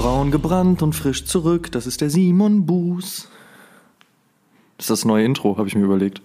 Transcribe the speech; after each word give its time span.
Braun 0.00 0.30
gebrannt 0.30 0.80
und 0.80 0.94
frisch 0.94 1.26
zurück, 1.26 1.70
das 1.72 1.86
ist 1.86 2.00
der 2.00 2.08
Simon 2.08 2.64
Buß. 2.64 3.28
Das 4.78 4.84
ist 4.86 4.90
das 4.90 5.04
neue 5.04 5.26
Intro, 5.26 5.58
habe 5.58 5.68
ich 5.68 5.74
mir 5.74 5.84
überlegt. 5.84 6.22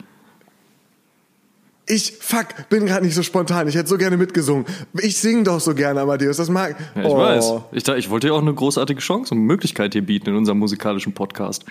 Ich, 1.86 2.14
fuck, 2.22 2.70
bin 2.70 2.86
gerade 2.86 3.06
nicht 3.06 3.16
so 3.16 3.22
spontan. 3.22 3.68
Ich 3.68 3.76
hätte 3.76 3.90
so 3.90 3.98
gerne 3.98 4.16
mitgesungen. 4.16 4.66
Ich 5.02 5.18
singe 5.18 5.44
doch 5.44 5.60
so 5.60 5.76
gerne, 5.76 6.00
Amadeus. 6.00 6.38
Das 6.38 6.50
mag. 6.50 6.78
Ja, 6.96 7.02
ich 7.02 7.08
oh. 7.08 7.18
weiß. 7.18 7.54
Ich, 7.74 7.86
ich 7.86 8.10
wollte 8.10 8.28
dir 8.28 8.34
auch 8.34 8.42
eine 8.42 8.54
großartige 8.54 9.02
Chance 9.02 9.36
und 9.36 9.42
Möglichkeit 9.42 9.92
hier 9.92 10.05
bieten 10.05 10.30
in 10.30 10.38
unserem 10.38 10.60
musikalischen 10.60 11.12
Podcast. 11.12 11.66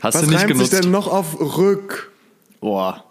Hast 0.00 0.14
Was 0.14 0.22
du 0.22 0.28
nicht 0.28 0.38
reimt 0.38 0.52
genutzt? 0.52 0.70
sich 0.70 0.80
denn 0.80 0.92
noch 0.92 1.08
auf 1.08 1.58
Rück 1.58 2.12
Boah, 2.60 3.02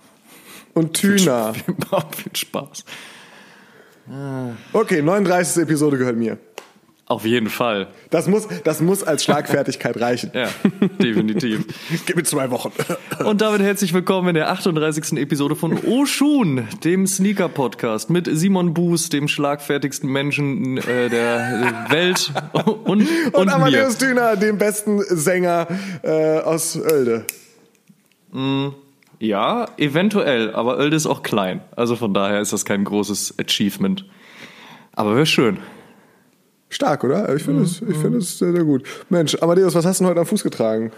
und 0.73 0.93
Tüner? 0.93 1.53
viel 2.15 2.33
Spaß. 2.33 2.85
Okay, 4.71 5.01
39. 5.01 5.63
Episode 5.63 5.97
gehört 5.97 6.15
mir. 6.15 6.37
Auf 7.09 7.23
jeden 7.25 7.49
Fall. 7.49 7.87
Das 8.09 8.27
muss, 8.27 8.49
das 8.65 8.81
muss 8.81 9.01
als 9.01 9.23
Schlagfertigkeit 9.23 9.97
reichen. 10.01 10.29
Ja, 10.33 10.49
definitiv. 10.99 11.65
Gib 12.05 12.17
mir 12.17 12.23
zwei 12.23 12.51
Wochen. 12.51 12.73
Und 13.23 13.39
damit 13.39 13.61
herzlich 13.61 13.93
willkommen 13.93 14.27
in 14.27 14.35
der 14.35 14.51
38. 14.51 15.13
Episode 15.13 15.55
von 15.55 15.79
O 15.85 16.05
Schuhen, 16.05 16.67
dem 16.83 17.07
Sneaker-Podcast 17.07 18.09
mit 18.09 18.27
Simon 18.29 18.73
Buß, 18.73 19.07
dem 19.07 19.29
schlagfertigsten 19.29 20.11
Menschen 20.11 20.79
äh, 20.79 21.09
der 21.09 21.85
Welt 21.87 22.33
und, 22.51 22.67
und, 22.67 23.07
Und, 23.33 23.45
mir. 23.45 23.55
Amadeus 23.55 23.97
Tüner, 23.97 24.35
dem 24.35 24.57
besten 24.57 25.01
Sänger 25.01 25.67
äh, 26.03 26.39
aus 26.39 26.77
Oelde. 26.77 27.25
Ja, 29.19 29.69
eventuell, 29.77 30.53
aber 30.53 30.77
Oelde 30.77 30.97
ist 30.97 31.07
auch 31.07 31.23
klein. 31.23 31.61
Also 31.73 31.95
von 31.95 32.13
daher 32.13 32.41
ist 32.41 32.51
das 32.51 32.65
kein 32.65 32.83
großes 32.83 33.35
Achievement. 33.39 34.03
Aber 34.91 35.15
wäre 35.15 35.25
schön. 35.25 35.59
Stark, 36.69 37.03
oder? 37.03 37.33
Ich 37.35 37.43
finde 37.43 37.63
es, 37.63 37.81
ich 37.81 37.97
finde 37.97 38.19
es 38.19 38.37
sehr, 38.37 38.51
sehr 38.51 38.63
gut. 38.63 38.83
Mensch, 39.09 39.35
Amadeus, 39.41 39.73
was 39.75 39.85
hast 39.85 39.99
du 39.99 40.03
denn 40.03 40.11
heute 40.11 40.19
am 40.19 40.25
Fuß 40.25 40.43
getragen? 40.43 40.91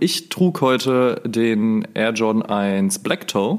Ich 0.00 0.30
trug 0.30 0.60
heute 0.62 1.20
den 1.24 1.86
Air 1.94 2.12
Jordan 2.12 2.42
1 2.42 3.00
Black 3.00 3.28
Toe 3.28 3.58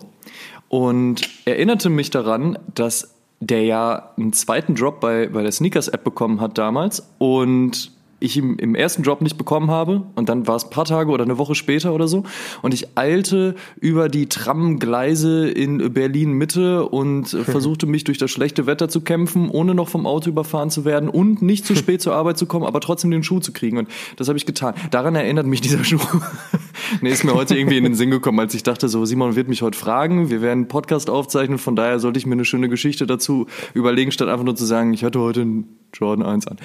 und 0.68 1.30
erinnerte 1.46 1.90
mich 1.90 2.10
daran, 2.10 2.58
dass 2.74 3.16
der 3.40 3.64
ja 3.64 4.12
einen 4.18 4.34
zweiten 4.34 4.76
Drop 4.76 5.00
bei, 5.00 5.28
bei 5.28 5.42
der 5.42 5.52
Sneakers-App 5.52 6.04
bekommen 6.04 6.42
hat 6.42 6.58
damals 6.58 7.08
und 7.18 7.92
ich 8.22 8.38
ihn 8.38 8.56
im 8.56 8.76
ersten 8.76 9.04
Drop 9.04 9.22
nicht 9.22 9.38
bekommen 9.38 9.72
habe 9.72 10.04
und 10.16 10.30
dann 10.30 10.48
war 10.48 10.56
es 10.56 10.64
ein 10.64 10.70
paar 10.70 10.86
Tage 10.86 11.12
oder 11.12 11.24
eine 11.24 11.38
Woche 11.38 11.56
später 11.56 11.94
oder 11.94 12.08
so 12.08 12.24
und 12.62 12.74
ich 12.74 12.98
eilte 12.98 13.56
über 13.80 14.08
die 14.08 14.30
Tramgleise 14.30 15.50
in 15.50 15.94
Berlin 15.94 16.34
Mitte 16.34 16.86
und 16.86 17.34
äh, 17.34 17.44
versuchte 17.44 17.88
mich 17.88 18.04
durch 18.04 18.20
das 18.20 18.32
schlechte 18.32 18.68
Wetter 18.68 18.88
zu 18.90 19.02
kämpfen, 19.02 19.50
ohne 19.50 19.74
noch 19.74 19.90
vom 19.90 20.06
Auto 20.06 20.30
überfahren 20.30 20.70
zu 20.70 20.86
werden 20.86 21.10
und 21.10 21.42
nicht 21.42 21.66
zu 21.66 21.76
spät 21.82 22.02
zur 22.02 22.14
Arbeit 22.14 22.38
zu 22.38 22.46
kommen, 22.46 22.66
aber 22.66 22.80
trotzdem 22.80 23.12
den 23.12 23.24
Schuh 23.24 23.40
zu 23.40 23.52
kriegen 23.52 23.78
und 23.78 23.90
das 24.16 24.28
habe 24.28 24.38
ich 24.38 24.46
getan. 24.46 24.76
Daran 24.92 25.16
erinnert 25.16 25.48
mich 25.48 25.62
dieser 25.62 25.84
Schuh. 25.84 26.00
nee, 27.02 27.10
ist 27.10 27.24
mir 27.24 27.34
heute 27.34 27.58
irgendwie 27.58 27.78
in 27.78 27.84
den 27.84 27.96
Sinn 27.96 28.12
gekommen, 28.12 28.40
als 28.40 28.54
ich 28.54 28.64
dachte 28.64 28.88
so, 28.88 29.04
Simon 29.06 29.36
wird 29.36 29.50
mich 29.50 29.64
heute 29.64 29.78
fragen, 29.78 30.30
wir 30.30 30.42
werden 30.42 30.52
einen 30.52 30.68
Podcast 30.68 31.10
aufzeichnen, 31.10 31.58
von 31.58 31.76
daher 31.76 32.00
sollte 32.00 32.20
ich 32.20 32.26
mir 32.28 32.34
eine 32.34 32.46
schöne 32.46 32.70
Geschichte 32.70 33.08
dazu 33.08 33.48
überlegen, 33.74 34.12
statt 34.12 34.30
einfach 34.30 34.46
nur 34.46 34.56
zu 34.56 34.66
sagen, 34.66 34.94
ich 34.94 35.04
hatte 35.04 35.20
heute 35.20 35.42
einen 35.42 35.78
Jordan 35.94 36.26
1 36.26 36.48
an. 36.48 36.58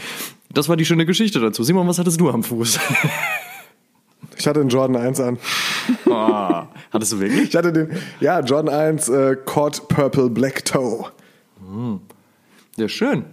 Das 0.57 0.71
war 0.71 0.77
die 0.79 0.87
schöne 0.87 1.05
Geschichte 1.05 1.39
dazu. 1.39 1.63
Simon, 1.63 1.87
was 1.87 1.99
hattest 1.99 2.19
du 2.19 2.31
am 2.31 2.43
Fuß? 2.43 2.79
Ich 4.39 4.47
hatte 4.47 4.61
den 4.61 4.69
Jordan 4.69 4.97
1 4.97 5.21
an. 5.21 5.39
oh, 6.07 6.63
hattest 6.93 7.13
du 7.13 7.21
wirklich? 7.21 7.49
Ich 7.49 7.57
hatte 7.57 7.73
den, 7.73 7.91
ja, 8.21 8.41
Jordan 8.41 8.75
1 8.75 9.09
äh, 9.09 9.37
Cod 9.45 9.89
Purple 9.89 10.29
Black 10.29 10.65
Toe. 10.65 11.07
Ja, 12.77 12.89
schön. 12.89 13.25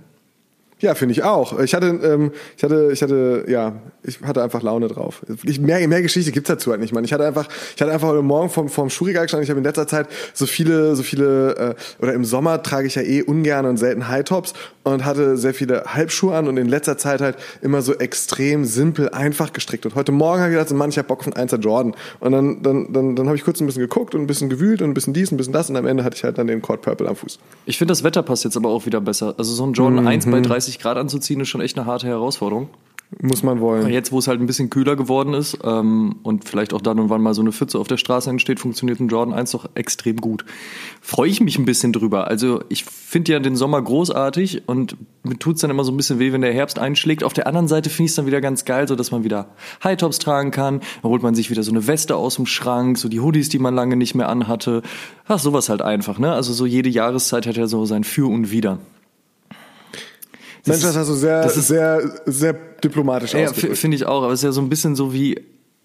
Ja, 0.83 0.95
finde 0.95 1.13
ich 1.13 1.23
auch. 1.23 1.59
Ich 1.59 1.73
hatte, 1.73 1.87
ähm, 1.87 2.33
ich 2.57 2.63
hatte, 2.63 2.89
ich 2.91 3.01
hatte, 3.01 3.45
ja, 3.47 3.81
ich 4.03 4.21
hatte 4.21 4.43
einfach 4.43 4.61
Laune 4.61 4.89
drauf. 4.89 5.25
Ich, 5.45 5.61
mehr, 5.61 5.87
mehr 5.87 6.01
Geschichte 6.01 6.33
gibt's 6.33 6.49
dazu 6.49 6.71
halt 6.71 6.81
nicht, 6.81 6.93
Mann. 6.93 7.05
Ich 7.05 7.13
hatte 7.13 7.25
einfach, 7.25 7.47
ich 7.73 7.81
hatte 7.81 7.93
einfach 7.93 8.09
heute 8.09 8.21
Morgen 8.21 8.49
vom, 8.49 8.67
vom 8.67 8.89
Schuhregal 8.89 9.23
gestanden. 9.23 9.45
Ich 9.45 9.49
habe 9.49 9.59
in 9.59 9.63
letzter 9.63 9.87
Zeit 9.87 10.07
so 10.33 10.45
viele, 10.45 10.97
so 10.97 11.03
viele, 11.03 11.55
äh, 11.55 12.03
oder 12.03 12.13
im 12.13 12.25
Sommer 12.25 12.61
trage 12.63 12.87
ich 12.87 12.95
ja 12.95 13.01
eh 13.01 13.21
ungern 13.21 13.65
und 13.65 13.77
selten 13.77 14.09
High-Tops 14.09 14.53
und 14.83 15.05
hatte 15.05 15.37
sehr 15.37 15.53
viele 15.53 15.83
Halbschuhe 15.85 16.35
an 16.35 16.47
und 16.47 16.57
in 16.57 16.67
letzter 16.67 16.97
Zeit 16.97 17.21
halt 17.21 17.37
immer 17.61 17.81
so 17.81 17.93
extrem 17.93 18.65
simpel, 18.65 19.09
einfach 19.09 19.53
gestrickt. 19.53 19.85
Und 19.85 19.95
heute 19.95 20.11
Morgen 20.11 20.41
habe 20.41 20.51
ich 20.51 20.55
gedacht, 20.55 20.69
so, 20.69 20.75
Mann, 20.75 20.89
ich 20.89 20.97
hab 20.97 21.07
Bock 21.07 21.23
einen 21.25 21.33
1er 21.33 21.59
Jordan. 21.59 21.95
Und 22.19 22.31
dann, 22.31 22.61
dann, 22.61 22.91
dann, 22.91 23.15
dann 23.15 23.27
habe 23.27 23.37
ich 23.37 23.43
kurz 23.43 23.59
ein 23.61 23.65
bisschen 23.65 23.81
geguckt 23.81 24.13
und 24.13 24.21
ein 24.21 24.27
bisschen 24.27 24.49
gewühlt 24.49 24.81
und 24.81 24.89
ein 24.89 24.93
bisschen 24.93 25.13
dies, 25.13 25.31
ein 25.31 25.37
bisschen 25.37 25.53
das 25.53 25.69
und 25.69 25.75
am 25.77 25.85
Ende 25.85 26.03
hatte 26.03 26.17
ich 26.17 26.23
halt 26.23 26.37
dann 26.37 26.47
den 26.47 26.61
Cord 26.61 26.81
Purple 26.81 27.07
am 27.07 27.15
Fuß. 27.15 27.39
Ich 27.65 27.77
finde, 27.77 27.91
das 27.91 28.03
Wetter 28.03 28.23
passt 28.23 28.43
jetzt 28.43 28.57
aber 28.57 28.69
auch 28.69 28.85
wieder 28.85 29.01
besser. 29.01 29.35
Also 29.37 29.53
so 29.53 29.65
ein 29.65 29.73
Jordan 29.73 30.05
1 30.05 30.25
bei 30.25 30.41
30 30.41 30.79
Grad 30.79 30.97
anzuziehen, 30.97 31.39
ist 31.39 31.49
schon 31.49 31.61
echt 31.61 31.77
eine 31.77 31.85
harte 31.85 32.07
Herausforderung. 32.07 32.69
Muss 33.21 33.43
man 33.43 33.59
wollen. 33.59 33.89
Jetzt, 33.89 34.11
wo 34.11 34.19
es 34.19 34.27
halt 34.27 34.39
ein 34.39 34.47
bisschen 34.47 34.69
kühler 34.69 34.95
geworden 34.95 35.33
ist 35.33 35.57
ähm, 35.63 36.15
und 36.23 36.47
vielleicht 36.47 36.73
auch 36.73 36.81
dann 36.81 36.99
und 36.99 37.09
wann 37.09 37.21
mal 37.21 37.33
so 37.33 37.41
eine 37.41 37.51
Pfütze 37.51 37.77
auf 37.77 37.87
der 37.87 37.97
Straße 37.97 38.29
entsteht, 38.29 38.59
funktioniert 38.59 38.99
ein 38.99 39.07
Jordan 39.07 39.33
1 39.33 39.51
doch 39.51 39.69
extrem 39.75 40.17
gut. 40.17 40.45
Freue 41.01 41.29
ich 41.29 41.41
mich 41.41 41.57
ein 41.57 41.65
bisschen 41.65 41.93
drüber. 41.93 42.27
Also 42.27 42.63
ich 42.69 42.85
finde 42.85 43.33
ja 43.33 43.39
den 43.39 43.55
Sommer 43.55 43.81
großartig 43.81 44.67
und 44.67 44.97
mir 45.23 45.37
tut's 45.37 45.61
dann 45.61 45.69
immer 45.69 45.83
so 45.83 45.91
ein 45.91 45.97
bisschen 45.97 46.19
weh, 46.19 46.31
wenn 46.31 46.41
der 46.41 46.53
Herbst 46.53 46.79
einschlägt. 46.79 47.23
Auf 47.23 47.33
der 47.33 47.47
anderen 47.47 47.67
Seite 47.67 47.89
finde 47.89 48.05
ich 48.05 48.11
es 48.11 48.15
dann 48.15 48.25
wieder 48.25 48.41
ganz 48.41 48.65
geil, 48.65 48.87
so 48.87 48.95
dass 48.95 49.11
man 49.11 49.23
wieder 49.23 49.49
High-Tops 49.83 50.19
tragen 50.19 50.51
kann. 50.51 50.81
Dann 51.01 51.11
holt 51.11 51.23
man 51.23 51.35
sich 51.35 51.49
wieder 51.49 51.63
so 51.63 51.71
eine 51.71 51.87
Weste 51.87 52.15
aus 52.15 52.35
dem 52.35 52.45
Schrank, 52.45 52.97
so 52.97 53.09
die 53.09 53.19
Hoodies, 53.19 53.49
die 53.49 53.59
man 53.59 53.75
lange 53.75 53.95
nicht 53.95 54.15
mehr 54.15 54.29
anhatte. 54.29 54.81
Ach, 55.27 55.39
sowas 55.39 55.69
halt 55.69 55.81
einfach, 55.81 56.19
ne? 56.19 56.33
Also 56.33 56.53
so 56.53 56.65
jede 56.65 56.89
Jahreszeit 56.89 57.47
hat 57.47 57.57
ja 57.57 57.67
so 57.67 57.85
sein 57.85 58.03
Für 58.03 58.29
und 58.29 58.51
Wider. 58.51 58.79
Mensch, 60.65 60.81
das 60.81 60.95
hast 60.95 61.09
du 61.09 61.13
sehr, 61.13 61.41
das 61.43 61.57
ist- 61.57 61.67
sehr, 61.67 62.01
sehr 62.25 62.53
diplomatisch 62.83 63.33
Ja, 63.33 63.45
ausgedrückt. 63.49 63.77
finde 63.77 63.95
ich 63.97 64.05
auch, 64.05 64.23
aber 64.23 64.33
es 64.33 64.39
ist 64.39 64.43
ja 64.45 64.51
so 64.51 64.61
ein 64.61 64.69
bisschen 64.69 64.95
so 64.95 65.13
wie, 65.13 65.39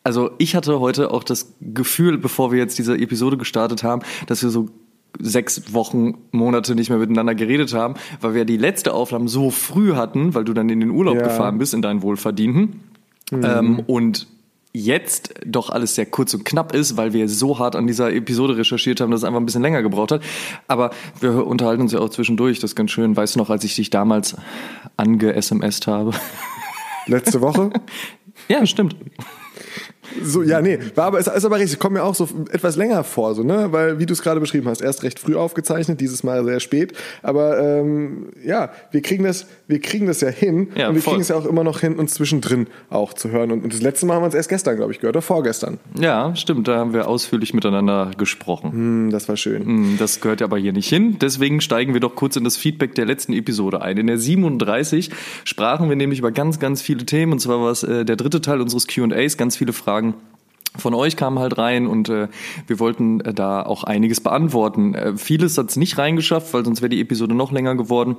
also 0.04 0.30
ich 0.38 0.54
hatte 0.54 0.78
heute 0.80 1.10
auch 1.10 1.24
das 1.24 1.52
Gefühl, 1.60 2.18
bevor 2.18 2.52
wir 2.52 2.58
jetzt 2.58 2.78
diese 2.78 2.96
Episode 2.96 3.36
gestartet 3.36 3.82
haben, 3.82 4.02
dass 4.26 4.42
wir 4.42 4.50
so 4.50 4.68
sechs 5.20 5.72
Wochen, 5.74 6.18
Monate 6.30 6.74
nicht 6.74 6.90
mehr 6.90 6.98
miteinander 6.98 7.34
geredet 7.34 7.74
haben, 7.74 7.94
weil 8.20 8.34
wir 8.34 8.44
die 8.44 8.56
letzte 8.58 8.92
Aufnahme 8.94 9.28
so 9.28 9.50
früh 9.50 9.94
hatten, 9.94 10.34
weil 10.34 10.44
du 10.44 10.52
dann 10.52 10.68
in 10.68 10.80
den 10.80 10.90
Urlaub 10.90 11.16
Ja. 11.16 11.22
gefahren 11.24 11.58
bist, 11.58 11.74
in 11.74 11.82
deinen 11.82 12.02
Wohlverdienten. 12.02 12.80
Ähm, 13.32 13.80
und 13.86 14.26
jetzt 14.72 15.34
doch 15.44 15.70
alles 15.70 15.94
sehr 15.94 16.06
kurz 16.06 16.34
und 16.34 16.44
knapp 16.44 16.74
ist, 16.74 16.96
weil 16.96 17.12
wir 17.12 17.28
so 17.28 17.58
hart 17.58 17.76
an 17.76 17.86
dieser 17.86 18.12
Episode 18.12 18.56
recherchiert 18.56 19.00
haben, 19.00 19.10
dass 19.10 19.20
es 19.20 19.24
einfach 19.24 19.40
ein 19.40 19.46
bisschen 19.46 19.62
länger 19.62 19.82
gebraucht 19.82 20.12
hat. 20.12 20.22
Aber 20.66 20.90
wir 21.20 21.46
unterhalten 21.46 21.82
uns 21.82 21.92
ja 21.92 22.00
auch 22.00 22.10
zwischendurch, 22.10 22.60
das 22.60 22.72
ist 22.72 22.76
ganz 22.76 22.90
schön. 22.90 23.16
Weißt 23.16 23.34
du 23.34 23.38
noch, 23.38 23.50
als 23.50 23.64
ich 23.64 23.74
dich 23.74 23.90
damals 23.90 24.36
ange-SMSt 24.96 25.86
habe? 25.86 26.12
Letzte 27.06 27.40
Woche? 27.40 27.70
ja, 28.48 28.64
stimmt. 28.66 28.96
So, 30.22 30.42
ja, 30.42 30.60
nee, 30.60 30.78
war 30.94 31.06
aber, 31.06 31.18
ist, 31.18 31.28
ist 31.28 31.44
aber 31.44 31.58
richtig, 31.58 31.78
kommt 31.78 31.94
mir 31.94 32.02
auch 32.02 32.14
so 32.14 32.28
etwas 32.50 32.76
länger 32.76 33.04
vor, 33.04 33.34
so, 33.34 33.42
ne, 33.42 33.68
weil, 33.70 33.98
wie 33.98 34.06
du 34.06 34.12
es 34.12 34.22
gerade 34.22 34.40
beschrieben 34.40 34.68
hast, 34.68 34.80
erst 34.80 35.02
recht 35.02 35.18
früh 35.18 35.34
aufgezeichnet, 35.36 36.00
dieses 36.00 36.22
Mal 36.22 36.44
sehr 36.44 36.60
spät, 36.60 36.92
aber, 37.22 37.58
ähm, 37.58 38.28
ja, 38.44 38.70
wir 38.90 39.02
kriegen 39.02 39.24
das, 39.24 39.46
wir 39.66 39.80
kriegen 39.80 40.06
das 40.06 40.20
ja 40.20 40.28
hin 40.28 40.68
Ja, 40.74 40.88
und 40.88 40.94
wir 40.94 41.02
voll. 41.02 41.12
kriegen 41.14 41.22
es 41.22 41.28
ja 41.28 41.36
auch 41.36 41.44
immer 41.46 41.64
noch 41.64 41.80
hin, 41.80 41.96
uns 41.96 42.14
zwischendrin 42.14 42.66
auch 42.90 43.12
zu 43.12 43.30
hören 43.30 43.50
und, 43.52 43.64
und 43.64 43.72
das 43.72 43.82
letzte 43.82 44.06
Mal 44.06 44.14
haben 44.14 44.22
wir 44.22 44.26
uns 44.26 44.34
erst 44.34 44.48
gestern, 44.48 44.76
glaube 44.76 44.92
ich, 44.92 45.00
gehört, 45.00 45.16
oder 45.16 45.22
vorgestern. 45.22 45.78
Ja, 45.98 46.34
stimmt, 46.36 46.68
da 46.68 46.76
haben 46.76 46.92
wir 46.92 47.08
ausführlich 47.08 47.54
miteinander 47.54 48.10
gesprochen. 48.16 48.72
Hm, 48.72 49.10
das 49.10 49.28
war 49.28 49.36
schön. 49.36 49.64
Hm, 49.64 49.96
Das 49.98 50.20
gehört 50.20 50.40
ja 50.40 50.46
aber 50.46 50.58
hier 50.58 50.72
nicht 50.72 50.88
hin. 50.88 51.16
Deswegen 51.20 51.60
steigen 51.60 51.92
wir 51.94 52.00
doch 52.00 52.14
kurz 52.14 52.36
in 52.36 52.44
das 52.44 52.56
Feedback 52.56 52.94
der 52.94 53.04
letzten 53.06 53.32
Episode 53.32 53.82
ein. 53.82 53.96
In 53.98 54.06
der 54.06 54.18
37 54.18 55.10
sprachen 55.44 55.88
wir 55.88 55.96
nämlich 55.96 56.20
über 56.20 56.30
ganz, 56.30 56.58
ganz 56.60 56.82
viele 56.82 57.04
Themen. 57.04 57.32
Und 57.32 57.40
zwar 57.40 57.60
war 57.60 57.70
es 57.70 57.82
äh, 57.82 58.04
der 58.04 58.16
dritte 58.16 58.40
Teil 58.40 58.60
unseres 58.60 58.86
Q&As. 58.86 59.36
Ganz 59.36 59.56
viele 59.56 59.72
Fragen 59.72 59.97
von 60.76 60.94
euch 60.94 61.16
kamen 61.16 61.38
halt 61.38 61.58
rein 61.58 61.86
und 61.86 62.08
äh, 62.08 62.28
wir 62.66 62.78
wollten 62.78 63.20
äh, 63.20 63.34
da 63.34 63.62
auch 63.62 63.84
einiges 63.84 64.20
beantworten. 64.20 64.94
Äh, 64.94 65.16
vieles 65.16 65.58
hat 65.58 65.70
es 65.70 65.76
nicht 65.76 65.98
reingeschafft, 65.98 66.52
weil 66.54 66.64
sonst 66.64 66.82
wäre 66.82 66.90
die 66.90 67.00
Episode 67.00 67.34
noch 67.34 67.52
länger 67.52 67.74
geworden. 67.74 68.16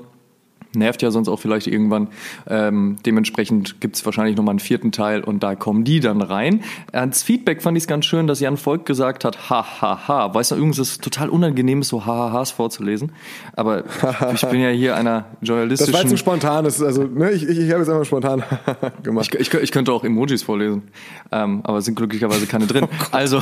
Nervt 0.74 1.01
ja 1.01 1.12
sonst 1.12 1.27
auch 1.27 1.39
vielleicht 1.39 1.68
irgendwann. 1.68 2.10
Ähm, 2.48 2.98
dementsprechend 3.06 3.81
gibt's 3.81 4.06
wahrscheinlich 4.06 4.36
nochmal 4.36 4.54
einen 4.54 4.60
vierten 4.60 4.92
Teil 4.92 5.24
und 5.24 5.42
da 5.42 5.56
kommen 5.56 5.83
die 5.83 6.00
dann 6.00 6.21
rein. 6.21 6.63
Als 6.92 7.24
Feedback 7.24 7.62
fand 7.62 7.77
ich 7.77 7.83
es 7.83 7.88
ganz 7.88 8.06
schön, 8.06 8.27
dass 8.27 8.39
Jan 8.39 8.57
Volk 8.57 8.86
gesagt 8.86 9.25
hat, 9.25 9.50
ha, 9.50 9.66
ha, 9.81 10.07
ha. 10.07 10.33
Weißt 10.33 10.51
du, 10.51 10.56
übrigens 10.56 10.80
ist 10.80 10.92
es 10.92 10.98
total 11.00 11.30
unangenehm, 11.30 11.83
so 11.83 12.06
ha, 12.06 12.31
ha, 12.31 12.31
ha's 12.33 12.51
vorzulesen. 12.51 13.12
Aber 13.56 13.83
ich 14.33 14.45
bin 14.48 14.62
ja 14.62 14.69
hier 14.69 14.95
einer 14.95 15.25
journalistischen... 15.42 15.92
Das 15.92 16.01
war 16.01 16.04
jetzt 16.04 16.13
ein 16.13 16.18
spontanes, 16.18 16.81
also 16.81 17.04
ne, 17.04 17.31
ich, 17.31 17.44
ich, 17.44 17.57
ich 17.57 17.72
habe 17.72 17.80
jetzt 17.80 17.89
einfach 17.89 18.06
spontan 18.06 18.44
gemacht. 19.04 19.33
Ich, 19.33 19.54
ich, 19.54 19.54
ich 19.54 19.72
könnte 19.72 19.92
auch 19.92 20.04
Emojis 20.04 20.44
vorlesen, 20.44 20.83
ähm, 21.31 21.62
aber 21.63 21.80
es 21.80 21.86
sind 21.86 21.95
glücklicherweise 21.95 22.48
keine 22.48 22.68
drin. 22.68 22.88
also... 23.12 23.42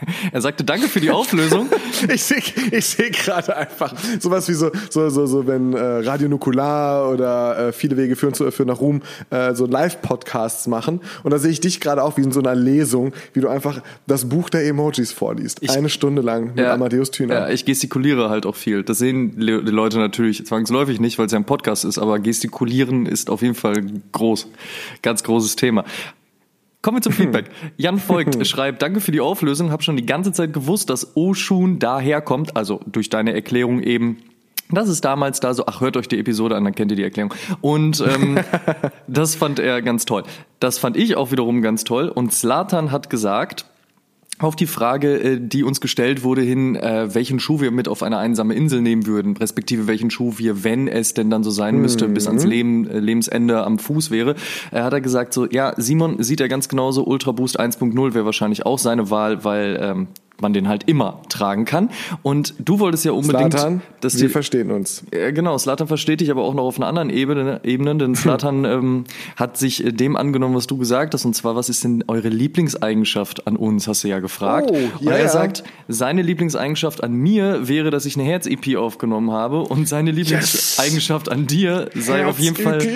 er 0.32 0.40
sagte 0.40 0.64
Danke 0.64 0.88
für 0.88 1.00
die 1.00 1.10
Auflösung. 1.10 1.68
ich 2.12 2.22
sehe 2.22 2.38
ich 2.70 2.84
seh 2.86 3.10
gerade 3.10 3.56
einfach 3.56 3.94
sowas 4.20 4.48
wie 4.48 4.54
so, 4.54 4.70
so, 4.90 5.08
so, 5.08 5.26
so 5.26 5.46
wenn 5.46 5.72
äh, 5.72 5.78
Radio 5.80 6.28
Nukular 6.28 7.10
oder 7.10 7.68
äh, 7.68 7.72
viele 7.72 7.96
Wege 7.96 8.16
führen, 8.16 8.34
zu, 8.34 8.50
führen 8.50 8.68
nach 8.68 8.80
Ruhm 8.80 9.02
äh, 9.30 9.54
so 9.54 9.66
Live-Podcasts 9.66 10.66
machen. 10.66 11.00
Und 11.22 11.30
da 11.32 11.38
sehe 11.38 11.50
ich 11.50 11.60
dich 11.60 11.80
gerade 11.80 12.02
auch 12.02 12.16
wie 12.16 12.22
in 12.22 12.32
so 12.32 12.40
einer 12.40 12.54
Lesung, 12.54 13.12
wie 13.32 13.40
du 13.40 13.48
einfach 13.48 13.82
das 14.06 14.28
Buch 14.28 14.50
der 14.50 14.66
Emojis 14.66 15.12
vorliest. 15.12 15.58
Ich- 15.62 15.70
Eine 15.70 15.88
Stunde 15.88 16.22
lang 16.22 16.54
mit 16.54 16.58
Ja, 16.58 16.72
Amadeus 16.74 17.10
Thüner. 17.10 17.34
Ja, 17.34 17.48
ich 17.48 17.64
gestikuliere 17.64 18.30
halt 18.30 18.46
auch 18.46 18.56
viel. 18.56 18.82
Das 18.82 18.98
sehen 18.98 19.38
die 19.38 19.44
Leute 19.44 19.98
natürlich 19.98 20.46
zwangsläufig 20.46 21.00
nicht, 21.00 21.18
weil 21.18 21.26
es 21.26 21.32
ja 21.32 21.38
ein 21.38 21.44
Podcast 21.44 21.84
ist, 21.84 21.98
aber 21.98 22.18
gestikulieren 22.18 23.06
ist 23.06 23.30
auf 23.30 23.42
jeden 23.42 23.54
Fall 23.54 23.84
groß. 24.12 24.48
Ganz 25.02 25.22
großes 25.22 25.56
Thema. 25.56 25.84
Kommen 26.86 26.98
wir 26.98 27.02
zum 27.02 27.14
Feedback. 27.14 27.46
Jan 27.78 27.98
folgt, 27.98 28.46
schreibt, 28.46 28.80
danke 28.80 29.00
für 29.00 29.10
die 29.10 29.20
Auflösung, 29.20 29.72
habe 29.72 29.82
schon 29.82 29.96
die 29.96 30.06
ganze 30.06 30.30
Zeit 30.30 30.52
gewusst, 30.52 30.88
dass 30.88 31.16
Oshun 31.16 31.80
daher 31.80 32.20
kommt, 32.20 32.56
also 32.56 32.78
durch 32.86 33.10
deine 33.10 33.34
Erklärung 33.34 33.82
eben. 33.82 34.18
Das 34.70 34.88
ist 34.88 35.04
damals 35.04 35.40
da 35.40 35.52
so, 35.52 35.66
ach, 35.66 35.80
hört 35.80 35.96
euch 35.96 36.06
die 36.06 36.16
Episode 36.16 36.54
an, 36.54 36.62
dann 36.62 36.76
kennt 36.76 36.92
ihr 36.92 36.96
die 36.96 37.02
Erklärung. 37.02 37.34
Und 37.60 38.00
ähm, 38.06 38.38
das 39.08 39.34
fand 39.34 39.58
er 39.58 39.82
ganz 39.82 40.04
toll. 40.04 40.22
Das 40.60 40.78
fand 40.78 40.96
ich 40.96 41.16
auch 41.16 41.32
wiederum 41.32 41.60
ganz 41.60 41.82
toll. 41.82 42.08
Und 42.08 42.32
Slatan 42.32 42.92
hat 42.92 43.10
gesagt, 43.10 43.66
auf 44.38 44.56
die 44.56 44.66
Frage, 44.66 45.18
äh, 45.18 45.40
die 45.40 45.64
uns 45.64 45.80
gestellt 45.80 46.22
wurde, 46.22 46.42
hin, 46.42 46.76
äh, 46.76 47.14
welchen 47.14 47.40
Schuh 47.40 47.60
wir 47.60 47.70
mit 47.70 47.88
auf 47.88 48.02
eine 48.02 48.18
einsame 48.18 48.54
Insel 48.54 48.82
nehmen 48.82 49.06
würden, 49.06 49.36
respektive 49.36 49.86
welchen 49.86 50.10
Schuh 50.10 50.34
wir, 50.36 50.64
wenn 50.64 50.88
es 50.88 51.14
denn 51.14 51.30
dann 51.30 51.42
so 51.42 51.50
sein 51.50 51.76
müsste, 51.76 52.08
bis 52.08 52.26
ans 52.26 52.44
Leben, 52.44 52.86
äh, 52.88 52.98
Lebensende 52.98 53.64
am 53.64 53.78
Fuß 53.78 54.10
wäre, 54.10 54.34
hat 54.72 54.92
er 54.92 55.00
gesagt 55.00 55.32
so, 55.32 55.46
ja, 55.46 55.74
Simon 55.76 56.22
sieht 56.22 56.40
er 56.40 56.48
ganz 56.48 56.68
genauso, 56.68 57.04
Ultra 57.04 57.32
Boost 57.32 57.58
1.0 57.58 58.14
wäre 58.14 58.24
wahrscheinlich 58.24 58.66
auch 58.66 58.78
seine 58.78 59.10
Wahl, 59.10 59.44
weil 59.44 59.78
ähm, 59.80 60.08
man 60.40 60.52
den 60.52 60.68
halt 60.68 60.84
immer 60.84 61.22
tragen 61.28 61.64
kann. 61.64 61.90
Und 62.22 62.54
du 62.58 62.78
wolltest 62.78 63.04
ja 63.04 63.12
unbedingt, 63.12 63.52
Slatan, 63.52 63.82
dass 64.00 64.18
wir 64.18 64.28
die, 64.28 64.32
verstehen 64.32 64.70
uns. 64.70 65.04
ja, 65.12 65.30
genau, 65.30 65.56
Slatan 65.58 65.88
versteht 65.88 66.20
dich 66.20 66.30
aber 66.30 66.42
auch 66.42 66.54
noch 66.54 66.64
auf 66.64 66.76
einer 66.76 66.86
anderen 66.86 67.10
Ebene, 67.10 67.60
Ebene 67.64 67.96
denn 67.96 68.14
Slatan 68.16 68.64
ähm, 68.64 69.04
hat 69.36 69.56
sich 69.56 69.84
äh, 69.84 69.92
dem 69.92 70.16
angenommen, 70.16 70.54
was 70.54 70.66
du 70.66 70.76
gesagt 70.76 71.14
hast, 71.14 71.24
und 71.24 71.34
zwar, 71.34 71.56
was 71.56 71.68
ist 71.68 71.84
denn 71.84 72.04
eure 72.08 72.28
Lieblingseigenschaft 72.28 73.46
an 73.46 73.56
uns, 73.56 73.88
hast 73.88 74.04
du 74.04 74.08
ja 74.08 74.18
gefragt. 74.18 74.70
Oh, 74.70 74.74
und 74.74 75.06
ja, 75.06 75.12
er 75.12 75.28
sagt, 75.28 75.64
seine 75.88 76.22
Lieblingseigenschaft 76.22 77.02
an 77.02 77.12
mir 77.12 77.68
wäre, 77.68 77.90
dass 77.90 78.06
ich 78.06 78.16
eine 78.16 78.24
Herz-EP 78.24 78.76
aufgenommen 78.76 79.30
habe 79.30 79.60
und 79.60 79.88
seine 79.88 80.10
Lieblingseigenschaft 80.10 81.30
an 81.30 81.46
dir 81.46 81.90
sei 81.94 82.26
auf 82.26 82.38
jeden 82.38 82.56
Fall, 82.56 82.86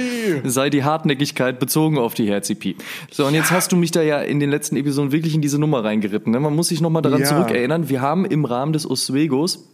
sei 0.44 0.70
die 0.70 0.84
Hartnäckigkeit 0.84 1.58
bezogen 1.58 1.98
auf 1.98 2.14
die 2.14 2.28
Herz-EP. 2.28 2.76
So, 3.10 3.26
und 3.26 3.34
jetzt 3.34 3.50
hast 3.50 3.72
du 3.72 3.76
mich 3.76 3.90
da 3.90 4.02
ja 4.02 4.20
in 4.20 4.40
den 4.40 4.50
letzten 4.50 4.76
Episoden 4.76 5.12
wirklich 5.12 5.34
in 5.34 5.40
diese 5.40 5.58
Nummer 5.58 5.84
reingeritten. 5.84 6.32
Ne? 6.32 6.40
Man 6.40 6.54
muss 6.54 6.68
sich 6.68 6.80
nochmal 6.80 7.02
daran 7.02 7.20
Ja. 7.20 7.29
Zurückerinnern, 7.30 7.88
wir 7.88 8.00
haben 8.00 8.24
im 8.24 8.44
Rahmen 8.44 8.72
des 8.72 8.88
Oswegos 8.88 9.69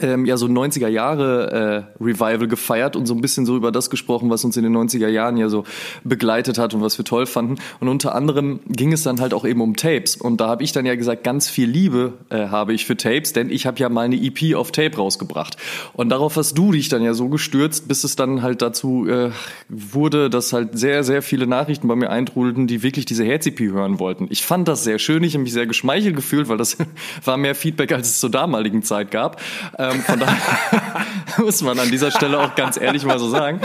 ähm, 0.00 0.24
ja 0.24 0.36
so 0.36 0.46
90er 0.46 0.88
Jahre 0.88 1.86
äh, 2.00 2.02
Revival 2.02 2.48
gefeiert 2.48 2.96
und 2.96 3.06
so 3.06 3.14
ein 3.14 3.20
bisschen 3.20 3.46
so 3.46 3.56
über 3.56 3.72
das 3.72 3.90
gesprochen, 3.90 4.30
was 4.30 4.44
uns 4.44 4.56
in 4.56 4.62
den 4.62 4.76
90er 4.76 5.08
Jahren 5.08 5.36
ja 5.36 5.48
so 5.48 5.64
begleitet 6.04 6.58
hat 6.58 6.74
und 6.74 6.82
was 6.82 6.98
wir 6.98 7.04
toll 7.04 7.26
fanden. 7.26 7.56
Und 7.80 7.88
unter 7.88 8.14
anderem 8.14 8.60
ging 8.66 8.92
es 8.92 9.02
dann 9.02 9.20
halt 9.20 9.34
auch 9.34 9.44
eben 9.44 9.60
um 9.60 9.76
Tapes. 9.76 10.16
Und 10.16 10.40
da 10.40 10.48
habe 10.48 10.64
ich 10.64 10.72
dann 10.72 10.86
ja 10.86 10.94
gesagt, 10.94 11.24
ganz 11.24 11.48
viel 11.48 11.68
Liebe 11.68 12.14
äh, 12.30 12.48
habe 12.48 12.72
ich 12.72 12.86
für 12.86 12.96
Tapes, 12.96 13.32
denn 13.32 13.50
ich 13.50 13.66
habe 13.66 13.78
ja 13.78 13.88
mal 13.88 14.02
eine 14.02 14.16
EP 14.16 14.54
auf 14.54 14.72
Tape 14.72 14.96
rausgebracht. 14.96 15.56
Und 15.92 16.08
darauf 16.08 16.36
hast 16.36 16.56
du 16.56 16.72
dich 16.72 16.88
dann 16.88 17.02
ja 17.02 17.14
so 17.14 17.28
gestürzt, 17.28 17.88
bis 17.88 18.04
es 18.04 18.16
dann 18.16 18.42
halt 18.42 18.62
dazu 18.62 19.06
äh, 19.08 19.30
wurde, 19.68 20.30
dass 20.30 20.52
halt 20.52 20.78
sehr, 20.78 21.04
sehr 21.04 21.22
viele 21.22 21.46
Nachrichten 21.46 21.88
bei 21.88 21.96
mir 21.96 22.10
eintrudelten, 22.10 22.66
die 22.66 22.82
wirklich 22.82 23.04
diese 23.04 23.24
Herz-EP 23.24 23.60
hören 23.60 23.98
wollten. 23.98 24.26
Ich 24.30 24.44
fand 24.44 24.68
das 24.68 24.84
sehr 24.84 24.98
schön, 24.98 25.22
ich 25.22 25.34
habe 25.34 25.42
mich 25.42 25.52
sehr 25.52 25.66
geschmeichelt 25.66 26.16
gefühlt, 26.16 26.48
weil 26.48 26.56
das 26.56 26.76
war 27.24 27.36
mehr 27.36 27.54
Feedback, 27.54 27.92
als 27.92 28.08
es 28.08 28.20
zur 28.20 28.30
damaligen 28.30 28.82
Zeit 28.82 29.10
gab. 29.10 29.40
Ähm, 29.82 30.00
von 30.02 30.20
daher 30.20 31.06
muss 31.38 31.60
man 31.62 31.78
an 31.78 31.90
dieser 31.90 32.10
Stelle 32.10 32.38
auch 32.38 32.54
ganz 32.54 32.76
ehrlich 32.76 33.04
mal 33.04 33.18
so 33.18 33.28
sagen. 33.28 33.60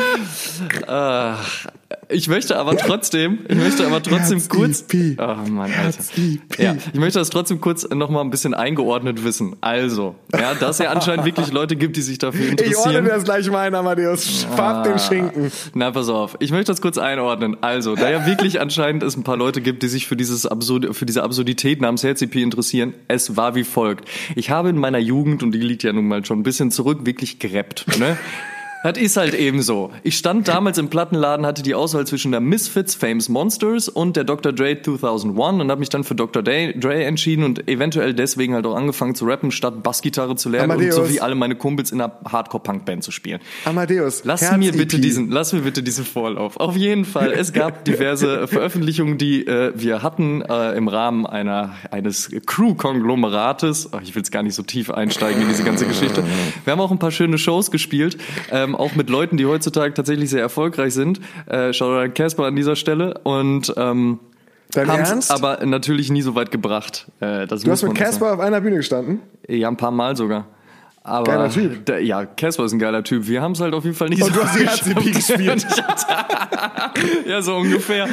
Äh, 0.87 1.33
ich 2.09 2.27
möchte 2.27 2.57
aber 2.57 2.75
trotzdem, 2.77 3.39
ich 3.47 3.55
möchte 3.57 3.85
aber 3.85 4.01
trotzdem 4.01 4.41
kurz, 4.47 4.85
Herz-EP. 4.91 5.19
oh 5.19 5.49
Mann, 5.49 5.71
Alter. 5.73 6.03
Ja, 6.57 6.75
ich 6.93 6.99
möchte 6.99 7.19
das 7.19 7.29
trotzdem 7.29 7.59
kurz 7.61 7.87
noch 7.89 8.09
mal 8.09 8.21
ein 8.21 8.29
bisschen 8.29 8.53
eingeordnet 8.53 9.23
wissen. 9.23 9.55
Also, 9.61 10.15
ja, 10.33 10.53
dass 10.55 10.79
es 10.79 10.85
ja 10.85 10.91
anscheinend 10.91 11.25
wirklich 11.25 11.51
Leute 11.51 11.75
gibt, 11.75 11.97
die 11.97 12.01
sich 12.01 12.17
dafür 12.17 12.41
Ich 12.45 12.51
ordne 12.51 12.63
interessieren. 12.65 13.03
dir 13.05 13.11
das 13.11 13.23
gleich 13.23 13.49
mal 13.49 13.67
ein, 13.67 13.75
Amadeus. 13.75 14.45
Farb 14.55 14.77
Ah. 14.77 14.83
den 14.89 14.99
Schinken. 14.99 15.51
Na, 15.73 15.91
pass 15.91 16.09
auf. 16.09 16.35
Ich 16.39 16.51
möchte 16.51 16.71
das 16.71 16.81
kurz 16.81 16.97
einordnen. 16.97 17.57
Also, 17.61 17.95
da 17.95 18.09
ja 18.09 18.25
wirklich 18.25 18.61
anscheinend 18.61 19.03
es 19.03 19.15
ein 19.17 19.23
paar 19.23 19.37
Leute 19.37 19.61
gibt, 19.61 19.83
die 19.83 19.87
sich 19.87 20.07
für 20.07 20.15
dieses 20.15 20.45
Absurd, 20.45 20.95
für 20.95 21.05
diese 21.05 21.23
Absurdität 21.23 21.81
namens 21.81 22.03
HCP 22.03 22.41
interessieren, 22.41 22.93
es 23.07 23.35
war 23.37 23.55
wie 23.55 23.63
folgt. 23.63 24.07
Ich 24.35 24.49
habe 24.49 24.69
in 24.69 24.77
meiner 24.77 24.99
Jugend, 24.99 25.43
und 25.43 25.51
die 25.51 25.59
liegt 25.59 25.83
ja 25.83 25.93
nun 25.93 26.07
mal 26.07 26.23
schon 26.25 26.39
ein 26.39 26.43
bisschen 26.43 26.71
zurück, 26.71 26.99
wirklich 27.05 27.39
gerappt, 27.39 27.85
ne? 27.99 28.17
Das 28.83 28.97
ist 28.97 29.17
halt 29.17 29.33
eben 29.33 29.61
so. 29.61 29.91
Ich 30.03 30.17
stand 30.17 30.47
damals 30.47 30.77
im 30.77 30.89
Plattenladen, 30.89 31.45
hatte 31.45 31.63
die 31.63 31.73
Auswahl 31.73 32.05
zwischen 32.05 32.31
der 32.31 32.41
Misfits 32.41 32.95
Famous 32.95 33.27
Monsters 33.27 33.89
und 33.89 34.15
der 34.15 34.23
Dr. 34.23 34.53
Dre 34.53 34.79
2001 34.81 35.61
und 35.61 35.71
habe 35.71 35.79
mich 35.79 35.89
dann 35.89 36.03
für 36.03 36.15
Dr. 36.15 36.43
Dre, 36.43 37.03
entschieden 37.03 37.43
und 37.43 37.67
eventuell 37.67 38.13
deswegen 38.13 38.53
halt 38.53 38.65
auch 38.65 38.75
angefangen 38.75 39.15
zu 39.15 39.25
rappen, 39.25 39.51
statt 39.51 39.81
Bassgitarre 39.81 40.35
zu 40.35 40.49
lernen 40.49 40.71
Amadeus. 40.71 40.97
und 40.97 41.07
so 41.07 41.13
wie 41.13 41.21
alle 41.21 41.35
meine 41.35 41.55
Kumpels 41.55 41.91
in 41.91 41.99
einer 41.99 42.13
Hardcore-Punk-Band 42.31 43.03
zu 43.03 43.11
spielen. 43.11 43.39
Amadeus. 43.65 44.23
Lass 44.23 44.41
Herz-EP. 44.41 44.59
mir 44.59 44.71
bitte 44.71 44.99
diesen, 44.99 45.31
lass 45.31 45.53
mir 45.53 45.61
bitte 45.61 45.81
diesen 45.81 46.05
Vorlauf. 46.05 46.57
Auf 46.57 46.77
jeden 46.77 47.05
Fall. 47.05 47.31
Es 47.33 47.53
gab 47.53 47.83
diverse 47.85 48.47
Veröffentlichungen, 48.47 49.17
die 49.17 49.45
äh, 49.47 49.73
wir 49.75 50.03
hatten 50.03 50.41
äh, 50.41 50.77
im 50.77 50.87
Rahmen 50.87 51.25
einer 51.25 51.73
eines 51.91 52.29
Crew-Konglomerates. 52.45 53.89
Ich 54.03 54.15
will 54.15 54.21
jetzt 54.21 54.31
gar 54.31 54.43
nicht 54.43 54.55
so 54.55 54.63
tief 54.63 54.91
einsteigen 54.91 55.41
in 55.41 55.47
diese 55.47 55.63
ganze 55.63 55.87
Geschichte. 55.87 56.23
Wir 56.63 56.71
haben 56.71 56.79
auch 56.79 56.91
ein 56.91 56.99
paar 56.99 57.11
schöne 57.11 57.37
Shows 57.37 57.71
gespielt, 57.71 58.17
ähm, 58.51 58.66
auch 58.75 58.95
mit 58.95 59.09
Leuten, 59.09 59.37
die 59.37 59.45
heutzutage 59.45 59.93
tatsächlich 59.93 60.29
sehr 60.29 60.41
erfolgreich 60.41 60.93
sind. 60.93 61.19
Äh, 61.47 61.73
Shoutout 61.73 61.99
an 61.99 62.13
Casper 62.13 62.45
an 62.45 62.55
dieser 62.55 62.75
Stelle 62.75 63.19
und 63.23 63.73
ähm, 63.77 64.19
haben's 64.75 65.09
Ernst? 65.09 65.31
aber 65.31 65.65
natürlich 65.65 66.09
nie 66.09 66.21
so 66.21 66.35
weit 66.35 66.51
gebracht. 66.51 67.07
Äh, 67.19 67.47
du 67.47 67.55
hast 67.71 67.83
mit 67.83 67.95
Casper 67.95 68.33
auf 68.33 68.39
einer 68.39 68.61
Bühne 68.61 68.77
gestanden? 68.77 69.21
Ja, 69.47 69.67
ein 69.67 69.77
paar 69.77 69.91
Mal 69.91 70.15
sogar. 70.15 70.47
Aber 71.07 71.23
Geiler 71.23 71.49
Typ. 71.49 71.85
Der, 71.85 72.03
ja, 72.03 72.25
Casper 72.25 72.65
ist 72.65 72.73
ein 72.73 72.79
geiler 72.79 73.01
Typ. 73.01 73.27
Wir 73.27 73.41
haben 73.41 73.53
es 73.53 73.61
halt 73.61 73.73
auf 73.73 73.85
jeden 73.85 73.95
Fall 73.95 74.09
nicht 74.09 74.21
Und 74.21 74.33
so 74.33 74.41
du 74.41 74.45
hast 74.45 74.59
die 74.59 74.65
RCP 74.65 75.11
gespielt. 75.13 75.65
ja, 77.25 77.41
so 77.41 77.55
ungefähr. 77.55 78.09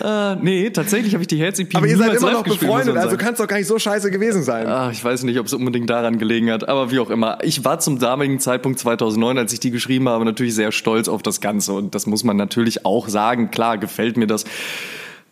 äh, 0.00 0.36
nee, 0.36 0.68
tatsächlich 0.68 1.14
habe 1.14 1.22
ich 1.22 1.28
die 1.28 1.38
Herz-EP 1.38 1.74
Aber 1.74 1.86
ihr 1.86 1.96
seid 1.96 2.16
immer 2.16 2.32
noch 2.32 2.44
befreundet, 2.44 2.98
also 2.98 3.16
kann 3.16 3.32
es 3.32 3.38
doch 3.38 3.46
gar 3.46 3.56
nicht 3.56 3.66
so 3.66 3.78
scheiße 3.78 4.10
gewesen 4.10 4.42
sein. 4.42 4.66
Ah, 4.66 4.90
ich 4.92 5.02
weiß 5.02 5.22
nicht, 5.22 5.38
ob 5.38 5.46
es 5.46 5.54
unbedingt 5.54 5.88
daran 5.88 6.18
gelegen 6.18 6.50
hat, 6.50 6.68
aber 6.68 6.90
wie 6.90 6.98
auch 6.98 7.08
immer. 7.08 7.38
Ich 7.42 7.64
war 7.64 7.78
zum 7.80 7.98
damaligen 7.98 8.40
Zeitpunkt 8.40 8.78
2009, 8.78 9.38
als 9.38 9.54
ich 9.54 9.60
die 9.60 9.70
geschrieben 9.70 10.06
habe, 10.10 10.26
natürlich 10.26 10.54
sehr 10.54 10.70
stolz 10.70 11.08
auf 11.08 11.22
das 11.22 11.40
Ganze 11.40 11.72
und 11.72 11.94
das 11.94 12.06
muss 12.06 12.24
man 12.24 12.36
natürlich 12.36 12.84
auch 12.84 13.08
sagen. 13.08 13.50
Klar, 13.50 13.78
gefällt 13.78 14.18
mir 14.18 14.26
das. 14.26 14.44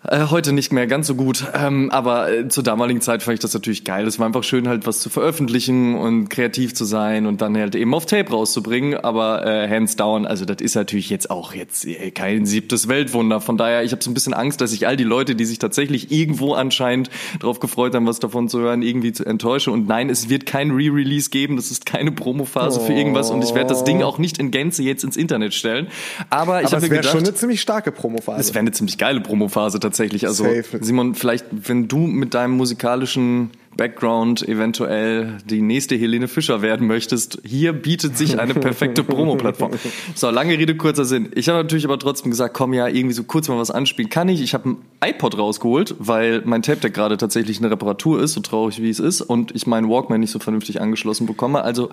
Äh, 0.08 0.26
heute 0.30 0.52
nicht 0.52 0.72
mehr 0.72 0.86
ganz 0.86 1.08
so 1.08 1.16
gut, 1.16 1.44
ähm, 1.52 1.90
aber 1.90 2.30
äh, 2.30 2.48
zur 2.48 2.62
damaligen 2.62 3.00
Zeit 3.00 3.24
fand 3.24 3.34
ich 3.34 3.40
das 3.40 3.54
natürlich 3.54 3.82
geil. 3.82 4.06
Es 4.06 4.20
war 4.20 4.26
einfach 4.26 4.44
schön, 4.44 4.68
halt 4.68 4.86
was 4.86 5.00
zu 5.00 5.10
veröffentlichen 5.10 5.96
und 5.96 6.28
kreativ 6.28 6.74
zu 6.74 6.84
sein 6.84 7.26
und 7.26 7.40
dann 7.40 7.56
halt 7.56 7.74
eben 7.74 7.92
auf 7.92 8.06
Tape 8.06 8.30
rauszubringen. 8.30 8.96
Aber 8.98 9.44
äh, 9.44 9.68
hands 9.68 9.96
down, 9.96 10.24
also 10.24 10.44
das 10.44 10.58
ist 10.60 10.76
natürlich 10.76 11.10
jetzt 11.10 11.30
auch 11.30 11.54
jetzt 11.54 11.86
äh, 11.86 12.12
kein 12.12 12.46
siebtes 12.46 12.86
Weltwunder. 12.86 13.40
Von 13.40 13.56
daher, 13.56 13.82
ich 13.82 13.90
habe 13.90 14.02
so 14.02 14.10
ein 14.10 14.14
bisschen 14.14 14.32
Angst, 14.32 14.60
dass 14.60 14.72
ich 14.72 14.86
all 14.86 14.96
die 14.96 15.04
Leute, 15.04 15.34
die 15.34 15.44
sich 15.44 15.58
tatsächlich 15.58 16.12
irgendwo 16.12 16.54
anscheinend 16.54 17.10
darauf 17.40 17.58
gefreut 17.58 17.94
haben, 17.94 18.06
was 18.06 18.20
davon 18.20 18.48
zu 18.48 18.60
hören, 18.60 18.82
irgendwie 18.82 19.12
zu 19.12 19.24
enttäusche. 19.24 19.72
Und 19.72 19.88
nein, 19.88 20.08
es 20.08 20.28
wird 20.28 20.46
kein 20.46 20.70
Re-Release 20.70 21.30
geben. 21.30 21.56
Das 21.56 21.72
ist 21.72 21.84
keine 21.84 22.12
Promophase 22.12 22.78
für 22.80 22.92
irgendwas 22.92 23.30
und 23.30 23.42
ich 23.42 23.54
werde 23.54 23.70
das 23.70 23.82
Ding 23.82 24.02
auch 24.02 24.18
nicht 24.18 24.38
in 24.38 24.52
Gänze 24.52 24.84
jetzt 24.84 25.02
ins 25.02 25.16
Internet 25.16 25.52
stellen. 25.52 25.88
Aber 26.30 26.62
ich 26.62 26.66
habe 26.66 26.76
es 26.76 26.82
mir 26.82 26.90
wäre 26.90 27.00
gedacht, 27.00 27.12
schon 27.12 27.24
eine 27.24 27.34
ziemlich 27.34 27.60
starke 27.60 27.90
Promophase. 27.90 28.40
es 28.40 28.50
wäre 28.50 28.60
eine 28.60 28.70
ziemlich 28.70 28.98
geile 28.98 29.20
Promophase 29.20 29.80
tatsächlich. 29.80 29.95
Also 30.00 30.44
Safe. 30.44 30.78
Simon, 30.80 31.14
vielleicht, 31.14 31.46
wenn 31.50 31.88
du 31.88 31.98
mit 31.98 32.34
deinem 32.34 32.56
musikalischen 32.56 33.50
Background 33.76 34.46
eventuell 34.48 35.36
die 35.44 35.60
nächste 35.60 35.96
Helene 35.96 36.28
Fischer 36.28 36.62
werden 36.62 36.86
möchtest, 36.86 37.38
hier 37.44 37.72
bietet 37.74 38.16
sich 38.16 38.38
eine 38.38 38.54
perfekte 38.54 39.04
Promo-Plattform. 39.04 39.72
So, 40.14 40.30
lange 40.30 40.56
Rede, 40.58 40.76
kurzer 40.76 41.04
Sinn. 41.04 41.28
Ich 41.34 41.48
habe 41.48 41.58
natürlich 41.58 41.84
aber 41.84 41.98
trotzdem 41.98 42.30
gesagt, 42.30 42.54
komm 42.54 42.72
ja, 42.72 42.88
irgendwie 42.88 43.14
so 43.14 43.24
kurz 43.24 43.48
mal 43.48 43.58
was 43.58 43.70
anspielen 43.70 44.08
kann 44.08 44.28
ich. 44.28 44.40
Ich 44.40 44.54
habe 44.54 44.70
ein 44.70 44.76
iPod 45.04 45.36
rausgeholt, 45.36 45.94
weil 45.98 46.42
mein 46.44 46.62
Tape-Deck 46.62 46.94
gerade 46.94 47.16
tatsächlich 47.18 47.58
eine 47.58 47.70
Reparatur 47.70 48.22
ist, 48.22 48.32
so 48.32 48.40
traurig 48.40 48.80
wie 48.80 48.90
es 48.90 48.98
ist, 48.98 49.20
und 49.20 49.54
ich 49.54 49.66
meinen 49.66 49.88
Walkman 49.90 50.20
nicht 50.20 50.30
so 50.30 50.38
vernünftig 50.38 50.80
angeschlossen 50.80 51.26
bekomme. 51.26 51.62
Also 51.62 51.90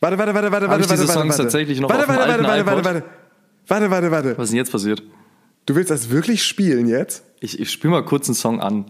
Warte, 0.00 0.18
warte, 0.18 0.34
warte, 0.34 0.50
warte, 0.50 0.66
Habe 0.66 0.80
warte, 0.80 0.82
ich 0.82 0.90
diese 0.90 1.08
warte, 1.08 1.12
Songs 1.12 1.30
warte. 1.30 1.42
tatsächlich 1.44 1.80
noch 1.80 1.88
warte, 1.88 2.02
auf 2.02 2.06
dem 2.08 2.16
warte, 2.16 2.32
alten 2.32 2.44
warte, 2.44 2.66
warte, 2.66 2.98
iPod? 2.98 3.04
warte, 3.68 3.90
warte, 3.90 3.90
warte, 3.90 4.10
warte. 4.10 4.38
was 4.38 4.44
ist 4.44 4.50
denn 4.50 4.56
jetzt 4.56 4.72
passiert? 4.72 5.02
Du 5.66 5.74
willst 5.74 5.90
das 5.90 6.10
wirklich 6.10 6.44
spielen 6.44 6.88
jetzt? 6.88 7.22
Ich, 7.40 7.60
ich 7.60 7.70
spiele 7.70 7.92
mal 7.92 8.04
kurz 8.04 8.28
einen 8.28 8.34
Song 8.34 8.60
an. 8.60 8.86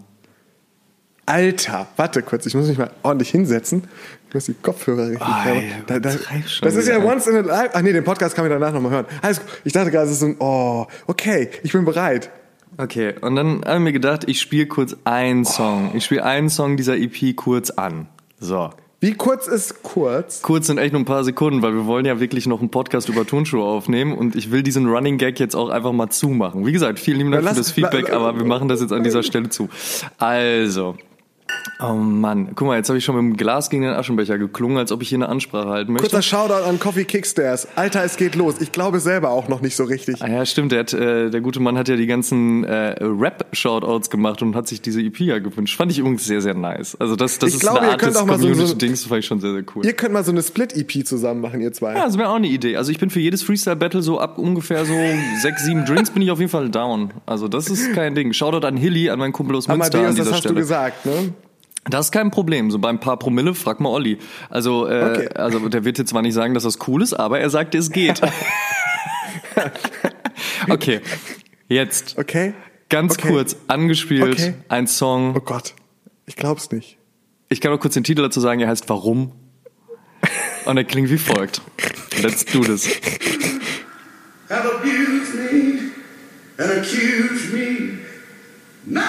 Alter, 1.25 1.87
warte 1.95 2.21
kurz, 2.21 2.45
ich 2.45 2.53
muss 2.53 2.67
mich 2.67 2.77
mal 2.77 2.91
ordentlich 3.01 3.29
hinsetzen. 3.29 3.87
Ich 4.27 4.33
muss 4.33 4.45
die 4.45 4.55
Kopfhörer 4.55 5.09
richtig 5.09 5.25
Oh, 5.25 5.61
Da, 5.87 5.99
da, 5.99 6.15
das 6.61 6.75
ist 6.75 6.87
ja 6.87 6.97
once 7.01 7.27
in 7.27 7.35
a 7.37 7.39
life. 7.39 7.69
Ach 7.73 7.81
nee, 7.81 7.93
den 7.93 8.03
Podcast 8.03 8.35
kann 8.35 8.45
ich 8.45 8.51
danach 8.51 8.73
nochmal 8.73 8.91
hören. 8.91 9.05
Alles 9.21 9.39
gut. 9.39 9.47
Ich 9.63 9.71
dachte 9.71 9.89
gerade, 9.91 10.05
es 10.07 10.13
ist 10.13 10.19
so 10.19 10.25
ein, 10.25 10.35
oh, 10.39 10.85
okay, 11.07 11.49
ich 11.63 11.71
bin 11.71 11.85
bereit. 11.85 12.29
Okay, 12.77 13.13
und 13.21 13.35
dann 13.35 13.63
habe 13.63 13.75
ich 13.77 13.83
mir 13.83 13.93
gedacht, 13.93 14.23
ich 14.27 14.41
spiele 14.41 14.65
kurz 14.65 14.97
einen 15.05 15.45
Song. 15.45 15.91
Ich 15.93 16.03
spiele 16.05 16.23
einen 16.25 16.49
Song 16.49 16.75
dieser 16.75 16.97
EP 16.97 17.35
kurz 17.35 17.69
an. 17.69 18.07
So. 18.39 18.71
Wie 19.03 19.15
kurz 19.15 19.47
ist 19.47 19.83
kurz? 19.83 20.41
Kurz 20.43 20.67
sind 20.67 20.77
echt 20.77 20.93
nur 20.93 21.01
ein 21.01 21.05
paar 21.05 21.25
Sekunden, 21.25 21.61
weil 21.61 21.73
wir 21.73 21.85
wollen 21.87 22.05
ja 22.05 22.21
wirklich 22.21 22.47
noch 22.47 22.61
einen 22.61 22.69
Podcast 22.69 23.09
über 23.09 23.27
Turnschuhe 23.27 23.61
aufnehmen 23.61 24.17
und 24.17 24.33
ich 24.33 24.49
will 24.49 24.63
diesen 24.63 24.87
Running 24.87 25.17
Gag 25.17 25.41
jetzt 25.41 25.57
auch 25.57 25.67
einfach 25.67 25.91
mal 25.91 26.09
zumachen. 26.09 26.65
Wie 26.65 26.71
gesagt, 26.71 26.99
vielen 26.99 27.17
lieben 27.17 27.31
Dank 27.31 27.45
für 27.45 27.53
das 27.53 27.69
Feedback, 27.69 28.13
aber 28.13 28.37
wir 28.37 28.45
machen 28.45 28.69
das 28.69 28.79
jetzt 28.79 28.93
an 28.93 29.03
dieser 29.03 29.21
Stelle 29.21 29.49
zu. 29.49 29.67
Also. 30.19 30.95
Oh 31.79 31.93
Mann, 31.95 32.49
guck 32.55 32.67
mal, 32.67 32.77
jetzt 32.77 32.87
habe 32.89 32.97
ich 32.97 33.03
schon 33.03 33.15
mit 33.15 33.23
dem 33.33 33.35
Glas 33.37 33.69
gegen 33.69 33.83
den 33.83 33.93
Aschenbecher 33.93 34.37
geklungen, 34.37 34.77
als 34.77 34.91
ob 34.91 35.01
ich 35.01 35.09
hier 35.09 35.17
eine 35.17 35.27
Ansprache 35.27 35.67
halten 35.69 35.91
möchte. 35.91 36.07
Kurzer 36.07 36.21
Shoutout 36.21 36.63
an 36.69 36.79
Coffee 36.79 37.03
Kickstairs. 37.03 37.67
Alter, 37.75 38.03
es 38.05 38.15
geht 38.15 38.35
los. 38.35 38.61
Ich 38.61 38.71
glaube 38.71 38.99
selber 38.99 39.31
auch 39.31 39.49
noch 39.49 39.59
nicht 39.59 39.75
so 39.75 39.83
richtig. 39.83 40.21
Ah 40.21 40.27
ja, 40.29 40.45
stimmt. 40.45 40.71
Der, 40.71 40.79
hat, 40.81 40.93
äh, 40.93 41.29
der 41.29 41.41
gute 41.41 41.59
Mann 41.59 41.77
hat 41.77 41.89
ja 41.89 41.95
die 41.97 42.05
ganzen 42.05 42.63
äh, 42.63 42.95
Rap-Shoutouts 43.03 44.09
gemacht 44.09 44.41
und 44.41 44.55
hat 44.55 44.67
sich 44.67 44.81
diese 44.81 45.01
EP 45.01 45.19
ja 45.21 45.39
gewünscht. 45.39 45.75
Fand 45.75 45.91
ich 45.91 45.99
übrigens 45.99 46.23
sehr, 46.25 46.41
sehr 46.41 46.53
nice. 46.53 46.95
Also 46.99 47.15
das, 47.15 47.39
das 47.39 47.49
Ich 47.49 47.55
ist 47.55 47.61
glaube, 47.61 47.79
eine 47.79 47.87
ihr 47.87 47.91
Art 47.93 47.99
könnt 48.01 48.15
des 48.15 48.21
auch 48.21 48.25
mal 48.27 48.37
so- 48.39 48.43
so- 48.47 48.49
Community-Dings, 48.53 49.05
fand 49.05 49.19
ich 49.19 49.25
schon 49.25 49.41
sehr, 49.41 49.51
sehr 49.53 49.63
cool. 49.75 49.85
Ihr 49.85 49.93
könnt 49.93 50.13
mal 50.13 50.23
so 50.23 50.31
eine 50.31 50.43
Split-EP 50.43 51.05
zusammen 51.05 51.41
machen, 51.41 51.59
ihr 51.59 51.73
zwei. 51.73 51.95
Ja, 51.95 52.05
das 52.05 52.17
wäre 52.17 52.29
auch 52.29 52.35
eine 52.35 52.47
Idee. 52.47 52.77
Also 52.77 52.91
ich 52.91 52.99
bin 52.99 53.09
für 53.09 53.19
jedes 53.19 53.43
Freestyle-Battle 53.43 54.01
so 54.03 54.19
ab 54.19 54.37
ungefähr 54.37 54.85
so 54.85 54.93
sechs, 55.41 55.65
sieben 55.65 55.83
Drinks 55.85 56.11
bin 56.11 56.21
ich 56.21 56.31
auf 56.31 56.39
jeden 56.39 56.51
Fall 56.51 56.69
down. 56.69 57.11
Also 57.25 57.47
das 57.47 57.67
ist 57.69 57.93
kein 57.93 58.15
Ding. 58.15 58.31
Shoutout 58.31 58.65
an 58.65 58.77
Hilly, 58.77 59.09
an 59.09 59.19
meinen 59.19 59.33
Kumpel 59.33 59.55
aus 59.57 59.67
Münster 59.67 59.97
an 59.97 60.05
Amadeus, 60.05 60.11
dieser 60.15 60.23
das 60.25 60.33
hast 60.33 60.39
Stelle. 60.39 60.55
du 60.55 60.61
gesagt, 60.61 61.05
ne? 61.05 61.33
Das 61.89 62.07
ist 62.07 62.11
kein 62.11 62.31
Problem. 62.31 62.71
So 62.71 62.79
beim 62.79 62.99
paar 62.99 63.17
Promille, 63.17 63.53
frag 63.55 63.79
mal 63.79 63.89
Olli. 63.89 64.17
Also, 64.49 64.87
äh, 64.87 65.03
Okay. 65.03 65.29
also 65.35 65.67
der 65.69 65.83
wird 65.83 65.97
jetzt 65.97 66.09
zwar 66.09 66.21
nicht 66.21 66.33
sagen, 66.33 66.53
dass 66.53 66.63
das 66.63 66.79
cool 66.87 67.01
ist, 67.01 67.13
aber 67.13 67.39
er 67.39 67.49
sagt, 67.49 67.75
es 67.75 67.91
geht. 67.91 68.21
okay, 70.69 71.01
jetzt 71.67 72.17
Okay? 72.17 72.53
ganz 72.89 73.13
Okay. 73.13 73.29
kurz 73.29 73.55
angespielt 73.67 74.39
Okay. 74.39 74.53
ein 74.69 74.87
Song. 74.87 75.35
Oh 75.35 75.39
Gott. 75.41 75.73
Ich 76.25 76.35
glaub's 76.35 76.71
nicht. 76.71 76.97
Ich 77.49 77.59
kann 77.61 77.71
noch 77.71 77.79
kurz 77.79 77.93
den 77.95 78.03
Titel 78.03 78.21
dazu 78.21 78.39
sagen. 78.39 78.61
Er 78.61 78.67
heißt 78.69 78.87
Warum? 78.89 79.31
Und 80.65 80.77
er 80.77 80.83
klingt 80.85 81.09
wie 81.09 81.17
folgt. 81.17 81.61
Let's 82.21 82.45
do 82.45 82.61
this. 82.61 82.87
have 84.49 84.65
abused 84.75 85.35
me 85.35 85.91
and 86.57 86.71
accused 86.71 87.53
me. 87.53 87.97
Now 88.85 89.01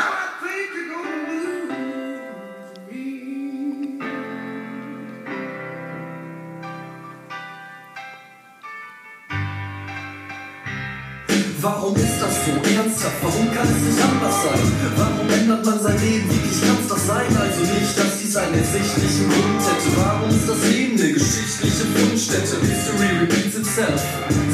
Warum 11.65 11.97
ist 11.97 12.21
das 12.21 12.45
so 12.45 12.53
ernsthaft? 12.53 13.17
Warum 13.23 13.49
kann 13.51 13.65
es 13.65 13.81
nicht 13.81 13.97
anders 13.97 14.37
sein? 14.45 14.61
Warum 15.01 15.31
ändert 15.33 15.65
man 15.65 15.81
sein 15.81 15.97
Leben? 15.97 16.29
Wirklich 16.29 16.61
kann 16.61 16.77
es 16.77 16.89
das 16.93 17.07
sein? 17.07 17.25
Also 17.41 17.61
nicht, 17.65 17.97
dass 17.97 18.21
dies 18.21 18.37
einen 18.37 18.53
ersichtlichen 18.53 19.33
Grund 19.33 19.65
hätte. 19.65 19.89
Warum 19.97 20.29
ist 20.29 20.47
das 20.47 20.61
Leben 20.69 21.01
eine 21.01 21.13
geschichtliche 21.15 21.89
Fundstätte? 21.89 22.61
History 22.61 23.09
repeats 23.17 23.57
itself. 23.57 23.97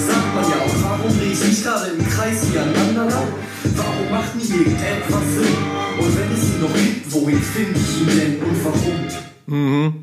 Sagt 0.06 0.34
man 0.38 0.44
ja 0.54 0.56
auch, 0.62 0.76
warum 0.86 1.10
drehe 1.18 1.32
ich 1.32 1.44
mich 1.44 1.64
gerade 1.64 1.90
im 1.98 2.06
Kreis 2.06 2.46
wie 2.46 2.58
ein? 2.60 2.70
Warum 2.78 4.06
macht 4.08 4.36
nie 4.36 4.46
irgendetwas 4.46 5.26
Sinn? 5.34 5.58
Und 5.98 6.14
wenn 6.14 6.30
es 6.30 6.46
ihn 6.46 6.60
noch 6.62 6.74
gibt, 6.78 7.10
wohin 7.10 7.42
finde 7.42 7.74
ich 7.74 8.02
ihn 8.02 8.06
denn 8.06 8.38
und 8.38 8.54
warum? 8.62 9.99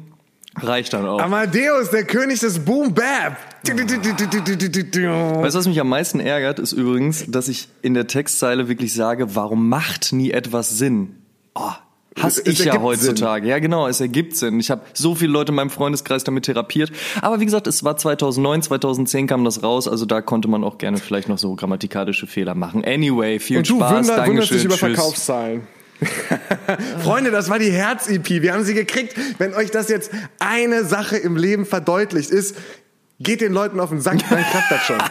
Reicht 0.62 0.94
dann 0.94 1.06
auch. 1.06 1.22
Amadeus, 1.22 1.90
der 1.92 2.06
König 2.06 2.40
des 2.40 2.60
Boom 2.60 2.94
Bap. 2.94 3.38
Weißt 3.66 5.56
du, 5.56 5.60
was 5.60 5.68
mich 5.68 5.80
am 5.80 5.90
meisten 5.90 6.20
ärgert, 6.20 6.60
ist 6.60 6.72
übrigens, 6.72 7.26
dass 7.28 7.48
ich 7.48 7.68
in 7.82 7.94
der 7.94 8.08
Textzeile 8.08 8.68
wirklich 8.70 8.94
sage, 8.94 9.36
warum 9.36 9.70
macht 9.70 10.14
nie 10.14 10.32
etwas 10.32 10.78
Sinn? 10.78 11.16
Oh, 11.54 11.72
hasse 12.22 12.42
Es 12.46 12.60
ich 12.60 12.66
ja 12.66 12.82
heutzutage. 12.82 13.48
Ja, 13.48 13.60
genau, 13.60 13.88
es 13.88 14.00
ergibt 14.00 14.36
Sinn. 14.36 14.60
Ich 14.60 14.72
habe 14.72 14.82
so 14.94 15.16
viele 15.16 15.32
Leute 15.32 15.52
in 15.52 15.56
meinem 15.56 15.70
Freundeskreis 15.70 16.24
damit 16.24 16.46
therapiert. 16.46 16.92
Aber 17.22 17.40
wie 17.40 17.46
gesagt, 17.46 17.68
es 17.68 17.84
war 17.84 17.98
2009, 17.98 18.62
2010 18.64 19.28
kam 19.28 19.44
das 19.44 19.64
raus, 19.64 19.88
also 19.88 20.06
da 20.06 20.22
konnte 20.22 20.48
man 20.48 20.64
auch 20.64 20.78
gerne 20.78 20.98
vielleicht 20.98 21.30
noch 21.30 21.38
so 21.38 21.56
grammatikalische 21.56 22.28
Fehler 22.28 22.56
machen. 22.56 22.84
Anyway, 22.86 23.40
viel 23.40 23.58
Und 23.58 23.70
du 23.70 23.78
Spaß, 23.78 23.92
wunder, 23.92 24.28
wunderst 24.28 24.52
Dankeschön, 24.52 24.58
dich 24.58 24.66
über. 24.66 24.78
Verkaufszahlen. 24.78 25.68
Freunde, 27.04 27.32
das 27.32 27.50
war 27.50 27.60
die 27.60 27.72
Herz-EP. 27.72 28.42
Wir 28.42 28.54
haben 28.54 28.64
sie 28.64 28.74
gekriegt. 28.74 29.16
Wenn 29.38 29.54
euch 29.54 29.72
das 29.72 29.90
jetzt 29.90 30.12
eine 30.40 30.84
Sache 30.86 31.18
im 31.18 31.36
Leben 31.38 31.66
verdeutlicht 31.66 32.30
ist, 32.30 32.56
geht 33.20 33.42
den 33.42 33.54
Leuten 33.54 33.80
auf 33.80 33.90
den 33.90 34.02
Sack, 34.02 34.20
dann 34.30 34.44
klappt 34.44 34.72
das 34.72 34.82
schon. 34.82 34.98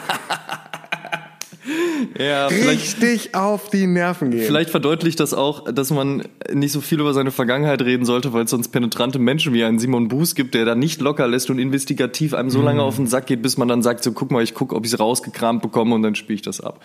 Ja, 2.19 2.47
Richtig 2.47 3.35
auf 3.35 3.69
die 3.71 3.87
Nerven 3.87 4.31
gehen. 4.31 4.47
Vielleicht 4.47 4.71
verdeutlicht 4.71 5.19
das 5.19 5.35
auch, 5.35 5.71
dass 5.73 5.91
man 5.91 6.23
nicht 6.53 6.73
so 6.73 6.81
viel 6.81 7.01
über 7.01 7.13
seine 7.13 7.31
Vergangenheit 7.33 7.83
reden 7.83 8.05
sollte, 8.05 8.33
weil 8.33 8.45
es 8.45 8.51
sonst 8.51 8.69
penetrante 8.69 9.19
Menschen 9.19 9.53
wie 9.53 9.65
einen 9.65 9.79
Simon 9.81 10.07
Buß 10.09 10.35
gibt, 10.35 10.55
der 10.55 10.65
da 10.65 10.75
nicht 10.77 11.01
locker 11.01 11.27
lässt 11.27 11.51
und 11.51 11.59
investigativ 11.59 12.33
einem 12.35 12.49
so 12.51 12.61
Mhm. 12.61 12.65
lange 12.65 12.83
auf 12.83 12.97
den 12.97 13.07
Sack 13.09 13.27
geht, 13.27 13.43
bis 13.43 13.59
man 13.59 13.67
dann 13.69 13.83
sagt, 13.83 14.05
so 14.05 14.13
guck 14.13 14.31
mal, 14.31 14.43
ich 14.43 14.55
guck, 14.55 14.73
ob 14.73 14.87
ich 14.87 14.93
es 14.93 15.01
rausgekramt 15.01 15.61
bekomme 15.61 15.95
und 15.95 16.03
dann 16.03 16.15
spiele 16.15 16.37
ich 16.37 16.43
das 16.43 16.61
ab. 16.61 16.81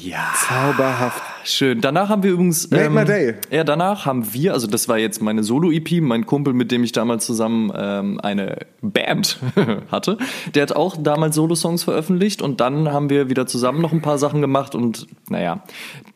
Ja, 0.00 0.32
Zauberhaft. 0.48 1.22
schön. 1.44 1.80
Danach 1.80 2.08
haben 2.08 2.22
wir 2.22 2.32
übrigens. 2.32 2.70
Made 2.70 2.90
my 2.90 3.04
day. 3.04 3.34
Ja, 3.50 3.64
danach 3.64 4.06
haben 4.06 4.32
wir, 4.34 4.52
also 4.52 4.66
das 4.66 4.88
war 4.88 4.98
jetzt 4.98 5.22
meine 5.22 5.42
Solo-EP, 5.44 6.00
mein 6.00 6.26
Kumpel, 6.26 6.52
mit 6.52 6.72
dem 6.72 6.82
ich 6.84 6.92
damals 6.92 7.24
zusammen 7.26 7.72
ähm, 7.76 8.20
eine 8.20 8.58
Band 8.82 9.38
hatte, 9.92 10.18
der 10.54 10.62
hat 10.62 10.72
auch 10.72 10.96
damals 10.98 11.36
Solo-Songs 11.36 11.84
veröffentlicht 11.84 12.42
und 12.42 12.60
dann 12.60 12.92
haben 12.92 13.08
wir 13.08 13.30
wieder 13.30 13.46
zusammen 13.46 13.80
noch 13.80 13.92
ein 13.92 14.02
paar 14.02 14.18
Sachen 14.18 14.40
gemacht 14.40 14.74
und 14.74 15.06
naja, 15.28 15.62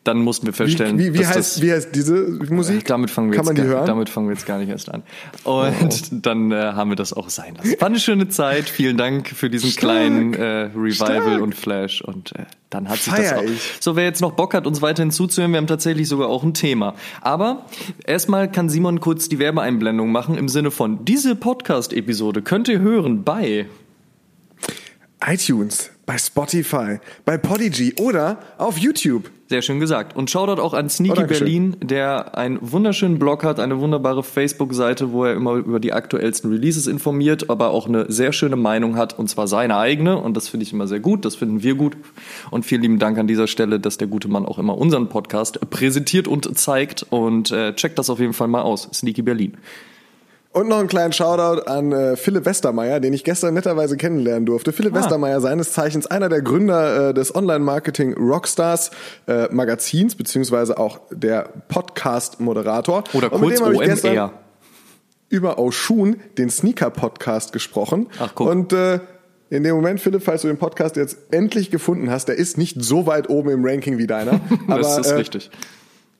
dann 0.03 0.19
mussten 0.19 0.45
wir 0.47 0.53
Wie, 0.53 0.57
feststellen, 0.57 0.97
wie, 0.97 1.13
wie, 1.13 1.17
dass 1.19 1.27
heißt, 1.27 1.37
das, 1.37 1.61
wie 1.61 1.71
heißt 1.71 1.95
diese 1.95 2.39
Musik? 2.49 2.85
damit 2.85 3.09
fangen 3.09 3.31
wir 3.31 3.37
Kann 3.37 3.45
jetzt 3.45 3.47
man 3.47 3.55
die 3.55 3.61
gar, 3.61 3.69
hören? 3.71 3.83
Oh. 3.83 3.87
damit 3.87 4.09
fangen 4.09 4.27
wir 4.27 4.33
jetzt 4.33 4.45
gar 4.45 4.57
nicht 4.57 4.69
erst 4.69 4.91
an. 4.93 5.03
Und 5.43 6.25
dann 6.25 6.51
äh, 6.51 6.55
haben 6.73 6.89
wir 6.89 6.95
das 6.95 7.13
auch 7.13 7.29
sein 7.29 7.55
lassen. 7.55 7.75
War 7.79 7.87
eine 7.87 7.99
schöne 7.99 8.29
Zeit. 8.29 8.69
Vielen 8.69 8.97
Dank 8.97 9.29
für 9.29 9.49
diesen 9.49 9.69
Stark. 9.71 9.79
kleinen 9.81 10.33
äh, 10.33 10.69
Revival 10.75 10.93
Stark. 11.21 11.41
und 11.41 11.55
Flash 11.55 12.01
und 12.01 12.35
äh, 12.35 12.45
dann 12.69 12.87
hat 12.87 12.99
sich 12.99 13.13
Feier 13.13 13.31
das 13.35 13.39
auch. 13.39 13.43
ich. 13.43 13.78
So, 13.79 13.95
wer 13.95 14.03
jetzt 14.03 14.21
noch 14.21 14.33
Bock 14.33 14.53
hat, 14.53 14.67
uns 14.67 14.81
weiterhin 14.81 15.11
zuzuhören, 15.11 15.51
wir 15.51 15.57
haben 15.57 15.67
tatsächlich 15.67 16.07
sogar 16.07 16.27
auch 16.27 16.43
ein 16.43 16.53
Thema. 16.53 16.95
Aber 17.21 17.65
erstmal 18.05 18.51
kann 18.51 18.69
Simon 18.69 18.99
kurz 18.99 19.29
die 19.29 19.39
Werbeeinblendung 19.39 20.11
machen 20.11 20.37
im 20.37 20.49
Sinne 20.49 20.71
von 20.71 21.05
diese 21.05 21.35
Podcast-Episode 21.35 22.41
könnt 22.41 22.67
ihr 22.67 22.79
hören 22.79 23.23
bei 23.23 23.67
iTunes, 25.29 25.91
bei 26.07 26.17
Spotify, 26.17 26.99
bei 27.23 27.37
Podigy 27.37 27.93
oder 27.99 28.39
auf 28.57 28.79
YouTube. 28.79 29.29
Sehr 29.47 29.61
schön 29.61 29.79
gesagt. 29.79 30.15
Und 30.15 30.31
Shoutout 30.31 30.59
auch 30.59 30.73
an 30.73 30.87
Oh, 30.87 30.89
Sneaky 30.89 31.15
Dankeschön. 31.15 31.45
Berlin, 31.45 31.75
der 31.83 32.35
einen 32.35 32.57
wunderschönen 32.61 33.19
Blog 33.19 33.43
hat, 33.43 33.59
eine 33.59 33.79
wunderbare 33.79 34.23
Facebook-Seite, 34.23 35.11
wo 35.11 35.25
er 35.25 35.35
immer 35.35 35.53
über 35.53 35.79
die 35.79 35.93
aktuellsten 35.93 36.51
Releases 36.51 36.87
informiert, 36.87 37.51
aber 37.51 37.69
auch 37.69 37.87
eine 37.87 38.11
sehr 38.11 38.33
schöne 38.33 38.55
Meinung 38.55 38.95
hat, 38.95 39.19
und 39.19 39.29
zwar 39.29 39.47
seine 39.47 39.77
eigene. 39.77 40.17
Und 40.17 40.35
das 40.35 40.49
finde 40.49 40.65
ich 40.65 40.73
immer 40.73 40.87
sehr 40.87 40.99
gut, 40.99 41.25
das 41.25 41.35
finden 41.35 41.61
wir 41.61 41.75
gut. 41.75 41.95
Und 42.49 42.65
vielen 42.65 42.81
lieben 42.81 42.99
Dank 42.99 43.19
an 43.19 43.27
dieser 43.27 43.45
Stelle, 43.45 43.79
dass 43.79 43.97
der 43.97 44.07
gute 44.07 44.29
Mann 44.29 44.47
auch 44.47 44.57
immer 44.57 44.79
unseren 44.79 45.09
Podcast 45.09 45.59
präsentiert 45.69 46.27
und 46.27 46.57
zeigt. 46.57 47.05
Und 47.11 47.51
äh, 47.51 47.75
checkt 47.75 47.99
das 47.99 48.09
auf 48.09 48.19
jeden 48.19 48.33
Fall 48.33 48.47
mal 48.47 48.61
aus. 48.63 48.89
Sneaky 48.93 49.21
Berlin. 49.21 49.57
Und 50.51 50.67
noch 50.67 50.79
einen 50.79 50.87
kleinen 50.87 51.13
Shoutout 51.13 51.61
an 51.69 51.91
äh, 51.91 52.15
Philipp 52.15 52.45
Westermeier, 52.45 52.99
den 52.99 53.13
ich 53.13 53.23
gestern 53.23 53.53
netterweise 53.53 53.97
kennenlernen 53.97 54.47
durfte. 54.47 54.73
Philipp 54.73 54.95
Ah. 54.95 54.99
Westermeier, 54.99 55.41
seines 55.41 55.73
Zeichens 55.73 56.07
einer 56.07 56.27
der 56.27 56.41
Gründer 56.41 57.09
äh, 57.09 57.13
des 57.13 57.35
Online-Marketing 57.35 58.13
Rockstars 58.15 58.89
äh, 59.27 59.47
Magazins, 59.53 60.15
beziehungsweise 60.15 60.79
auch 60.79 61.01
der 61.11 61.49
Podcast-Moderator. 61.67 63.03
Oder 63.13 63.29
kurz 63.29 63.61
OMR. 63.61 64.33
über 65.29 65.59
Oshun, 65.59 66.15
den 66.39 66.49
Sneaker-Podcast, 66.49 67.53
gesprochen. 67.53 68.07
Ach, 68.19 68.31
guck. 68.33 68.49
Und 68.49 68.73
äh, 68.73 68.99
in 69.51 69.63
dem 69.63 69.75
Moment, 69.75 69.99
Philipp, 69.99 70.23
falls 70.23 70.41
du 70.41 70.47
den 70.47 70.57
Podcast 70.57 70.95
jetzt 70.95 71.17
endlich 71.31 71.69
gefunden 71.69 72.09
hast, 72.09 72.25
der 72.27 72.35
ist 72.37 72.57
nicht 72.57 72.83
so 72.83 73.05
weit 73.05 73.29
oben 73.29 73.49
im 73.51 73.63
Ranking 73.63 73.99
wie 73.99 74.07
deiner. 74.07 74.39
aber 74.67 74.79
das 74.79 74.97
ist 74.97 75.11
äh, 75.11 75.15
richtig. 75.15 75.51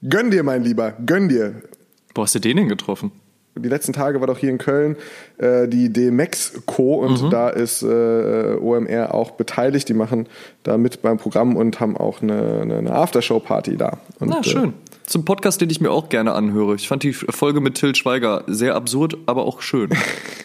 gönn 0.08 0.30
dir, 0.30 0.44
mein 0.44 0.64
Lieber, 0.64 0.94
gönn 1.04 1.30
dir. 1.30 1.64
Wo 2.14 2.22
hast 2.22 2.36
du 2.36 2.40
den 2.40 2.58
denn 2.58 2.70
getroffen? 2.70 3.12
Die 3.62 3.70
letzten 3.70 3.94
Tage 3.94 4.20
war 4.20 4.28
doch 4.28 4.38
hier 4.38 4.50
in 4.50 4.58
Köln 4.58 4.96
äh, 5.38 5.68
die 5.68 5.92
DMX 5.92 6.62
Co. 6.66 6.96
und 6.96 7.22
Mhm. 7.24 7.30
da 7.30 7.50
ist 7.50 7.82
äh, 7.84 8.56
OMR 8.60 9.14
auch 9.14 9.32
beteiligt. 9.32 9.88
Die 9.90 9.94
machen 9.94 10.28
da 10.64 10.78
mit 10.78 11.02
beim 11.02 11.18
Programm 11.18 11.56
und 11.56 11.80
haben 11.80 11.96
auch 11.98 12.22
eine, 12.22 12.60
eine, 12.62 12.78
eine 12.78 12.92
Aftershow-Party 12.94 13.78
da. 13.78 13.98
Und, 14.20 14.30
Na, 14.30 14.40
äh, 14.40 14.44
schön. 14.44 14.74
Zum 15.06 15.26
Podcast, 15.26 15.60
den 15.60 15.70
ich 15.72 15.82
mir 15.82 15.90
auch 15.90 16.10
gerne 16.10 16.34
anhöre. 16.34 16.76
Ich 16.76 16.88
fand 16.88 17.02
die 17.02 17.14
Folge 17.14 17.62
mit 17.62 17.76
Till 17.76 17.96
Schweiger 17.96 18.44
sehr 18.46 18.76
absurd, 18.76 19.18
aber 19.26 19.44
auch 19.46 19.62
schön. 19.62 19.90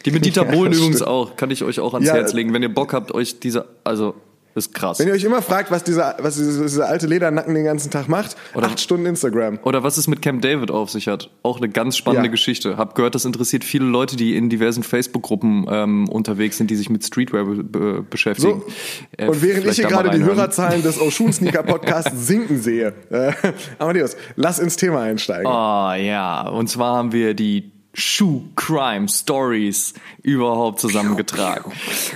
Die 0.06 0.10
mit 0.10 0.24
Dieter 0.24 0.44
Ja, 0.46 0.52
Bohlen 0.52 0.70
das 0.72 0.78
übrigens 0.80 1.02
auch. 1.02 1.36
Kann 1.36 1.50
ich 1.50 1.62
euch 1.64 1.80
auch 1.80 1.92
ans 1.92 2.06
Ja, 2.08 2.14
Herz 2.14 2.32
legen, 2.32 2.54
wenn 2.54 2.62
ihr 2.62 2.72
Bock 2.72 2.94
habt, 2.94 3.12
euch 3.12 3.40
diese, 3.40 3.66
also, 3.84 4.14
ist 4.54 4.72
krass. 4.74 4.98
Wenn 4.98 5.08
ihr 5.08 5.14
euch 5.14 5.24
immer 5.24 5.42
fragt, 5.42 5.70
was 5.70 5.82
dieser, 5.84 6.16
was 6.20 6.36
dieser, 6.36 6.86
alte 6.88 7.06
Ledernacken 7.06 7.54
den 7.54 7.64
ganzen 7.64 7.90
Tag 7.90 8.08
macht, 8.08 8.36
Oder- 8.54 8.66
acht 8.68 8.80
Stunden 8.80 9.06
Instagram. 9.06 9.58
Oder 9.64 9.82
was 9.82 9.96
es 9.96 10.06
mit 10.06 10.22
Camp 10.22 10.42
David 10.42 10.70
auf 10.70 10.90
sich 10.90 11.08
hat. 11.08 11.30
Auch 11.42 11.56
eine 11.58 11.68
ganz 11.68 11.96
spannende 11.96 12.26
Ja. 12.28 12.30
Geschichte. 12.30 12.76
Hab 12.76 12.94
gehört, 12.94 13.14
das 13.14 13.24
interessiert 13.24 13.64
viele 13.64 13.84
Leute, 13.84 14.16
die 14.16 14.36
in 14.36 14.48
diversen 14.50 14.82
Facebook-Gruppen 14.82 15.66
ähm, 15.68 16.08
unterwegs 16.08 16.56
sind, 16.58 16.70
die 16.70 16.76
sich 16.76 16.88
mit 16.90 17.04
Streetwear 17.04 17.44
be 17.44 17.64
be 17.64 18.02
beschäftigen. 18.08 18.60
So. 18.60 19.24
Äh, 19.24 19.28
Und 19.28 19.42
während 19.42 19.66
ich 19.66 19.76
hier 19.76 19.86
gerade 19.88 20.10
die. 20.10 20.22
Hörerzahlen 20.24 20.82
des 20.82 21.00
Oshun 21.00 21.32
Sneaker 21.32 21.62
Podcasts 21.62 22.26
sinken 22.26 22.60
sehe, 22.62 22.94
äh, 23.10 23.32
Amadeus, 23.78 24.16
lass 24.36 24.58
ins 24.58 24.76
Thema 24.76 25.00
einsteigen. 25.02 25.46
Oh 25.46 25.92
ja, 25.94 26.48
und 26.48 26.68
zwar 26.68 26.96
haben 26.96 27.12
wir 27.12 27.34
die 27.34 27.73
Shoe 27.94 28.42
Crime 28.56 29.08
Stories 29.08 29.94
überhaupt 30.22 30.80
zusammengetragen. 30.80 31.72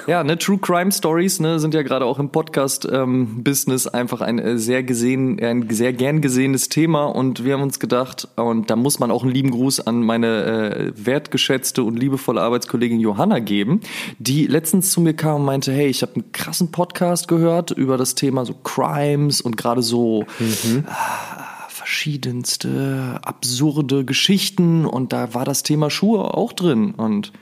Ja, 0.06 0.24
ne, 0.24 0.36
True 0.36 0.58
Crime 0.58 0.90
Stories 0.90 1.40
ne, 1.40 1.60
sind 1.60 1.72
ja 1.72 1.82
gerade 1.82 2.04
auch 2.04 2.18
im 2.18 2.30
Podcast-Business 2.30 3.86
einfach 3.86 4.20
ein 4.20 4.38
äh, 4.38 4.58
sehr 4.58 4.82
gesehen, 4.82 5.40
ein 5.40 5.68
sehr 5.70 5.92
gern 5.92 6.20
gesehenes 6.20 6.68
Thema 6.68 7.06
und 7.06 7.44
wir 7.44 7.54
haben 7.54 7.62
uns 7.62 7.78
gedacht, 7.78 8.28
und 8.36 8.70
da 8.70 8.76
muss 8.76 8.98
man 8.98 9.10
auch 9.10 9.22
einen 9.22 9.32
lieben 9.32 9.50
Gruß 9.50 9.80
an 9.80 10.02
meine 10.02 10.44
äh, 10.44 10.92
wertgeschätzte 10.94 11.82
und 11.84 11.96
liebevolle 11.98 12.40
Arbeitskollegin 12.40 13.00
Johanna 13.00 13.38
geben, 13.38 13.80
die 14.18 14.46
letztens 14.46 14.90
zu 14.90 15.00
mir 15.00 15.14
kam 15.14 15.36
und 15.36 15.44
meinte, 15.44 15.72
hey, 15.72 15.86
ich 15.86 16.02
habe 16.02 16.14
einen 16.14 16.32
krassen 16.32 16.72
Podcast 16.72 17.28
gehört 17.28 17.70
über 17.70 17.96
das 17.96 18.14
Thema 18.14 18.44
so 18.44 18.54
Crimes 18.54 19.40
und 19.40 19.56
gerade 19.56 19.82
so 19.82 20.26
verschiedenste 21.88 23.18
absurde 23.22 24.04
Geschichten 24.04 24.84
und 24.84 25.14
da 25.14 25.32
war 25.32 25.46
das 25.46 25.62
Thema 25.62 25.88
Schuhe 25.88 26.34
auch 26.34 26.52
drin 26.52 26.90
und 26.90 27.32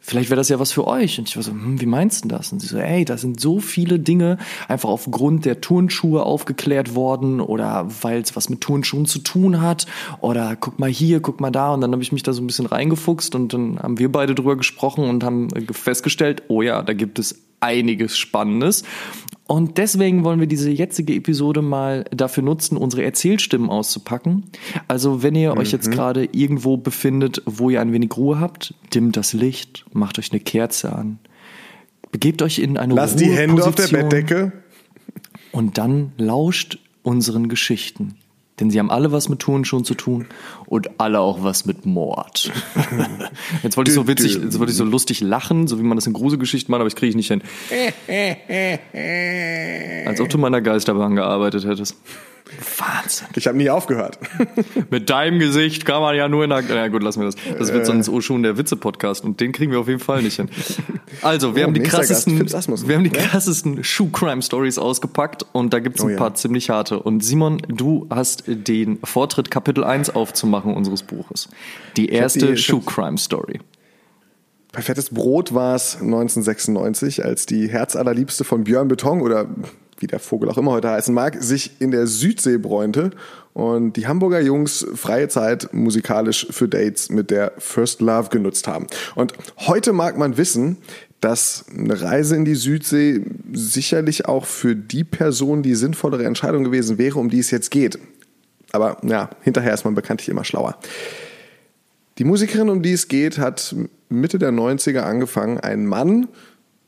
vielleicht 0.00 0.28
wäre 0.28 0.36
das 0.36 0.50
ja 0.50 0.60
was 0.60 0.70
für 0.70 0.86
euch. 0.86 1.18
Und 1.18 1.30
ich 1.30 1.36
war 1.36 1.42
so, 1.42 1.52
hm, 1.52 1.80
wie 1.80 1.86
meinst 1.86 2.22
du 2.22 2.28
das? 2.28 2.52
Und 2.52 2.60
sie 2.60 2.66
so, 2.66 2.76
ey, 2.76 3.06
da 3.06 3.16
sind 3.16 3.40
so 3.40 3.58
viele 3.58 3.98
Dinge 3.98 4.36
einfach 4.68 4.90
aufgrund 4.90 5.46
der 5.46 5.62
Turnschuhe 5.62 6.24
aufgeklärt 6.24 6.94
worden 6.94 7.40
oder 7.40 7.88
weil 8.02 8.20
es 8.20 8.36
was 8.36 8.50
mit 8.50 8.60
Turnschuhen 8.60 9.06
zu 9.06 9.20
tun 9.20 9.62
hat 9.62 9.86
oder 10.20 10.56
guck 10.56 10.78
mal 10.78 10.90
hier, 10.90 11.20
guck 11.20 11.40
mal 11.40 11.50
da. 11.50 11.72
Und 11.72 11.80
dann 11.80 11.92
habe 11.92 12.02
ich 12.02 12.12
mich 12.12 12.22
da 12.22 12.34
so 12.34 12.42
ein 12.42 12.46
bisschen 12.46 12.66
reingefuchst 12.66 13.34
und 13.34 13.54
dann 13.54 13.78
haben 13.78 13.98
wir 13.98 14.12
beide 14.12 14.34
drüber 14.34 14.56
gesprochen 14.56 15.08
und 15.08 15.24
haben 15.24 15.48
festgestellt, 15.72 16.42
oh 16.48 16.60
ja, 16.60 16.82
da 16.82 16.92
gibt 16.92 17.18
es 17.18 17.46
einiges 17.60 18.18
Spannendes. 18.18 18.84
Und 19.48 19.78
deswegen 19.78 20.24
wollen 20.24 20.40
wir 20.40 20.48
diese 20.48 20.70
jetzige 20.70 21.14
Episode 21.14 21.62
mal 21.62 22.04
dafür 22.10 22.42
nutzen, 22.42 22.76
unsere 22.76 23.04
Erzählstimmen 23.04 23.70
auszupacken. 23.70 24.44
Also 24.88 25.22
wenn 25.22 25.36
ihr 25.36 25.52
euch 25.56 25.68
Mhm. 25.68 25.72
jetzt 25.72 25.90
gerade 25.92 26.24
irgendwo 26.32 26.76
befindet, 26.76 27.42
wo 27.46 27.70
ihr 27.70 27.80
ein 27.80 27.92
wenig 27.92 28.16
Ruhe 28.16 28.40
habt, 28.40 28.74
dimmt 28.92 29.16
das 29.16 29.32
Licht, 29.32 29.84
macht 29.92 30.18
euch 30.18 30.32
eine 30.32 30.40
Kerze 30.40 30.92
an, 30.92 31.20
begebt 32.10 32.42
euch 32.42 32.58
in 32.58 32.76
eine 32.76 32.94
Lass 32.94 33.14
die 33.14 33.26
Hände 33.30 33.64
auf 33.64 33.76
der 33.76 33.86
Bettdecke. 33.86 34.50
und 35.52 35.78
dann 35.78 36.10
lauscht 36.18 36.78
unseren 37.04 37.48
Geschichten. 37.48 38.16
Denn 38.58 38.70
sie 38.70 38.78
haben 38.78 38.90
alle 38.90 39.12
was 39.12 39.28
mit 39.28 39.40
Turnschuhen 39.40 39.84
zu 39.84 39.94
tun 39.94 40.26
und 40.66 40.98
alle 40.98 41.20
auch 41.20 41.42
was 41.42 41.66
mit 41.66 41.84
Mord. 41.84 42.50
Jetzt 43.62 43.76
wollte 43.76 43.90
ich 43.90 43.94
so 43.94 44.08
witzig, 44.08 44.38
jetzt 44.42 44.58
wollte 44.58 44.70
ich 44.70 44.78
so 44.78 44.84
lustig 44.84 45.20
lachen, 45.20 45.66
so 45.66 45.78
wie 45.78 45.82
man 45.82 45.96
das 45.96 46.06
in 46.06 46.14
Gruselgeschichten 46.14 46.70
macht, 46.70 46.80
aber 46.80 46.88
ich 46.88 46.96
kriege 46.96 47.10
ich 47.10 47.16
nicht 47.16 47.28
hin. 47.28 47.42
Als 50.06 50.20
ob 50.20 50.30
du 50.30 50.38
meiner 50.38 50.62
Geisterbahn 50.62 51.16
gearbeitet 51.16 51.66
hättest. 51.66 51.96
Wahnsinn. 52.78 53.26
Ich 53.34 53.46
habe 53.48 53.58
nie 53.58 53.68
aufgehört. 53.70 54.18
Mit 54.90 55.10
deinem 55.10 55.38
Gesicht 55.40 55.84
kann 55.84 56.00
man 56.00 56.14
ja 56.14 56.28
nur 56.28 56.44
in 56.44 56.50
der. 56.50 56.62
Na 56.68 56.88
gut, 56.88 57.02
lassen 57.02 57.20
wir 57.20 57.26
das. 57.26 57.34
Das 57.58 57.72
wird 57.72 57.86
sonst 57.86 58.08
oh 58.08 58.20
schon 58.20 58.42
der 58.42 58.56
Witze-Podcast 58.56 59.24
und 59.24 59.40
den 59.40 59.52
kriegen 59.52 59.72
wir 59.72 59.80
auf 59.80 59.88
jeden 59.88 60.00
Fall 60.00 60.22
nicht 60.22 60.36
hin. 60.36 60.48
Also, 61.22 61.56
wir 61.56 61.64
Oh, 61.64 61.66
haben 61.66 61.74
die 61.74 61.80
krassesten, 61.82 62.40
Asmussen. 62.54 62.88
wir 62.88 62.96
haben 62.96 63.04
die 63.04 63.10
Ja? 63.16 63.22
krassesten 63.26 63.82
Shoe-Crime-Stories 63.82 64.78
ausgepackt 64.78 65.44
und 65.52 65.72
da 65.72 65.80
gibt's 65.80 66.02
ein 66.02 66.06
Oh 66.06 66.10
ja. 66.10 66.16
paar 66.18 66.34
ziemlich 66.34 66.70
harte. 66.70 67.00
Und 67.00 67.24
Simon, 67.24 67.58
du 67.68 68.06
hast 68.10 68.44
den 68.46 68.98
Vortritt, 69.02 69.50
Kapitel 69.50 69.82
1 69.84 70.10
aufzumachen 70.14 70.74
unseres 70.74 71.02
Buches. 71.02 71.48
Die 71.96 72.08
erste 72.10 72.56
Shoe-Crime-Story. 72.56 73.60
Bei 74.72 74.82
Fettes 74.82 75.10
Brot 75.10 75.54
war 75.54 75.74
es 75.74 75.96
1996, 75.96 77.24
als 77.24 77.46
die 77.46 77.68
Herzallerliebste 77.68 78.44
von 78.44 78.64
Björn 78.64 78.88
Beton 78.88 79.20
oder 79.22 79.46
wie 79.98 80.06
der 80.06 80.18
Vogel 80.18 80.48
auch 80.48 80.58
immer 80.58 80.72
heute 80.72 80.90
heißen 80.90 81.14
mag, 81.14 81.42
sich 81.42 81.80
in 81.80 81.90
der 81.90 82.06
Südsee 82.06 82.58
bräunte 82.58 83.10
und 83.52 83.94
die 83.94 84.06
Hamburger 84.06 84.40
Jungs 84.40 84.86
freie 84.94 85.28
Zeit 85.28 85.72
musikalisch 85.72 86.46
für 86.50 86.68
Dates 86.68 87.10
mit 87.10 87.30
der 87.30 87.52
First 87.58 88.00
Love 88.00 88.28
genutzt 88.28 88.68
haben. 88.68 88.86
Und 89.14 89.32
heute 89.58 89.92
mag 89.92 90.18
man 90.18 90.36
wissen, 90.36 90.76
dass 91.20 91.64
eine 91.74 92.00
Reise 92.00 92.36
in 92.36 92.44
die 92.44 92.54
Südsee 92.54 93.22
sicherlich 93.52 94.26
auch 94.26 94.44
für 94.44 94.76
die 94.76 95.04
Person 95.04 95.62
die 95.62 95.74
sinnvollere 95.74 96.24
Entscheidung 96.24 96.64
gewesen 96.64 96.98
wäre, 96.98 97.18
um 97.18 97.30
die 97.30 97.38
es 97.38 97.50
jetzt 97.50 97.70
geht. 97.70 97.98
Aber 98.72 98.98
ja, 99.02 99.30
hinterher 99.40 99.72
ist 99.72 99.84
man 99.84 99.94
bekanntlich 99.94 100.28
immer 100.28 100.44
schlauer. 100.44 100.78
Die 102.18 102.24
Musikerin, 102.24 102.68
um 102.68 102.82
die 102.82 102.92
es 102.92 103.08
geht, 103.08 103.38
hat 103.38 103.74
Mitte 104.08 104.38
der 104.38 104.52
90er 104.52 105.00
angefangen, 105.00 105.58
einen 105.60 105.86
Mann, 105.86 106.28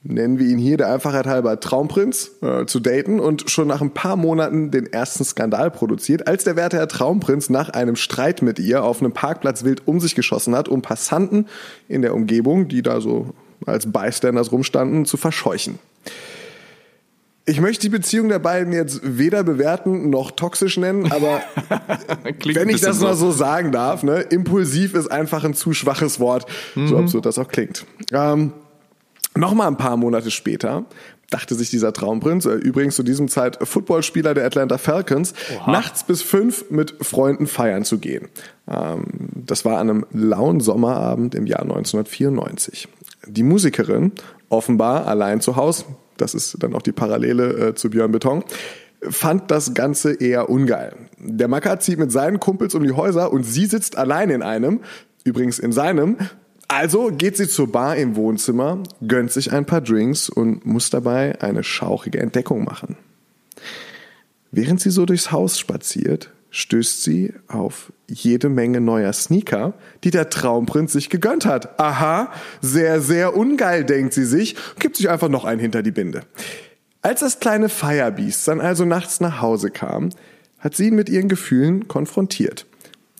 nennen 0.08 0.38
wir 0.38 0.46
ihn 0.46 0.58
hier 0.58 0.76
der 0.78 0.92
Einfachheit 0.92 1.26
halber 1.26 1.60
Traumprinz, 1.60 2.30
äh, 2.40 2.64
zu 2.64 2.80
daten 2.80 3.20
und 3.20 3.50
schon 3.50 3.68
nach 3.68 3.82
ein 3.82 3.90
paar 3.92 4.16
Monaten 4.16 4.70
den 4.70 4.86
ersten 4.86 5.24
Skandal 5.24 5.70
produziert, 5.70 6.26
als 6.26 6.44
der 6.44 6.56
werte 6.56 6.78
Herr 6.78 6.88
Traumprinz 6.88 7.50
nach 7.50 7.68
einem 7.68 7.94
Streit 7.94 8.42
mit 8.42 8.58
ihr 8.58 8.82
auf 8.82 9.00
einem 9.00 9.12
Parkplatz 9.12 9.64
wild 9.64 9.86
um 9.86 10.00
sich 10.00 10.14
geschossen 10.14 10.56
hat, 10.56 10.68
um 10.68 10.82
Passanten 10.82 11.46
in 11.88 12.02
der 12.02 12.14
Umgebung, 12.14 12.68
die 12.68 12.82
da 12.82 13.00
so 13.00 13.34
als 13.66 13.90
Bystanders 13.92 14.50
rumstanden, 14.50 15.04
zu 15.04 15.16
verscheuchen. 15.16 15.78
Ich 17.44 17.60
möchte 17.62 17.80
die 17.82 17.88
Beziehung 17.88 18.28
der 18.28 18.38
beiden 18.40 18.74
jetzt 18.74 19.00
weder 19.02 19.42
bewerten 19.42 20.10
noch 20.10 20.30
toxisch 20.32 20.76
nennen, 20.76 21.10
aber 21.10 21.40
wenn 22.44 22.68
ich 22.68 22.82
das 22.82 23.00
mal 23.00 23.14
so 23.14 23.30
sagen 23.30 23.72
darf, 23.72 24.02
ne, 24.02 24.20
impulsiv 24.20 24.94
ist 24.94 25.10
einfach 25.10 25.44
ein 25.44 25.54
zu 25.54 25.72
schwaches 25.72 26.20
Wort, 26.20 26.46
so 26.74 26.80
Mhm. 26.80 26.96
absurd 26.96 27.24
das 27.26 27.38
auch 27.38 27.48
klingt. 27.48 27.86
Ähm, 28.12 28.52
Nochmal 29.38 29.68
ein 29.68 29.76
paar 29.76 29.96
Monate 29.96 30.32
später 30.32 30.84
dachte 31.30 31.54
sich 31.54 31.70
dieser 31.70 31.92
Traumprinz, 31.92 32.44
äh, 32.44 32.54
übrigens 32.54 32.96
zu 32.96 33.04
diesem 33.04 33.28
Zeit 33.28 33.58
Footballspieler 33.62 34.34
der 34.34 34.44
Atlanta 34.44 34.78
Falcons, 34.78 35.32
nachts 35.66 36.02
bis 36.02 36.22
fünf 36.22 36.70
mit 36.70 36.96
Freunden 37.02 37.46
feiern 37.46 37.84
zu 37.84 37.98
gehen. 37.98 38.28
Ähm, 38.66 39.04
das 39.34 39.64
war 39.64 39.78
an 39.78 39.90
einem 39.90 40.06
lauen 40.10 40.58
Sommerabend 40.58 41.36
im 41.36 41.46
Jahr 41.46 41.62
1994. 41.62 42.88
Die 43.26 43.44
Musikerin, 43.44 44.10
offenbar 44.48 45.06
allein 45.06 45.40
zu 45.40 45.54
Hause, 45.54 45.84
das 46.16 46.34
ist 46.34 46.56
dann 46.60 46.74
auch 46.74 46.82
die 46.82 46.92
Parallele 46.92 47.68
äh, 47.68 47.74
zu 47.74 47.90
Björn 47.90 48.10
Beton, 48.10 48.42
fand 49.08 49.52
das 49.52 49.72
Ganze 49.72 50.14
eher 50.14 50.50
ungeil. 50.50 50.94
Der 51.18 51.46
Macker 51.46 51.78
zieht 51.78 52.00
mit 52.00 52.10
seinen 52.10 52.40
Kumpels 52.40 52.74
um 52.74 52.82
die 52.82 52.92
Häuser 52.92 53.32
und 53.32 53.44
sie 53.44 53.66
sitzt 53.66 53.96
allein 53.96 54.30
in 54.30 54.42
einem, 54.42 54.80
übrigens 55.22 55.60
in 55.60 55.70
seinem. 55.70 56.16
Also 56.68 57.10
geht 57.10 57.38
sie 57.38 57.48
zur 57.48 57.72
Bar 57.72 57.96
im 57.96 58.14
Wohnzimmer, 58.14 58.82
gönnt 59.06 59.32
sich 59.32 59.52
ein 59.52 59.64
paar 59.64 59.80
Drinks 59.80 60.28
und 60.28 60.66
muss 60.66 60.90
dabei 60.90 61.40
eine 61.40 61.64
schauchige 61.64 62.20
Entdeckung 62.20 62.64
machen. 62.64 62.96
Während 64.50 64.80
sie 64.80 64.90
so 64.90 65.06
durchs 65.06 65.32
Haus 65.32 65.58
spaziert, 65.58 66.30
stößt 66.50 67.02
sie 67.02 67.32
auf 67.48 67.92
jede 68.06 68.48
Menge 68.48 68.80
neuer 68.80 69.12
Sneaker, 69.12 69.74
die 70.04 70.10
der 70.10 70.30
Traumprinz 70.30 70.92
sich 70.92 71.10
gegönnt 71.10 71.46
hat. 71.46 71.78
Aha, 71.80 72.32
sehr, 72.60 73.00
sehr 73.00 73.36
ungeil, 73.36 73.84
denkt 73.84 74.14
sie 74.14 74.24
sich, 74.24 74.56
gibt 74.78 74.96
sich 74.96 75.08
einfach 75.08 75.28
noch 75.28 75.44
einen 75.44 75.60
hinter 75.60 75.82
die 75.82 75.90
Binde. 75.90 76.22
Als 77.00 77.20
das 77.20 77.40
kleine 77.40 77.68
Firebeast 77.68 78.46
dann 78.48 78.60
also 78.60 78.84
nachts 78.84 79.20
nach 79.20 79.40
Hause 79.40 79.70
kam, 79.70 80.10
hat 80.58 80.74
sie 80.74 80.88
ihn 80.88 80.96
mit 80.96 81.08
ihren 81.08 81.28
Gefühlen 81.28 81.88
konfrontiert. 81.88 82.66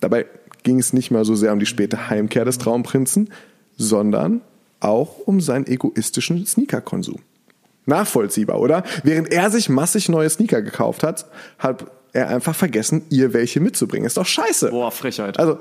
Dabei 0.01 0.27
ging 0.69 0.79
es 0.79 0.93
nicht 0.93 1.11
mal 1.11 1.25
so 1.25 1.35
sehr 1.35 1.55
um 1.55 1.59
die 1.59 1.65
späte 1.65 2.11
Heimkehr 2.11 2.45
des 2.45 2.59
Traumprinzen, 2.59 3.31
sondern 3.79 4.43
auch 4.81 5.17
um 5.25 5.41
seinen 5.41 5.67
egoistischen 5.67 6.45
Sneakerkonsum. 6.45 7.21
Nachvollziehbar, 7.87 8.61
oder? 8.61 8.83
Während 9.03 9.33
er 9.33 9.51
sich 9.51 9.71
massig 9.71 10.11
neue 10.11 10.29
Sneaker 10.29 10.61
gekauft 10.61 11.03
hat, 11.03 11.25
hat 11.59 11.87
er 12.13 12.29
einfach 12.29 12.55
vergessen, 12.55 13.07
ihr 13.09 13.33
welche 13.33 13.61
mitzubringen. 13.61 14.07
Ist 14.07 14.19
doch 14.19 14.27
scheiße. 14.27 14.69
Boah, 14.69 14.91
Frechheit. 14.91 15.39
Also, 15.39 15.59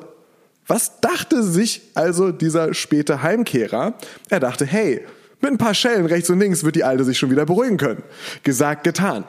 was 0.68 1.00
dachte 1.00 1.42
sich 1.42 1.84
also 1.94 2.34
dieser 2.34 2.74
späte 2.74 3.24
Heimkehrer? 3.24 3.94
Er 4.30 4.42
dachte, 4.42 4.66
hey, 4.66 5.06
mit 5.40 5.52
ein 5.52 5.58
paar 5.58 5.74
Schellen 5.74 6.06
rechts 6.06 6.30
und 6.30 6.40
links 6.40 6.66
wird 6.66 6.76
die 6.76 6.84
Alte 6.84 7.06
sich 7.06 7.18
schon 7.18 7.32
wieder 7.32 7.46
beruhigen 7.46 7.78
können. 7.78 8.04
Gesagt, 8.44 8.84
getan. 8.84 9.24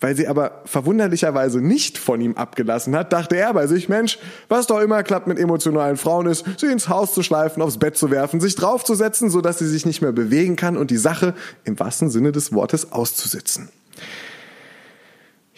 Weil 0.00 0.14
sie 0.14 0.28
aber 0.28 0.62
verwunderlicherweise 0.64 1.60
nicht 1.60 1.98
von 1.98 2.20
ihm 2.20 2.36
abgelassen 2.36 2.94
hat, 2.94 3.12
dachte 3.12 3.36
er 3.36 3.52
bei 3.52 3.66
sich, 3.66 3.88
Mensch, 3.88 4.18
was 4.48 4.68
doch 4.68 4.80
immer 4.80 5.02
klappt 5.02 5.26
mit 5.26 5.38
emotionalen 5.38 5.96
Frauen 5.96 6.26
ist, 6.26 6.44
sie 6.56 6.66
ins 6.66 6.88
Haus 6.88 7.14
zu 7.14 7.24
schleifen, 7.24 7.62
aufs 7.62 7.78
Bett 7.78 7.96
zu 7.96 8.10
werfen, 8.10 8.40
sich 8.40 8.54
draufzusetzen, 8.54 9.28
sodass 9.28 9.58
sie 9.58 9.68
sich 9.68 9.86
nicht 9.86 10.00
mehr 10.00 10.12
bewegen 10.12 10.54
kann 10.54 10.76
und 10.76 10.92
die 10.92 10.96
Sache 10.96 11.34
im 11.64 11.78
wahrsten 11.80 12.10
Sinne 12.10 12.30
des 12.30 12.52
Wortes 12.52 12.92
auszusitzen. 12.92 13.70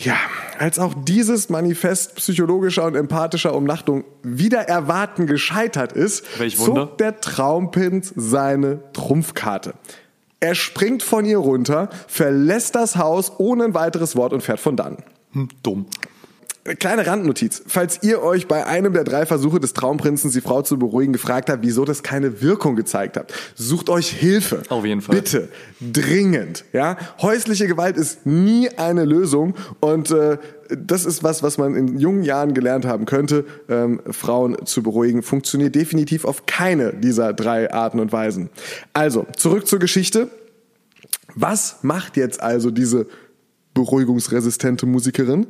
Ja, 0.02 0.16
als 0.58 0.78
auch 0.78 0.94
dieses 0.96 1.50
Manifest 1.50 2.14
psychologischer 2.14 2.86
und 2.86 2.94
empathischer 2.94 3.54
Umnachtung 3.54 4.04
wieder 4.22 4.60
erwarten 4.60 5.26
gescheitert 5.26 5.92
ist, 5.92 6.24
zog 6.56 6.96
der 6.96 7.20
Traumprinz 7.20 8.10
seine 8.16 8.80
Trumpfkarte. 8.94 9.74
Er 10.40 10.54
springt 10.54 11.02
von 11.02 11.26
ihr 11.26 11.38
runter, 11.38 11.90
verlässt 12.08 12.74
das 12.74 12.96
Haus 12.96 13.32
ohne 13.38 13.64
ein 13.64 13.74
weiteres 13.74 14.16
Wort 14.16 14.32
und 14.32 14.42
fährt 14.42 14.60
von 14.60 14.76
dann. 14.76 14.96
Hm, 15.32 15.48
dumm. 15.62 15.86
Kleine 16.78 17.06
Randnotiz. 17.06 17.62
Falls 17.66 18.02
ihr 18.02 18.22
euch 18.22 18.46
bei 18.46 18.66
einem 18.66 18.92
der 18.92 19.04
drei 19.04 19.24
Versuche 19.24 19.60
des 19.60 19.72
Traumprinzen, 19.72 20.30
die 20.30 20.42
Frau 20.42 20.60
zu 20.60 20.78
beruhigen, 20.78 21.12
gefragt 21.12 21.48
habt, 21.48 21.64
wieso 21.64 21.86
das 21.86 22.02
keine 22.02 22.42
Wirkung 22.42 22.76
gezeigt 22.76 23.16
hat, 23.16 23.32
sucht 23.54 23.88
euch 23.88 24.10
Hilfe. 24.10 24.62
Auf 24.68 24.84
jeden 24.84 25.00
Fall. 25.00 25.16
Bitte. 25.16 25.48
Dringend. 25.80 26.64
Ja? 26.72 26.98
Häusliche 27.22 27.66
Gewalt 27.66 27.96
ist 27.96 28.26
nie 28.26 28.68
eine 28.76 29.06
Lösung 29.06 29.54
und 29.80 30.10
äh, 30.10 30.36
das 30.76 31.04
ist 31.04 31.22
was, 31.22 31.42
was 31.42 31.58
man 31.58 31.74
in 31.74 31.98
jungen 31.98 32.22
Jahren 32.22 32.54
gelernt 32.54 32.84
haben 32.84 33.06
könnte. 33.06 33.44
Ähm, 33.68 34.00
Frauen 34.10 34.56
zu 34.66 34.82
beruhigen 34.82 35.22
funktioniert 35.22 35.74
definitiv 35.74 36.24
auf 36.24 36.46
keine 36.46 36.92
dieser 36.92 37.32
drei 37.32 37.72
Arten 37.72 38.00
und 38.00 38.12
Weisen. 38.12 38.50
Also, 38.92 39.26
zurück 39.36 39.66
zur 39.66 39.78
Geschichte. 39.78 40.30
Was 41.34 41.78
macht 41.82 42.16
jetzt 42.16 42.40
also 42.42 42.70
diese 42.70 43.06
beruhigungsresistente 43.74 44.86
Musikerin? 44.86 45.46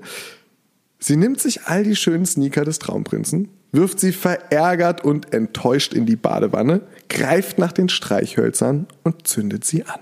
Sie 0.98 1.16
nimmt 1.16 1.40
sich 1.40 1.64
all 1.64 1.82
die 1.82 1.96
schönen 1.96 2.26
Sneaker 2.26 2.64
des 2.64 2.78
Traumprinzen, 2.78 3.48
wirft 3.72 3.98
sie 4.00 4.12
verärgert 4.12 5.02
und 5.02 5.32
enttäuscht 5.32 5.94
in 5.94 6.04
die 6.04 6.16
Badewanne, 6.16 6.82
greift 7.08 7.58
nach 7.58 7.72
den 7.72 7.88
Streichhölzern 7.88 8.86
und 9.02 9.26
zündet 9.26 9.64
sie 9.64 9.84
an. 9.84 10.00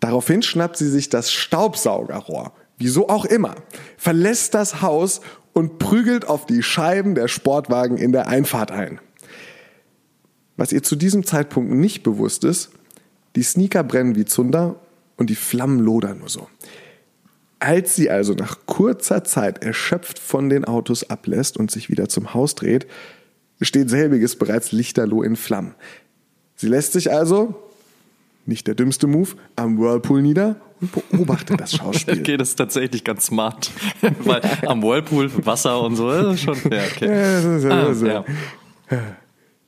Daraufhin 0.00 0.42
schnappt 0.42 0.76
sie 0.76 0.88
sich 0.88 1.08
das 1.08 1.32
Staubsaugerrohr, 1.32 2.52
wieso 2.80 3.08
auch 3.08 3.24
immer, 3.24 3.54
verlässt 3.96 4.54
das 4.54 4.82
Haus 4.82 5.20
und 5.52 5.78
prügelt 5.78 6.26
auf 6.26 6.46
die 6.46 6.62
Scheiben 6.62 7.14
der 7.14 7.28
Sportwagen 7.28 7.96
in 7.96 8.10
der 8.10 8.26
Einfahrt 8.26 8.72
ein. 8.72 9.00
Was 10.56 10.72
ihr 10.72 10.82
zu 10.82 10.96
diesem 10.96 11.24
Zeitpunkt 11.24 11.70
nicht 11.70 12.02
bewusst 12.02 12.42
ist, 12.42 12.70
die 13.36 13.42
Sneaker 13.42 13.84
brennen 13.84 14.16
wie 14.16 14.24
Zunder 14.24 14.76
und 15.16 15.30
die 15.30 15.36
Flammen 15.36 15.78
lodern 15.78 16.18
nur 16.18 16.28
so. 16.28 16.48
Als 17.58 17.94
sie 17.94 18.10
also 18.10 18.32
nach 18.32 18.58
kurzer 18.64 19.22
Zeit 19.22 19.62
erschöpft 19.62 20.18
von 20.18 20.48
den 20.48 20.64
Autos 20.64 21.08
ablässt 21.10 21.58
und 21.58 21.70
sich 21.70 21.90
wieder 21.90 22.08
zum 22.08 22.32
Haus 22.32 22.54
dreht, 22.54 22.86
steht 23.60 23.90
selbiges 23.90 24.36
bereits 24.36 24.72
lichterloh 24.72 25.22
in 25.22 25.36
Flammen. 25.36 25.74
Sie 26.56 26.68
lässt 26.68 26.94
sich 26.94 27.12
also, 27.12 27.69
nicht 28.50 28.66
der 28.66 28.74
dümmste 28.74 29.06
Move, 29.06 29.30
am 29.56 29.78
Whirlpool 29.78 30.20
nieder 30.20 30.56
und 30.80 30.92
beobachtet 30.92 31.60
das 31.60 31.72
Schauspiel. 31.72 32.18
Okay, 32.20 32.36
das 32.36 32.50
ist 32.50 32.56
tatsächlich 32.56 33.04
ganz 33.04 33.26
smart. 33.26 33.70
Weil 34.24 34.42
am 34.66 34.82
Whirlpool 34.82 35.30
Wasser 35.46 35.80
und 35.80 35.96
so, 35.96 36.10
das 36.10 36.34
ist 36.34 36.42
schon. 36.42 36.56
Ja, 36.70 36.82
okay. 36.84 37.06
Ja, 37.06 37.56
das 37.56 38.02
ja, 38.02 38.24
Ah, 38.90 38.94
ja. 38.94 39.02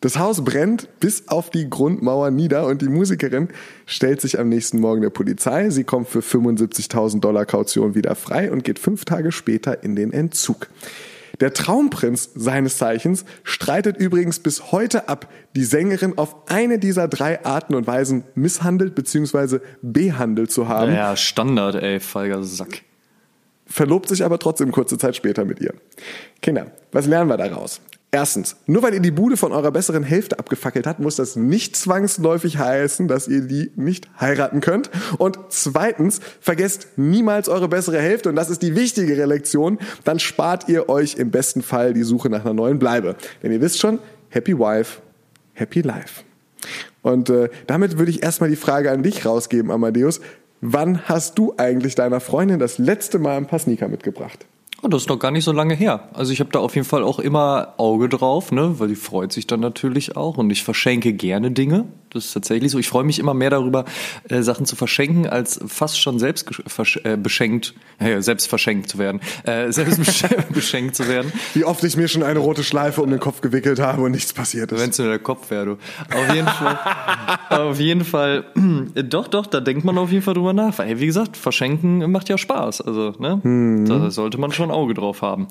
Das 0.00 0.18
Haus 0.18 0.42
brennt 0.44 0.88
bis 0.98 1.28
auf 1.28 1.50
die 1.50 1.70
Grundmauer 1.70 2.32
nieder 2.32 2.66
und 2.66 2.82
die 2.82 2.88
Musikerin 2.88 3.48
stellt 3.86 4.20
sich 4.20 4.40
am 4.40 4.48
nächsten 4.48 4.80
Morgen 4.80 5.00
der 5.00 5.10
Polizei. 5.10 5.70
Sie 5.70 5.84
kommt 5.84 6.08
für 6.08 6.18
75.000 6.18 7.20
Dollar 7.20 7.46
Kaution 7.46 7.94
wieder 7.94 8.16
frei 8.16 8.50
und 8.50 8.64
geht 8.64 8.80
fünf 8.80 9.04
Tage 9.04 9.30
später 9.30 9.84
in 9.84 9.94
den 9.94 10.12
Entzug. 10.12 10.66
Der 11.42 11.52
Traumprinz 11.52 12.30
seines 12.36 12.78
Zeichens 12.78 13.24
streitet 13.42 13.96
übrigens 13.96 14.38
bis 14.38 14.70
heute 14.70 15.08
ab, 15.08 15.28
die 15.56 15.64
Sängerin 15.64 16.16
auf 16.16 16.36
eine 16.48 16.78
dieser 16.78 17.08
drei 17.08 17.44
Arten 17.44 17.74
und 17.74 17.84
Weisen 17.88 18.22
misshandelt 18.36 18.94
bzw. 18.94 19.58
behandelt 19.82 20.52
zu 20.52 20.68
haben 20.68 20.94
Ja, 20.94 21.16
Standard, 21.16 21.74
ey, 21.74 21.98
feiger 21.98 22.44
Sack. 22.44 22.82
verlobt 23.66 24.08
sich 24.08 24.24
aber 24.24 24.38
trotzdem 24.38 24.70
kurze 24.70 24.98
Zeit 24.98 25.16
später 25.16 25.44
mit 25.44 25.58
ihr. 25.60 25.74
Kinder, 26.42 26.68
was 26.92 27.06
lernen 27.06 27.28
wir 27.28 27.38
daraus? 27.38 27.80
Erstens, 28.14 28.56
nur 28.66 28.82
weil 28.82 28.92
ihr 28.92 29.00
die 29.00 29.10
Bude 29.10 29.38
von 29.38 29.52
eurer 29.52 29.70
besseren 29.70 30.02
Hälfte 30.02 30.38
abgefackelt 30.38 30.86
habt, 30.86 31.00
muss 31.00 31.16
das 31.16 31.34
nicht 31.34 31.76
zwangsläufig 31.76 32.58
heißen, 32.58 33.08
dass 33.08 33.26
ihr 33.26 33.40
die 33.40 33.70
nicht 33.74 34.06
heiraten 34.20 34.60
könnt. 34.60 34.90
Und 35.16 35.38
zweitens, 35.48 36.20
vergesst 36.38 36.88
niemals 36.96 37.48
eure 37.48 37.68
bessere 37.68 37.98
Hälfte 37.98 38.28
und 38.28 38.36
das 38.36 38.50
ist 38.50 38.60
die 38.60 38.76
wichtigere 38.76 39.24
Lektion, 39.24 39.78
dann 40.04 40.18
spart 40.18 40.68
ihr 40.68 40.90
euch 40.90 41.14
im 41.14 41.30
besten 41.30 41.62
Fall 41.62 41.94
die 41.94 42.02
Suche 42.02 42.28
nach 42.28 42.44
einer 42.44 42.52
neuen 42.52 42.78
Bleibe. 42.78 43.16
Denn 43.42 43.50
ihr 43.50 43.62
wisst 43.62 43.78
schon, 43.78 43.98
Happy 44.28 44.58
Wife, 44.58 45.00
Happy 45.54 45.80
Life. 45.80 46.22
Und 47.00 47.30
äh, 47.30 47.48
damit 47.66 47.96
würde 47.96 48.10
ich 48.10 48.22
erstmal 48.22 48.50
die 48.50 48.56
Frage 48.56 48.90
an 48.90 49.02
dich 49.02 49.24
rausgeben, 49.24 49.70
Amadeus. 49.70 50.20
Wann 50.60 51.08
hast 51.08 51.38
du 51.38 51.54
eigentlich 51.56 51.94
deiner 51.94 52.20
Freundin 52.20 52.58
das 52.58 52.76
letzte 52.76 53.18
Mal 53.18 53.38
ein 53.38 53.46
paar 53.46 53.58
Sneaker 53.58 53.88
mitgebracht? 53.88 54.44
Oh, 54.84 54.88
das 54.88 55.02
ist 55.02 55.08
noch 55.08 55.18
gar 55.20 55.30
nicht 55.30 55.44
so 55.44 55.52
lange 55.52 55.74
her. 55.74 56.08
Also 56.12 56.32
ich 56.32 56.40
habe 56.40 56.50
da 56.50 56.58
auf 56.58 56.74
jeden 56.74 56.86
Fall 56.86 57.04
auch 57.04 57.20
immer 57.20 57.74
Auge 57.76 58.08
drauf, 58.08 58.50
ne, 58.50 58.80
weil 58.80 58.88
die 58.88 58.96
freut 58.96 59.32
sich 59.32 59.46
dann 59.46 59.60
natürlich 59.60 60.16
auch 60.16 60.38
und 60.38 60.50
ich 60.50 60.64
verschenke 60.64 61.12
gerne 61.12 61.52
Dinge. 61.52 61.84
Das 62.12 62.26
ist 62.26 62.32
tatsächlich 62.32 62.70
so. 62.70 62.78
Ich 62.78 62.88
freue 62.88 63.04
mich 63.04 63.18
immer 63.18 63.34
mehr 63.34 63.50
darüber, 63.50 63.84
äh, 64.28 64.42
Sachen 64.42 64.66
zu 64.66 64.76
verschenken, 64.76 65.26
als 65.26 65.60
fast 65.66 66.00
schon 66.00 66.18
selbst 66.18 66.48
äh, 67.04 67.16
beschenkt, 67.16 67.74
äh, 67.98 68.20
selbst 68.20 68.48
verschenkt 68.48 68.88
zu 68.90 68.98
werden, 68.98 69.20
äh, 69.44 69.70
selbst 69.72 69.98
besch- 70.00 70.52
beschenkt 70.52 70.94
zu 70.96 71.08
werden. 71.08 71.32
Wie 71.54 71.64
oft 71.64 71.82
ich 71.84 71.96
mir 71.96 72.08
schon 72.08 72.22
eine 72.22 72.38
rote 72.38 72.64
Schleife 72.64 73.02
um 73.02 73.10
den 73.10 73.20
Kopf 73.20 73.40
gewickelt 73.40 73.78
habe 73.80 74.02
und 74.02 74.12
nichts 74.12 74.32
passiert 74.32 74.72
ist. 74.72 74.80
Wenn 74.80 74.90
es 74.90 74.98
nur 74.98 75.08
der 75.08 75.18
Kopf 75.18 75.50
wäre, 75.50 75.64
du. 75.64 75.72
Auf 76.14 76.34
jeden 76.34 76.48
Fall, 76.48 76.78
auf 77.50 77.80
jeden 77.80 78.04
Fall, 78.04 78.44
doch, 78.94 79.28
doch, 79.28 79.46
da 79.46 79.60
denkt 79.60 79.84
man 79.84 79.96
auf 79.98 80.10
jeden 80.10 80.22
Fall 80.22 80.34
drüber 80.34 80.52
nach. 80.52 80.78
Weil, 80.78 81.00
wie 81.00 81.06
gesagt, 81.06 81.36
verschenken 81.36 82.10
macht 82.10 82.28
ja 82.28 82.36
Spaß. 82.38 82.80
Also, 82.82 83.14
ne, 83.18 83.40
da 83.88 84.10
sollte 84.10 84.38
man 84.38 84.52
schon 84.52 84.70
Auge 84.70 84.94
drauf 84.94 85.22
haben. 85.22 85.48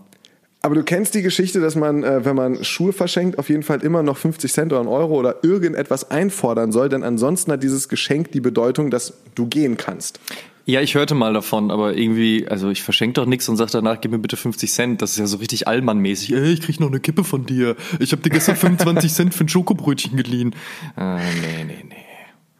Aber 0.63 0.75
du 0.75 0.83
kennst 0.83 1.15
die 1.15 1.23
Geschichte, 1.23 1.59
dass 1.59 1.75
man, 1.75 2.03
äh, 2.03 2.23
wenn 2.23 2.35
man 2.35 2.63
Schuhe 2.63 2.93
verschenkt, 2.93 3.39
auf 3.39 3.49
jeden 3.49 3.63
Fall 3.63 3.81
immer 3.81 4.03
noch 4.03 4.17
50 4.17 4.53
Cent 4.53 4.71
oder 4.71 4.81
einen 4.81 4.89
Euro 4.89 5.15
oder 5.15 5.43
irgendetwas 5.43 6.11
einfordern 6.11 6.71
soll, 6.71 6.87
denn 6.87 7.03
ansonsten 7.03 7.51
hat 7.51 7.63
dieses 7.63 7.89
Geschenk 7.89 8.31
die 8.31 8.41
Bedeutung, 8.41 8.91
dass 8.91 9.13
du 9.33 9.47
gehen 9.47 9.77
kannst. 9.77 10.19
Ja, 10.65 10.79
ich 10.81 10.93
hörte 10.93 11.15
mal 11.15 11.33
davon, 11.33 11.71
aber 11.71 11.97
irgendwie, 11.97 12.47
also 12.47 12.69
ich 12.69 12.83
verschenke 12.83 13.13
doch 13.13 13.25
nichts 13.25 13.49
und 13.49 13.57
sag 13.57 13.71
danach, 13.71 13.99
gib 13.99 14.11
mir 14.11 14.19
bitte 14.19 14.37
50 14.37 14.71
Cent. 14.71 15.01
Das 15.01 15.11
ist 15.11 15.17
ja 15.17 15.25
so 15.25 15.37
richtig 15.37 15.67
Allmann-mäßig. 15.67 16.33
Ey, 16.33 16.53
ich 16.53 16.61
krieg 16.61 16.79
noch 16.79 16.89
eine 16.89 16.99
Kippe 16.99 17.23
von 17.23 17.47
dir. 17.47 17.75
Ich 17.99 18.11
habe 18.11 18.21
dir 18.21 18.29
gestern 18.29 18.55
25 18.55 19.11
Cent 19.13 19.33
für 19.33 19.45
ein 19.45 19.49
Schokobrötchen 19.49 20.15
geliehen. 20.15 20.53
Äh, 20.95 21.15
nee, 21.15 21.63
nee, 21.65 21.85
nee. 21.89 21.95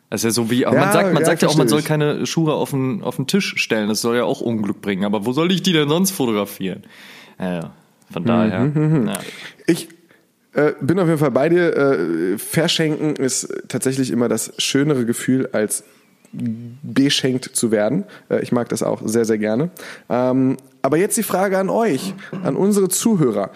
Das 0.10 0.22
ist 0.22 0.26
ja 0.26 0.32
so 0.32 0.50
wie, 0.50 0.66
aber 0.66 0.76
Ja, 0.76 0.86
man 0.86 0.92
sagt, 0.92 1.14
man 1.14 1.22
ja, 1.22 1.26
sagt 1.26 1.42
ja 1.44 1.48
auch, 1.48 1.56
man 1.56 1.68
soll 1.68 1.84
keine 1.84 2.26
Schuhe 2.26 2.54
auf 2.54 2.72
den, 2.72 3.04
auf 3.04 3.16
den 3.16 3.28
Tisch 3.28 3.54
stellen. 3.58 3.88
Das 3.88 4.02
soll 4.02 4.18
ja 4.18 4.24
auch 4.24 4.42
Unglück 4.42 4.82
bringen. 4.82 5.06
Aber 5.06 5.26
wo 5.28 5.32
soll 5.32 5.52
ich 5.52 5.62
die 5.62 5.72
denn 5.72 5.88
sonst 5.88 6.12
fotografieren? 6.12 6.84
Ja, 7.40 7.72
von 8.12 8.24
daher. 8.26 8.60
Mhm, 8.62 9.08
Ja. 9.08 9.19
Ich 9.67 9.89
äh, 10.54 10.74
bin 10.82 11.00
auf 11.00 11.08
jeden 11.08 11.19
Fall 11.19 11.32
bei 11.32 11.50
dir. 11.50 11.76
Äh, 11.76 12.38
verschenken 12.38 13.15
ist 13.15 13.54
tatsächlich 13.67 14.12
immer 14.12 14.28
das 14.28 14.54
schönere 14.58 15.06
Gefühl, 15.06 15.50
als 15.54 15.84
beschenkt 16.34 17.45
zu 17.45 17.71
werden. 17.71 18.06
Äh, 18.30 18.41
ich 18.41 18.52
mag 18.52 18.69
das 18.69 18.84
auch 18.84 19.02
sehr, 19.06 19.26
sehr 19.26 19.38
gerne. 19.38 19.69
Ähm, 20.10 20.58
aber 20.82 20.97
jetzt 20.97 21.17
die 21.17 21.24
Frage 21.24 21.58
an 21.58 21.69
euch, 21.69 22.13
an 22.43 22.56
unsere 22.56 22.89
Zuhörer. 22.89 23.52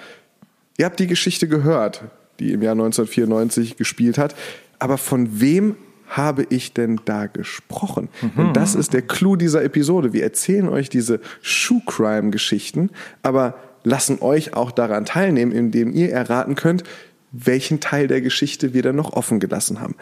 Ihr 0.77 0.85
habt 0.85 0.99
die 0.99 1.07
Geschichte 1.07 1.47
gehört, 1.47 2.03
die 2.39 2.51
im 2.51 2.61
Jahr 2.61 2.73
1994 2.73 3.77
gespielt 3.77 4.17
hat. 4.17 4.35
Aber 4.79 4.97
von 4.97 5.39
wem 5.39 5.75
habe 6.07 6.45
ich 6.49 6.73
denn 6.73 6.99
da 7.05 7.25
gesprochen? 7.25 8.09
Und 8.37 8.55
das 8.55 8.75
ist 8.75 8.93
der 8.93 9.01
Clou 9.01 9.35
dieser 9.35 9.63
Episode. 9.63 10.13
Wir 10.13 10.21
erzählen 10.23 10.69
euch 10.69 10.89
diese 10.89 11.19
Shoe-Crime-Geschichten, 11.41 12.91
aber 13.23 13.55
lassen 13.85 14.21
euch 14.21 14.53
auch 14.53 14.71
daran 14.71 15.05
teilnehmen, 15.05 15.51
indem 15.51 15.93
ihr 15.93 16.11
erraten 16.11 16.55
könnt, 16.55 16.83
welchen 17.31 17.79
Teil 17.79 18.07
der 18.07 18.21
Geschichte 18.21 18.73
wir 18.73 18.81
dann 18.81 18.95
noch 18.95 19.13
offen 19.13 19.39
gelassen 19.39 19.79
haben. 19.79 19.95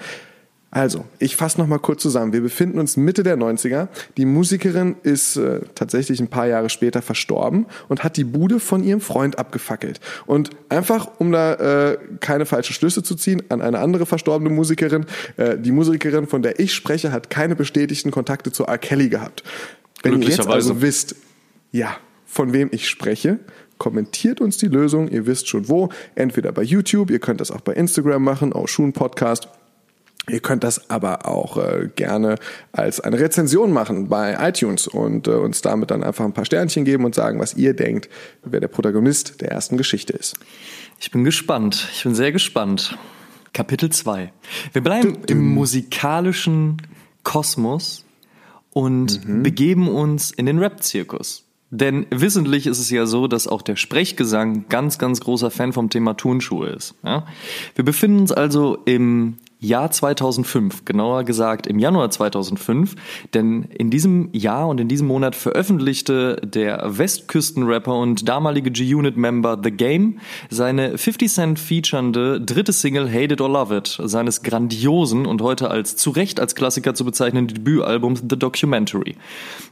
Also, 0.76 1.06
ich 1.20 1.36
fasse 1.36 1.60
noch 1.60 1.68
mal 1.68 1.78
kurz 1.78 2.02
zusammen. 2.02 2.34
Wir 2.34 2.42
befinden 2.42 2.80
uns 2.80 2.98
Mitte 2.98 3.22
der 3.22 3.38
90er. 3.38 3.90
Die 4.18 4.26
Musikerin 4.26 4.96
ist 5.04 5.38
äh, 5.38 5.60
tatsächlich 5.76 6.20
ein 6.20 6.30
paar 6.30 6.48
Jahre 6.48 6.72
später 6.72 7.04
verstorben 7.04 7.68
und 7.90 8.04
hat 8.04 8.18
die 8.18 8.24
Bude 8.24 8.60
von 8.60 8.84
ihrem 8.84 9.00
Freund 9.00 9.38
abgefackelt. 9.38 10.00
Und 10.26 10.50
einfach, 10.70 11.12
um 11.20 11.32
da 11.32 11.92
äh, 11.92 12.00
keine 12.22 12.48
falschen 12.48 12.74
Schlüsse 12.74 13.04
zu 13.04 13.14
ziehen, 13.14 13.44
an 13.50 13.62
eine 13.62 13.78
andere 13.78 14.08
verstorbene 14.08 14.50
Musikerin, 14.50 15.06
äh, 15.38 15.60
die 15.60 15.72
Musikerin, 15.72 16.26
von 16.26 16.42
der 16.42 16.60
ich 16.60 16.74
spreche, 16.74 17.12
hat 17.12 17.30
keine 17.30 17.56
bestätigten 17.56 18.10
Kontakte 18.10 18.52
zu 18.52 18.66
R. 18.66 18.80
Kelly 18.80 19.10
gehabt. 19.10 19.44
Wenn 20.02 20.24
ihr 20.24 20.30
jetzt 20.30 20.48
also 20.48 20.82
wisst, 20.82 21.16
ja, 21.72 21.96
von 22.26 22.52
wem 22.52 22.70
ich 22.72 22.90
spreche, 22.90 23.38
kommentiert 23.84 24.40
uns 24.40 24.56
die 24.58 24.70
Lösung. 24.70 25.10
Ihr 25.10 25.26
wisst 25.26 25.50
schon 25.50 25.68
wo. 25.68 25.90
Entweder 26.16 26.54
bei 26.54 26.64
YouTube, 26.64 27.12
ihr 27.12 27.20
könnt 27.20 27.42
das 27.42 27.52
auch 27.52 27.60
bei 27.60 27.74
Instagram 27.74 28.24
machen, 28.24 28.54
auch 28.54 28.70
Schuhen 28.70 28.94
Podcast. 28.94 29.50
Ihr 30.30 30.40
könnt 30.40 30.64
das 30.64 30.90
aber 30.90 31.28
auch 31.28 31.58
äh, 31.58 31.90
gerne 31.94 32.38
als 32.72 33.02
eine 33.02 33.20
Rezension 33.20 33.74
machen 33.74 34.08
bei 34.08 34.38
iTunes 34.40 34.88
und 34.88 35.28
äh, 35.28 35.32
uns 35.32 35.62
damit 35.62 35.92
dann 35.92 36.02
einfach 36.02 36.24
ein 36.24 36.32
paar 36.32 36.46
Sternchen 36.46 36.86
geben 36.86 37.04
und 37.04 37.14
sagen, 37.14 37.42
was 37.42 37.56
ihr 37.56 37.74
denkt, 37.74 38.08
wer 38.42 38.62
der 38.62 38.70
Protagonist 38.70 39.42
der 39.42 39.52
ersten 39.52 39.76
Geschichte 39.76 40.14
ist. 40.14 40.38
Ich 40.98 41.12
bin 41.12 41.26
gespannt. 41.26 41.90
Ich 41.94 42.04
bin 42.04 42.16
sehr 42.16 42.32
gespannt. 42.32 42.98
Kapitel 43.52 43.90
2. 43.90 44.32
Wir 44.72 44.82
bleiben 44.82 45.18
im 45.28 45.54
musikalischen 45.54 46.82
Kosmos 47.24 48.06
und 48.72 49.44
begeben 49.44 49.90
uns 49.90 50.32
in 50.32 50.46
den 50.46 50.58
Rap-Zirkus. 50.58 51.43
Denn 51.76 52.06
wissentlich 52.12 52.68
ist 52.68 52.78
es 52.78 52.92
ja 52.92 53.08
so, 53.08 53.28
dass 53.28 53.48
auch 53.48 53.64
der 53.64 53.78
Sprechgesang 53.78 54.66
ganz, 54.70 55.00
ganz 55.00 55.22
großer 55.22 55.50
Fan 55.50 55.74
vom 55.74 55.90
Thema 55.90 56.14
Turnschuhe 56.14 56.68
ist. 56.68 56.94
Ja? 57.04 57.26
Wir 57.74 57.84
befinden 57.84 58.20
uns 58.20 58.32
also 58.32 58.78
im 58.86 59.38
Jahr 59.64 59.90
2005, 59.90 60.86
genauer 60.86 61.24
gesagt 61.24 61.68
im 61.68 61.80
Januar 61.80 62.10
2005, 62.10 62.96
denn 63.34 63.64
in 63.64 63.90
diesem 63.90 64.30
Jahr 64.34 64.68
und 64.68 64.80
in 64.80 64.88
diesem 64.88 65.08
Monat 65.08 65.36
veröffentlichte 65.36 66.36
der 66.44 66.98
Westküstenrapper 66.98 67.98
und 67.98 68.28
damalige 68.28 68.72
G-Unit-Member 68.72 69.60
The 69.64 69.72
Game 69.72 70.20
seine 70.50 70.98
50 70.98 71.32
Cent 71.32 71.60
featurende 71.60 72.42
dritte 72.42 72.74
Single 72.74 73.10
Hate 73.10 73.34
It 73.34 73.42
or 73.42 73.50
Love 73.50 73.78
It, 73.78 74.00
seines 74.04 74.44
grandiosen 74.44 75.26
und 75.26 75.42
heute 75.42 75.72
als 75.72 75.96
zu 75.96 76.10
Recht 76.12 76.40
als 76.40 76.56
Klassiker 76.56 76.94
zu 76.94 77.06
bezeichnenden 77.06 77.56
Debütalbums 77.56 78.24
The 78.30 78.38
Documentary. 78.38 79.16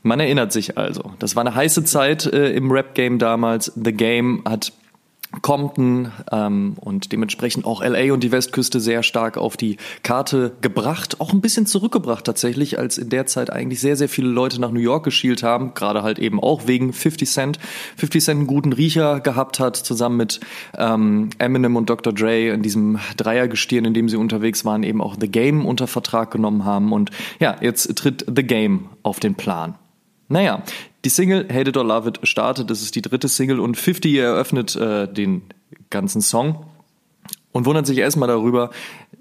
Man 0.03 0.19
erinnert 0.19 0.51
sich 0.53 0.77
also, 0.77 1.11
das 1.19 1.35
war 1.35 1.45
eine 1.45 1.53
heiße 1.53 1.83
Zeit 1.83 2.25
äh, 2.25 2.53
im 2.53 2.71
Rap-Game 2.71 3.19
damals. 3.19 3.71
The 3.75 3.91
Game 3.91 4.41
hat 4.45 4.71
Compton 5.41 6.11
ähm, 6.31 6.75
und 6.79 7.11
dementsprechend 7.11 7.65
auch 7.65 7.83
LA 7.83 8.13
und 8.13 8.21
die 8.21 8.31
Westküste 8.31 8.79
sehr 8.79 9.01
stark 9.01 9.37
auf 9.37 9.55
die 9.55 9.77
Karte 10.03 10.51
gebracht, 10.61 11.21
auch 11.21 11.31
ein 11.31 11.41
bisschen 11.41 11.65
zurückgebracht 11.65 12.25
tatsächlich, 12.25 12.77
als 12.77 12.97
in 12.97 13.09
der 13.09 13.25
Zeit 13.25 13.49
eigentlich 13.49 13.79
sehr, 13.79 13.95
sehr 13.95 14.09
viele 14.09 14.27
Leute 14.27 14.59
nach 14.59 14.71
New 14.71 14.79
York 14.79 15.05
geschielt 15.05 15.41
haben, 15.41 15.73
gerade 15.73 16.03
halt 16.03 16.19
eben 16.19 16.39
auch 16.39 16.67
wegen 16.67 16.91
50 16.91 17.29
Cent. 17.29 17.59
50 17.97 18.23
Cent 18.23 18.37
einen 18.39 18.47
guten 18.47 18.73
Riecher 18.73 19.21
gehabt 19.21 19.59
hat, 19.59 19.77
zusammen 19.77 20.17
mit 20.17 20.41
ähm, 20.77 21.29
Eminem 21.37 21.75
und 21.75 21.89
Dr. 21.89 22.13
Dre 22.13 22.49
in 22.49 22.61
diesem 22.61 22.99
Dreiergestirn, 23.15 23.85
in 23.85 23.93
dem 23.93 24.09
sie 24.09 24.17
unterwegs 24.17 24.65
waren, 24.65 24.83
eben 24.83 25.01
auch 25.01 25.15
The 25.19 25.29
Game 25.29 25.65
unter 25.65 25.87
Vertrag 25.87 26.31
genommen 26.31 26.65
haben 26.65 26.91
und 26.91 27.11
ja, 27.39 27.55
jetzt 27.61 27.95
tritt 27.95 28.25
The 28.33 28.43
Game 28.43 28.89
auf 29.03 29.19
den 29.19 29.35
Plan. 29.35 29.75
Naja, 30.27 30.63
die 31.03 31.09
Single 31.09 31.47
Hate 31.51 31.69
It 31.69 31.77
or 31.77 31.85
Love 31.85 32.09
It 32.09 32.19
startet, 32.23 32.69
das 32.69 32.81
ist 32.81 32.95
die 32.95 33.01
dritte 33.01 33.27
Single 33.27 33.59
und 33.59 33.77
50 33.77 34.15
eröffnet 34.15 34.75
äh, 34.75 35.11
den 35.11 35.43
ganzen 35.89 36.21
Song 36.21 36.65
und 37.51 37.65
wundert 37.65 37.87
sich 37.87 37.97
erstmal 37.97 38.27
darüber, 38.27 38.71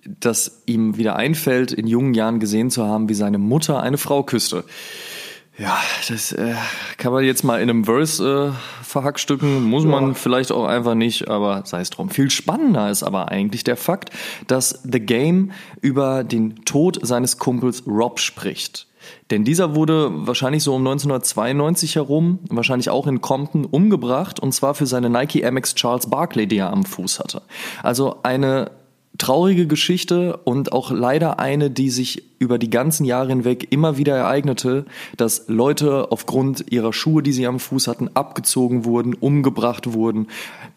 dass 0.04 0.62
ihm 0.66 0.96
wieder 0.96 1.16
einfällt, 1.16 1.72
in 1.72 1.86
jungen 1.86 2.14
Jahren 2.14 2.40
gesehen 2.40 2.70
zu 2.70 2.84
haben, 2.84 3.08
wie 3.08 3.14
seine 3.14 3.38
Mutter 3.38 3.82
eine 3.82 3.98
Frau 3.98 4.22
küsste. 4.22 4.64
Ja, 5.58 5.78
das 6.08 6.32
äh, 6.32 6.54
kann 6.96 7.12
man 7.12 7.22
jetzt 7.22 7.44
mal 7.44 7.60
in 7.60 7.68
einem 7.68 7.84
Verse 7.84 8.54
äh, 8.54 8.84
verhackstücken, 8.84 9.62
muss 9.64 9.84
man 9.84 10.14
vielleicht 10.14 10.52
auch 10.52 10.64
einfach 10.64 10.94
nicht, 10.94 11.28
aber 11.28 11.64
sei 11.66 11.82
es 11.82 11.90
drum. 11.90 12.08
Viel 12.08 12.30
spannender 12.30 12.88
ist 12.90 13.02
aber 13.02 13.28
eigentlich 13.28 13.62
der 13.62 13.76
Fakt, 13.76 14.08
dass 14.46 14.80
The 14.90 15.00
Game 15.00 15.52
über 15.82 16.24
den 16.24 16.64
Tod 16.64 16.98
seines 17.02 17.36
Kumpels 17.36 17.86
Rob 17.86 18.20
spricht. 18.20 18.86
Denn 19.30 19.44
dieser 19.44 19.74
wurde 19.74 20.10
wahrscheinlich 20.26 20.62
so 20.62 20.74
um 20.74 20.86
1992 20.86 21.96
herum, 21.96 22.40
wahrscheinlich 22.48 22.90
auch 22.90 23.06
in 23.06 23.20
Compton, 23.20 23.64
umgebracht 23.64 24.40
und 24.40 24.52
zwar 24.52 24.74
für 24.74 24.86
seine 24.86 25.10
Nike 25.10 25.44
Amex 25.44 25.74
Charles 25.74 26.08
Barkley, 26.08 26.46
die 26.46 26.58
er 26.58 26.72
am 26.72 26.84
Fuß 26.84 27.20
hatte. 27.20 27.42
Also 27.82 28.16
eine 28.22 28.70
traurige 29.20 29.66
Geschichte 29.66 30.38
und 30.44 30.72
auch 30.72 30.90
leider 30.90 31.38
eine, 31.38 31.70
die 31.70 31.90
sich 31.90 32.24
über 32.38 32.58
die 32.58 32.70
ganzen 32.70 33.04
Jahre 33.04 33.28
hinweg 33.28 33.68
immer 33.70 33.98
wieder 33.98 34.16
ereignete, 34.16 34.86
dass 35.16 35.46
Leute 35.48 36.10
aufgrund 36.10 36.72
ihrer 36.72 36.92
Schuhe, 36.92 37.22
die 37.22 37.32
sie 37.32 37.46
am 37.46 37.60
Fuß 37.60 37.86
hatten, 37.86 38.08
abgezogen 38.14 38.84
wurden, 38.84 39.14
umgebracht 39.14 39.92
wurden. 39.92 40.28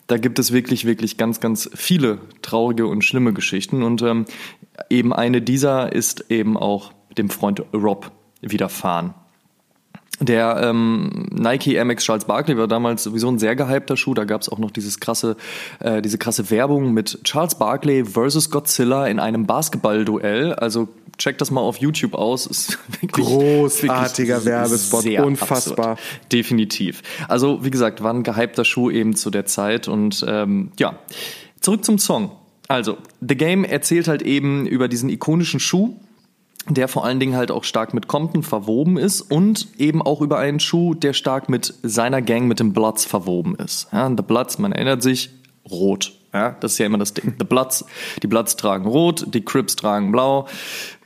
Da 0.07 0.17
gibt 0.17 0.39
es 0.39 0.51
wirklich, 0.51 0.85
wirklich 0.85 1.17
ganz, 1.17 1.39
ganz 1.39 1.69
viele 1.73 2.19
traurige 2.41 2.85
und 2.87 3.03
schlimme 3.03 3.33
Geschichten 3.33 3.81
und 3.81 4.01
ähm, 4.01 4.25
eben 4.89 5.13
eine 5.13 5.41
dieser 5.41 5.93
ist 5.93 6.29
eben 6.29 6.57
auch 6.57 6.91
dem 7.17 7.29
Freund 7.29 7.63
Rob 7.73 8.11
widerfahren. 8.43 9.13
Der 10.19 10.62
ähm, 10.63 11.27
Nike 11.32 11.79
Amex 11.79 12.03
Charles 12.03 12.25
Barkley 12.25 12.58
war 12.58 12.67
damals 12.67 13.03
sowieso 13.03 13.29
ein 13.29 13.39
sehr 13.39 13.56
gehypter 13.56 13.97
Schuh. 13.97 14.13
Da 14.13 14.25
gab 14.25 14.41
es 14.41 14.49
auch 14.49 14.60
noch 14.60 14.71
dieses 14.71 14.99
krasse, 14.99 15.36
äh, 15.79 16.01
diese 16.01 16.17
krasse 16.17 16.51
Werbung 16.51 16.93
mit 16.93 17.23
Charles 17.23 17.56
Barkley 17.56 18.06
versus 18.06 18.51
Godzilla 18.51 19.08
in 19.08 19.19
einem 19.19 19.47
Basketballduell. 19.47 20.53
Also 20.53 20.88
check 21.17 21.39
das 21.39 21.51
mal 21.51 21.62
auf 21.62 21.77
YouTube 21.77 22.13
aus. 22.13 22.45
Ist 22.45 22.77
wirklich, 23.01 23.25
Großartiger 23.25 24.45
wirklich 24.45 24.45
Werbespot, 24.45 25.06
unfassbar. 25.19 25.91
Absurd. 25.93 26.32
Definitiv. 26.32 27.01
Also 27.27 27.65
wie 27.65 27.71
gesagt, 27.71 28.03
war 28.03 28.13
ein 28.13 28.23
gehypter 28.23 28.65
Schuh 28.65 28.91
eben 28.91 29.15
zu 29.15 29.32
der 29.32 29.45
Zeit 29.45 29.88
und 29.88 30.23
ähm, 30.27 30.71
ja, 30.79 30.99
zurück 31.60 31.84
zum 31.84 31.97
Song. 31.97 32.32
Also 32.67 32.97
The 33.19 33.36
Game 33.36 33.63
erzählt 33.63 34.08
halt 34.08 34.21
eben 34.21 34.65
über 34.67 34.88
diesen 34.88 35.10
ikonischen 35.10 35.60
Schuh 35.60 35.95
der 36.69 36.88
vor 36.88 37.06
allen 37.06 37.19
Dingen 37.19 37.36
halt 37.36 37.52
auch 37.52 37.63
stark 37.63 37.93
mit 37.93 38.08
Compton 38.08 38.43
verwoben 38.43 38.97
ist 38.97 39.21
und 39.21 39.67
eben 39.78 40.02
auch 40.02 40.21
über 40.21 40.38
einen 40.38 40.60
Schuh, 40.60 40.93
der 40.93 41.13
stark 41.13 41.49
mit 41.49 41.73
seiner 41.84 42.21
Gang, 42.21 42.47
mit 42.47 42.60
den 42.60 42.73
Bloods 42.73 43.06
verwoben 43.06 43.56
ist. 43.56 43.88
Ja, 43.91 44.10
The 44.10 44.23
Bloods, 44.23 44.60
man 44.60 44.71
erinnert 44.71 45.04
sich, 45.04 45.30
rot. 45.69 46.13
Ja, 46.34 46.56
das 46.60 46.73
ist 46.73 46.78
ja 46.80 46.86
immer 46.88 46.97
das 46.97 47.13
Ding. 47.13 47.36
The 47.38 47.45
Bloods, 47.45 47.86
die 48.21 48.28
Bloods 48.28 48.56
tragen 48.56 48.88
rot, 48.88 49.26
die 49.34 49.45
Crips 49.45 49.76
tragen 49.76 50.12
blau. 50.12 50.47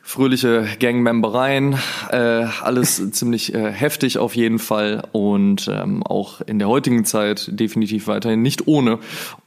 Fröhliche 0.02 0.65
Gangmembereien, 0.80 1.78
äh, 2.12 2.46
alles 2.62 3.12
ziemlich 3.12 3.54
äh, 3.54 3.72
heftig 3.74 4.20
auf 4.20 4.38
jeden 4.38 4.58
Fall 4.58 5.04
und 5.12 5.67
ähm, 5.67 6.02
auch 6.02 6.39
in 6.39 6.60
der 6.60 6.70
heutigen 6.70 7.04
Zeit 7.04 7.50
definitiv 7.60 8.08
weiterhin 8.08 8.41
nicht 8.41 8.67
ohne. 8.67 9.00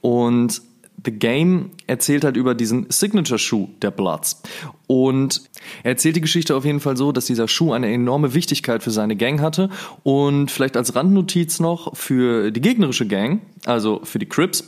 Und 0.03 0.61
The 1.05 1.13
Game 1.13 1.71
erzählt 1.87 2.25
halt 2.25 2.37
über 2.37 2.55
diesen 2.55 2.87
Signature-Schuh 2.89 3.69
der 3.83 3.91
Bloods. 3.91 4.43
Und 4.87 5.43
er 5.83 5.93
erzählt 5.93 6.17
die 6.17 6.21
Geschichte 6.21 6.57
auf 6.57 6.65
jeden 6.65 6.81
Fall 6.81 6.97
so, 6.97 7.13
dass 7.13 7.27
dieser 7.27 7.49
Schuh 7.49 7.73
eine 7.73 7.93
enorme 7.93 8.35
Wichtigkeit 8.35 8.83
für 8.83 8.91
seine 8.91 9.17
Gang 9.17 9.41
hatte. 9.41 9.71
Und 10.03 10.51
vielleicht 10.51 10.77
als 10.77 10.95
Randnotiz 10.95 11.61
noch 11.61 11.97
für 11.97 12.51
die 12.51 12.61
gegnerische 12.61 13.07
Gang, 13.07 13.41
also 13.65 14.01
für 14.05 14.19
die 14.19 14.27
Crips, 14.27 14.65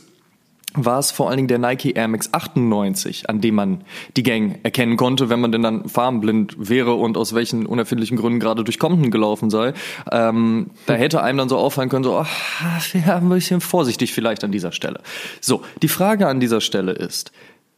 war 0.75 0.99
es 0.99 1.11
vor 1.11 1.29
allen 1.29 1.37
Dingen 1.37 1.47
der 1.47 1.59
Nike 1.59 1.91
Air 1.91 2.07
Max 2.07 2.29
98, 2.31 3.29
an 3.29 3.41
dem 3.41 3.55
man 3.55 3.83
die 4.17 4.23
Gang 4.23 4.59
erkennen 4.63 4.97
konnte, 4.97 5.29
wenn 5.29 5.39
man 5.39 5.51
denn 5.51 5.61
dann 5.61 5.87
farbenblind 5.87 6.55
wäre 6.57 6.93
und 6.93 7.17
aus 7.17 7.35
welchen 7.35 7.65
unerfindlichen 7.65 8.17
Gründen 8.17 8.39
gerade 8.39 8.63
durch 8.63 8.79
Compton 8.79 9.11
gelaufen 9.11 9.49
sei. 9.49 9.73
Ähm, 10.11 10.71
da 10.85 10.93
hätte 10.95 11.21
einem 11.21 11.37
dann 11.37 11.49
so 11.49 11.57
auffallen 11.57 11.89
können, 11.89 12.03
so, 12.03 12.17
ach, 12.17 12.93
wir 12.93 13.05
haben 13.05 13.27
ein 13.27 13.35
bisschen 13.35 13.61
vorsichtig 13.61 14.13
vielleicht 14.13 14.43
an 14.43 14.51
dieser 14.51 14.71
Stelle. 14.71 15.01
So, 15.41 15.63
die 15.81 15.87
Frage 15.87 16.27
an 16.27 16.39
dieser 16.39 16.61
Stelle 16.61 16.93
ist, 16.93 17.31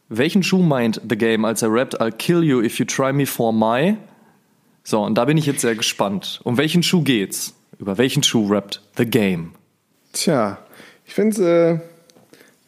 welchen 0.08 0.42
Schuh 0.42 0.62
meint 0.62 1.00
The 1.08 1.16
Game, 1.16 1.44
als 1.44 1.62
er 1.62 1.72
rappt, 1.72 2.00
I'll 2.00 2.12
kill 2.12 2.42
you 2.42 2.62
if 2.62 2.78
you 2.78 2.84
try 2.84 3.12
me 3.12 3.26
for 3.26 3.52
my? 3.52 3.96
So, 4.84 5.02
und 5.02 5.16
da 5.16 5.24
bin 5.24 5.36
ich 5.36 5.46
jetzt 5.46 5.62
sehr 5.62 5.74
gespannt. 5.74 6.40
Um 6.44 6.56
welchen 6.56 6.82
Schuh 6.82 7.02
geht's? 7.02 7.54
Über 7.78 7.98
welchen 7.98 8.22
Schuh 8.22 8.46
rappt 8.48 8.82
The 8.96 9.04
Game? 9.04 9.52
Tja, 10.12 10.58
ich 11.04 11.14
finde, 11.14 11.80
äh, 11.82 11.95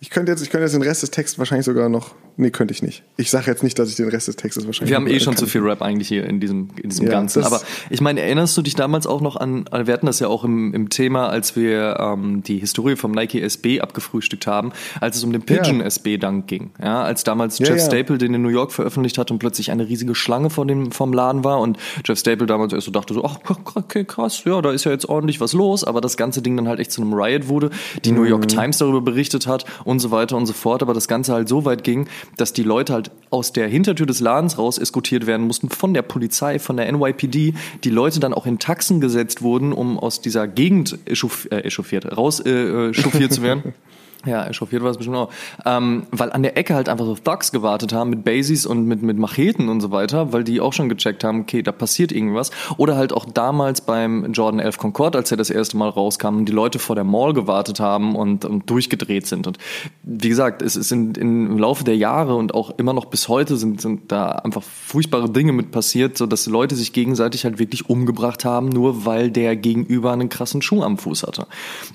ich 0.00 0.10
könnte 0.10 0.32
jetzt, 0.32 0.42
ich 0.42 0.50
könnte 0.50 0.64
jetzt 0.64 0.74
den 0.74 0.82
Rest 0.82 1.02
des 1.02 1.10
Textes 1.10 1.38
wahrscheinlich 1.38 1.66
sogar 1.66 1.88
noch. 1.88 2.14
Nee, 2.40 2.50
könnte 2.50 2.72
ich 2.72 2.82
nicht. 2.84 3.02
Ich 3.16 3.30
sage 3.32 3.46
jetzt 3.50 3.64
nicht, 3.64 3.76
dass 3.80 3.88
ich 3.90 3.96
den 3.96 4.08
Rest 4.08 4.28
des 4.28 4.36
Textes 4.36 4.64
wahrscheinlich. 4.64 4.90
Wir 4.90 4.96
haben 4.96 5.08
eh 5.08 5.18
schon 5.18 5.36
zu 5.36 5.46
viel 5.46 5.60
Rap 5.60 5.82
eigentlich 5.82 6.06
hier 6.06 6.24
in 6.24 6.38
diesem, 6.38 6.68
in 6.80 6.88
diesem 6.90 7.06
Ja, 7.06 7.10
Ganzen. 7.12 7.42
Aber 7.42 7.60
ich 7.90 8.00
meine, 8.00 8.20
erinnerst 8.20 8.56
du 8.56 8.62
dich 8.62 8.76
damals 8.76 9.08
auch 9.08 9.20
noch 9.20 9.34
an, 9.34 9.64
wir 9.72 9.92
hatten 9.92 10.06
das 10.06 10.20
ja 10.20 10.28
auch 10.28 10.44
im, 10.44 10.72
im 10.72 10.88
Thema, 10.88 11.28
als 11.28 11.56
wir 11.56 11.96
ähm, 11.98 12.44
die 12.44 12.58
Historie 12.58 12.94
vom 12.94 13.10
Nike 13.10 13.42
SB 13.42 13.80
abgefrühstückt 13.80 14.46
haben, 14.46 14.70
als 15.00 15.16
es 15.16 15.24
um 15.24 15.32
den 15.32 15.42
Pigeon 15.42 15.80
Ja. 15.80 15.86
SB 15.86 16.16
Dunk 16.16 16.46
ging. 16.46 16.70
Ja, 16.80 17.02
als 17.02 17.24
damals 17.24 17.58
Ja, 17.58 17.66
Jeff. 17.66 17.84
Staple 17.84 18.18
den 18.18 18.32
in 18.34 18.42
New 18.42 18.50
York 18.50 18.70
veröffentlicht 18.70 19.18
hat 19.18 19.32
und 19.32 19.40
plötzlich 19.40 19.72
eine 19.72 19.88
riesige 19.88 20.14
Schlange 20.14 20.48
vor 20.48 20.64
dem, 20.64 20.92
vom 20.92 21.12
Laden 21.12 21.42
war 21.42 21.58
und 21.58 21.76
Jeff 22.06 22.20
Staple 22.20 22.46
damals 22.46 22.72
erst 22.72 22.86
so 22.86 22.92
dachte 22.92 23.14
so, 23.14 23.24
ach, 23.24 23.38
okay, 23.74 24.04
krass, 24.04 24.44
ja, 24.44 24.62
da 24.62 24.70
ist 24.70 24.84
ja 24.84 24.92
jetzt 24.92 25.08
ordentlich 25.08 25.40
was 25.40 25.54
los, 25.54 25.82
aber 25.82 26.00
das 26.00 26.16
ganze 26.16 26.40
Ding 26.40 26.56
dann 26.56 26.68
halt 26.68 26.78
echt 26.78 26.92
zu 26.92 27.02
einem 27.02 27.14
Riot 27.14 27.48
wurde, 27.48 27.70
die 28.04 28.12
New 28.12 28.22
Mhm. 28.22 28.28
York 28.28 28.46
Times 28.48 28.78
darüber 28.78 29.00
berichtet 29.00 29.48
hat 29.48 29.64
und 29.84 29.98
so 29.98 30.12
weiter 30.12 30.36
und 30.36 30.46
so 30.46 30.52
fort, 30.52 30.82
aber 30.82 30.94
das 30.94 31.08
Ganze 31.08 31.32
halt 31.32 31.48
so 31.48 31.64
weit 31.64 31.82
ging, 31.82 32.06
dass 32.36 32.52
die 32.52 32.62
Leute 32.62 32.92
halt 32.92 33.10
aus 33.30 33.52
der 33.52 33.68
Hintertür 33.68 34.06
des 34.06 34.20
Ladens 34.20 34.58
raus 34.58 34.78
eskortiert 34.78 35.26
werden 35.26 35.46
mussten 35.46 35.68
von 35.68 35.94
der 35.94 36.02
Polizei, 36.02 36.58
von 36.58 36.76
der 36.76 36.90
NYPD, 36.90 37.54
die 37.84 37.90
Leute 37.90 38.20
dann 38.20 38.32
auch 38.32 38.46
in 38.46 38.58
Taxen 38.58 39.00
gesetzt 39.00 39.42
wurden, 39.42 39.72
um 39.72 39.98
aus 39.98 40.20
dieser 40.20 40.48
Gegend 40.48 40.98
echauffiert, 41.04 41.52
äh, 41.52 41.60
echauffiert 41.60 42.16
raus 42.16 42.40
äh, 42.40 42.50
äh, 42.50 43.28
zu 43.28 43.42
werden. 43.42 43.74
Ja, 44.26 44.46
echauffiert 44.46 44.82
war 44.82 44.90
es 44.90 44.96
bestimmt 44.96 45.16
auch. 45.16 45.30
Ähm, 45.64 46.06
weil 46.10 46.32
an 46.32 46.42
der 46.42 46.56
Ecke 46.56 46.74
halt 46.74 46.88
einfach 46.88 47.04
so 47.04 47.14
Thugs 47.14 47.52
gewartet 47.52 47.92
haben 47.92 48.10
mit 48.10 48.24
Basies 48.24 48.66
und 48.66 48.84
mit, 48.86 49.00
mit 49.02 49.16
Macheten 49.16 49.68
und 49.68 49.80
so 49.80 49.92
weiter, 49.92 50.32
weil 50.32 50.42
die 50.42 50.60
auch 50.60 50.72
schon 50.72 50.88
gecheckt 50.88 51.22
haben, 51.22 51.42
okay, 51.42 51.62
da 51.62 51.70
passiert 51.70 52.10
irgendwas. 52.10 52.50
Oder 52.76 52.96
halt 52.96 53.12
auch 53.12 53.26
damals 53.26 53.80
beim 53.80 54.32
Jordan 54.32 54.58
11 54.58 54.78
Concorde, 54.78 55.18
als 55.18 55.30
er 55.30 55.36
das 55.36 55.50
erste 55.50 55.76
Mal 55.76 55.88
rauskam 55.88 56.44
die 56.44 56.52
Leute 56.52 56.80
vor 56.80 56.96
der 56.96 57.04
Mall 57.04 57.32
gewartet 57.32 57.78
haben 57.78 58.16
und, 58.16 58.44
und 58.44 58.68
durchgedreht 58.68 59.26
sind. 59.26 59.46
Und 59.46 59.58
wie 60.02 60.28
gesagt, 60.28 60.62
es 60.62 60.74
ist 60.74 60.90
in, 60.90 61.14
in, 61.14 61.46
im 61.46 61.58
Laufe 61.58 61.84
der 61.84 61.96
Jahre 61.96 62.34
und 62.34 62.54
auch 62.54 62.76
immer 62.76 62.92
noch 62.92 63.04
bis 63.04 63.28
heute 63.28 63.56
sind, 63.56 63.80
sind 63.80 64.10
da 64.10 64.30
einfach 64.30 64.62
furchtbare 64.62 65.30
Dinge 65.30 65.52
mit 65.52 65.70
passiert, 65.70 66.18
so 66.18 66.26
dass 66.26 66.46
Leute 66.46 66.74
sich 66.74 66.92
gegenseitig 66.92 67.44
halt 67.44 67.60
wirklich 67.60 67.88
umgebracht 67.88 68.44
haben, 68.44 68.68
nur 68.68 69.06
weil 69.06 69.30
der 69.30 69.54
Gegenüber 69.54 70.12
einen 70.12 70.28
krassen 70.28 70.60
Schuh 70.60 70.82
am 70.82 70.98
Fuß 70.98 71.22
hatte. 71.22 71.46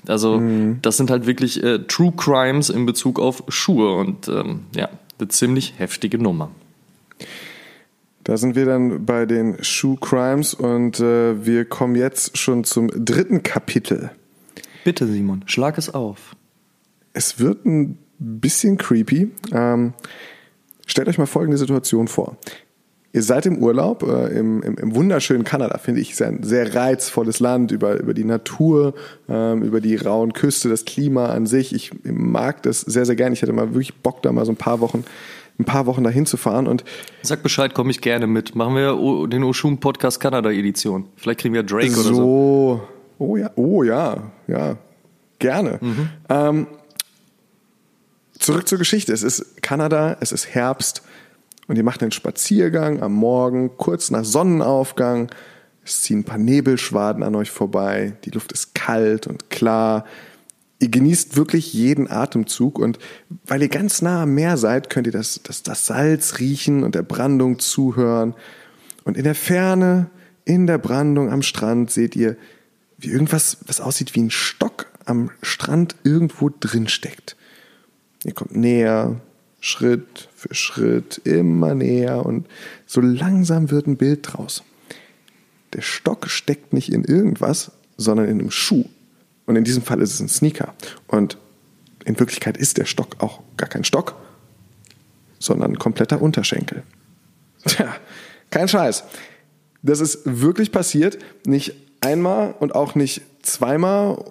Also 0.06 0.40
das 0.80 0.96
sind 0.96 1.10
halt 1.10 1.26
wirklich 1.26 1.62
äh, 1.62 1.80
True 1.80 2.13
Crimes 2.16 2.70
in 2.70 2.86
Bezug 2.86 3.20
auf 3.20 3.42
Schuhe 3.48 3.96
und 3.96 4.28
ähm, 4.28 4.64
ja, 4.74 4.88
eine 5.18 5.28
ziemlich 5.28 5.74
heftige 5.78 6.18
Nummer. 6.18 6.50
Da 8.24 8.38
sind 8.38 8.56
wir 8.56 8.64
dann 8.64 9.04
bei 9.04 9.26
den 9.26 9.62
Shoe 9.62 9.98
Crimes 10.00 10.54
und 10.54 10.98
äh, 10.98 11.44
wir 11.44 11.66
kommen 11.66 11.94
jetzt 11.94 12.38
schon 12.38 12.64
zum 12.64 12.88
dritten 12.88 13.42
Kapitel. 13.42 14.10
Bitte, 14.82 15.06
Simon, 15.06 15.42
schlag 15.46 15.76
es 15.76 15.92
auf. 15.92 16.34
Es 17.12 17.38
wird 17.38 17.66
ein 17.66 17.98
bisschen 18.18 18.78
creepy. 18.78 19.30
Ähm, 19.52 19.92
stellt 20.86 21.08
euch 21.08 21.18
mal 21.18 21.26
folgende 21.26 21.58
Situation 21.58 22.08
vor. 22.08 22.36
Ihr 23.14 23.22
seid 23.22 23.46
im 23.46 23.58
Urlaub 23.58 24.02
äh, 24.02 24.36
im, 24.36 24.60
im, 24.64 24.74
im 24.74 24.94
wunderschönen 24.96 25.44
Kanada, 25.44 25.78
finde 25.78 26.00
ich, 26.00 26.10
ist 26.10 26.20
ein 26.20 26.42
sehr 26.42 26.74
reizvolles 26.74 27.38
Land 27.38 27.70
über, 27.70 28.00
über 28.00 28.12
die 28.12 28.24
Natur, 28.24 28.92
ähm, 29.28 29.62
über 29.62 29.80
die 29.80 29.94
rauen 29.94 30.32
Küste, 30.32 30.68
das 30.68 30.84
Klima 30.84 31.26
an 31.26 31.46
sich. 31.46 31.72
Ich 31.72 31.92
mag 32.02 32.64
das 32.64 32.80
sehr, 32.80 33.06
sehr 33.06 33.14
gerne. 33.14 33.32
Ich 33.34 33.42
hätte 33.42 33.52
mal 33.52 33.68
wirklich 33.68 33.94
Bock, 33.94 34.20
da 34.22 34.32
mal 34.32 34.44
so 34.44 34.50
ein 34.50 34.56
paar 34.56 34.80
Wochen, 34.80 35.04
ein 35.60 35.64
paar 35.64 35.86
Wochen 35.86 36.02
dahin 36.02 36.26
zu 36.26 36.36
fahren 36.36 36.66
und 36.66 36.82
Sag 37.22 37.44
Bescheid, 37.44 37.72
komme 37.72 37.92
ich 37.92 38.00
gerne 38.00 38.26
mit. 38.26 38.56
Machen 38.56 38.74
wir 38.74 39.28
den 39.28 39.44
Oshun 39.44 39.78
Podcast 39.78 40.18
Kanada 40.18 40.50
Edition. 40.50 41.06
Vielleicht 41.14 41.38
kriegen 41.38 41.54
wir 41.54 41.62
Drake 41.62 41.92
oder 41.92 42.02
so. 42.02 42.14
so. 42.14 42.82
Oh 43.18 43.36
ja, 43.36 43.52
oh 43.54 43.84
ja, 43.84 44.32
ja, 44.48 44.76
gerne. 45.38 45.78
Ähm, 46.28 46.66
zurück 48.36 48.66
zur 48.66 48.78
Geschichte. 48.78 49.12
Es 49.12 49.22
ist 49.22 49.62
Kanada, 49.62 50.16
es 50.18 50.32
ist 50.32 50.52
Herbst 50.52 51.03
und 51.66 51.76
ihr 51.76 51.82
macht 51.82 52.02
einen 52.02 52.12
Spaziergang 52.12 53.02
am 53.02 53.14
Morgen, 53.14 53.76
kurz 53.76 54.10
nach 54.10 54.24
Sonnenaufgang. 54.24 55.30
Es 55.84 56.02
ziehen 56.02 56.20
ein 56.20 56.24
paar 56.24 56.38
Nebelschwaden 56.38 57.22
an 57.22 57.34
euch 57.34 57.50
vorbei. 57.50 58.16
Die 58.24 58.30
Luft 58.30 58.52
ist 58.52 58.74
kalt 58.74 59.26
und 59.26 59.50
klar. 59.50 60.04
Ihr 60.78 60.88
genießt 60.88 61.36
wirklich 61.36 61.72
jeden 61.72 62.10
Atemzug 62.10 62.78
und 62.78 62.98
weil 63.46 63.62
ihr 63.62 63.68
ganz 63.68 64.02
nah 64.02 64.22
am 64.22 64.34
Meer 64.34 64.56
seid, 64.56 64.90
könnt 64.90 65.06
ihr 65.06 65.12
das, 65.12 65.40
das, 65.42 65.62
das 65.62 65.86
Salz 65.86 66.38
riechen 66.40 66.82
und 66.82 66.94
der 66.94 67.02
Brandung 67.02 67.58
zuhören. 67.58 68.34
Und 69.04 69.16
in 69.16 69.24
der 69.24 69.34
Ferne, 69.34 70.10
in 70.44 70.66
der 70.66 70.78
Brandung 70.78 71.30
am 71.30 71.42
Strand, 71.42 71.90
seht 71.90 72.16
ihr, 72.16 72.36
wie 72.98 73.08
irgendwas, 73.08 73.58
was 73.66 73.80
aussieht 73.80 74.14
wie 74.14 74.22
ein 74.22 74.30
Stock 74.30 74.86
am 75.04 75.30
Strand 75.42 75.96
irgendwo 76.04 76.50
drin 76.50 76.88
steckt. 76.88 77.36
Ihr 78.24 78.32
kommt 78.32 78.56
näher, 78.56 79.20
Schritt 79.64 80.28
für 80.36 80.54
Schritt, 80.54 81.22
immer 81.24 81.74
näher 81.74 82.26
und 82.26 82.46
so 82.84 83.00
langsam 83.00 83.70
wird 83.70 83.86
ein 83.86 83.96
Bild 83.96 84.20
draus. 84.22 84.62
Der 85.72 85.80
Stock 85.80 86.28
steckt 86.28 86.74
nicht 86.74 86.92
in 86.92 87.02
irgendwas, 87.02 87.72
sondern 87.96 88.28
in 88.28 88.40
einem 88.40 88.50
Schuh. 88.50 88.84
Und 89.46 89.56
in 89.56 89.64
diesem 89.64 89.82
Fall 89.82 90.02
ist 90.02 90.12
es 90.12 90.20
ein 90.20 90.28
Sneaker. 90.28 90.74
Und 91.06 91.38
in 92.04 92.18
Wirklichkeit 92.20 92.58
ist 92.58 92.76
der 92.76 92.84
Stock 92.84 93.16
auch 93.20 93.40
gar 93.56 93.70
kein 93.70 93.84
Stock, 93.84 94.16
sondern 95.38 95.72
ein 95.72 95.78
kompletter 95.78 96.20
Unterschenkel. 96.20 96.82
Tja, 97.64 97.96
kein 98.50 98.68
Scheiß. 98.68 99.04
Das 99.82 100.00
ist 100.00 100.20
wirklich 100.24 100.72
passiert. 100.72 101.16
Nicht 101.46 101.72
einmal 102.02 102.54
und 102.60 102.74
auch 102.74 102.94
nicht 102.94 103.22
zweimal. 103.40 104.22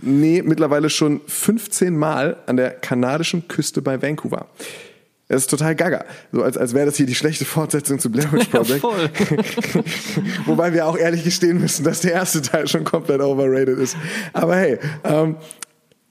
Nee, 0.00 0.42
mittlerweile 0.42 0.90
schon 0.90 1.20
15 1.26 1.96
Mal 1.96 2.36
an 2.46 2.56
der 2.56 2.70
kanadischen 2.70 3.48
Küste 3.48 3.82
bei 3.82 4.00
Vancouver. 4.00 4.46
Das 5.28 5.42
ist 5.42 5.50
total 5.50 5.74
gaga. 5.74 6.04
So 6.30 6.42
als, 6.42 6.56
als 6.56 6.72
wäre 6.72 6.86
das 6.86 6.96
hier 6.96 7.06
die 7.06 7.14
schlechte 7.16 7.44
Fortsetzung 7.44 7.98
zu 7.98 8.10
Blair 8.10 8.30
Witch 8.32 8.48
Project. 8.48 8.80
voll. 8.80 9.10
Wobei 10.46 10.72
wir 10.72 10.86
auch 10.86 10.96
ehrlich 10.96 11.24
gestehen 11.24 11.60
müssen, 11.60 11.84
dass 11.84 12.00
der 12.00 12.12
erste 12.12 12.42
Teil 12.42 12.68
schon 12.68 12.84
komplett 12.84 13.20
overrated 13.20 13.76
ist. 13.78 13.96
Aber 14.32 14.54
hey, 14.56 14.78
ähm, 15.02 15.36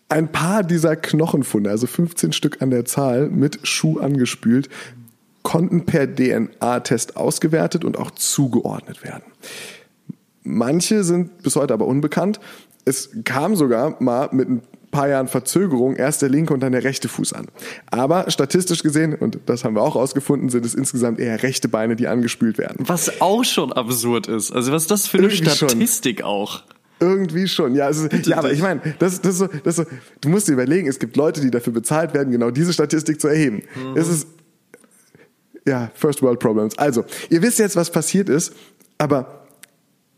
ein 0.10 0.32
paar 0.32 0.64
dieser 0.64 0.98
Knochenfunde, 0.98 1.70
also 1.70 1.88
15 1.88 2.34
Stück 2.34 2.62
an 2.62 2.72
der 2.72 2.86
Zahl, 2.86 3.30
mit 3.30 3.66
Schuh 3.66 4.00
angespült, 4.00 4.70
konnten 5.44 5.86
per 5.86 6.14
DNA-Test 6.14 7.16
ausgewertet 7.16 7.86
und 7.86 7.98
auch 7.98 8.12
zugeordnet 8.12 9.04
werden. 9.04 9.24
Manche 10.44 11.04
sind 11.04 11.42
bis 11.42 11.56
heute 11.56 11.74
aber 11.74 11.88
unbekannt. 11.88 12.40
Es 12.86 13.10
kam 13.24 13.56
sogar 13.56 14.02
mal 14.02 14.30
mit 14.32 14.48
ein 14.48 14.62
paar 14.92 15.10
Jahren 15.10 15.28
Verzögerung 15.28 15.96
erst 15.96 16.22
der 16.22 16.30
linke 16.30 16.54
und 16.54 16.62
dann 16.62 16.72
der 16.72 16.84
rechte 16.84 17.10
Fuß 17.10 17.34
an. 17.34 17.48
Aber 17.88 18.32
statistisch 18.32 18.82
gesehen, 18.82 19.14
und 19.14 19.40
das 19.46 19.66
haben 19.66 19.76
wir 19.76 19.82
auch 19.82 19.96
rausgefunden, 19.96 20.50
sind 20.50 20.66
es 20.66 20.74
insgesamt 20.74 21.20
eher 21.20 21.44
rechte 21.44 21.68
Beine, 21.68 21.96
die 21.98 22.08
angespült 22.08 22.58
werden. 22.58 22.78
Was 22.88 23.20
auch 23.22 23.44
schon 23.44 23.74
absurd 23.74 24.28
ist. 24.28 24.52
Also 24.52 24.72
was 24.72 24.84
ist 24.84 24.92
das 24.92 25.08
für 25.08 25.18
eine 25.18 25.28
Irgendwie 25.28 25.50
schon. 25.50 25.70
Statistik 25.70 26.24
auch? 26.24 26.64
Irgendwie 27.02 27.48
schon, 27.50 27.76
ja. 27.76 27.88
Also, 27.88 28.08
ja, 28.08 28.38
aber 28.38 28.54
ich 28.54 28.62
meine, 28.62 28.82
das, 29.00 29.20
das, 29.20 29.38
so, 29.38 29.48
das 29.48 29.76
so, 29.76 29.84
du 30.22 30.30
musst 30.30 30.48
dir 30.48 30.54
überlegen, 30.54 30.88
es 30.88 30.98
gibt 30.98 31.18
Leute, 31.18 31.42
die 31.42 31.52
dafür 31.52 31.74
bezahlt 31.74 32.14
werden, 32.14 32.32
genau 32.32 32.52
diese 32.52 32.72
Statistik 32.72 33.20
zu 33.20 33.28
erheben. 33.28 33.64
Es 33.96 34.08
ist, 34.08 34.28
ja, 35.68 35.92
First 35.96 36.22
World 36.22 36.40
Problems. 36.40 36.78
Also, 36.78 37.04
ihr 37.30 37.42
wisst 37.42 37.60
jetzt, 37.60 37.76
was 37.76 37.92
passiert 37.92 38.30
ist, 38.30 38.54
aber 38.98 39.45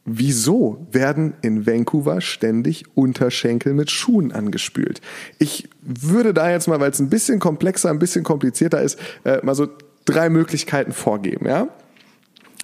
wieso 0.07 0.87
werden 0.91 1.33
in 1.41 1.67
Vancouver 1.67 2.21
ständig 2.21 2.85
Unterschenkel 2.95 3.73
mit 3.73 3.91
Schuhen 3.91 4.31
angespült? 4.31 5.01
Ich 5.37 5.69
würde 5.81 6.33
da 6.33 6.49
jetzt 6.49 6.67
mal, 6.67 6.79
weil 6.79 6.91
es 6.91 6.99
ein 6.99 7.09
bisschen 7.09 7.39
komplexer, 7.39 7.89
ein 7.89 7.99
bisschen 7.99 8.23
komplizierter 8.23 8.81
ist, 8.81 8.97
äh, 9.25 9.45
mal 9.45 9.53
so 9.53 9.67
drei 10.05 10.29
Möglichkeiten 10.29 10.93
vorgeben, 10.93 11.45
ja? 11.45 11.67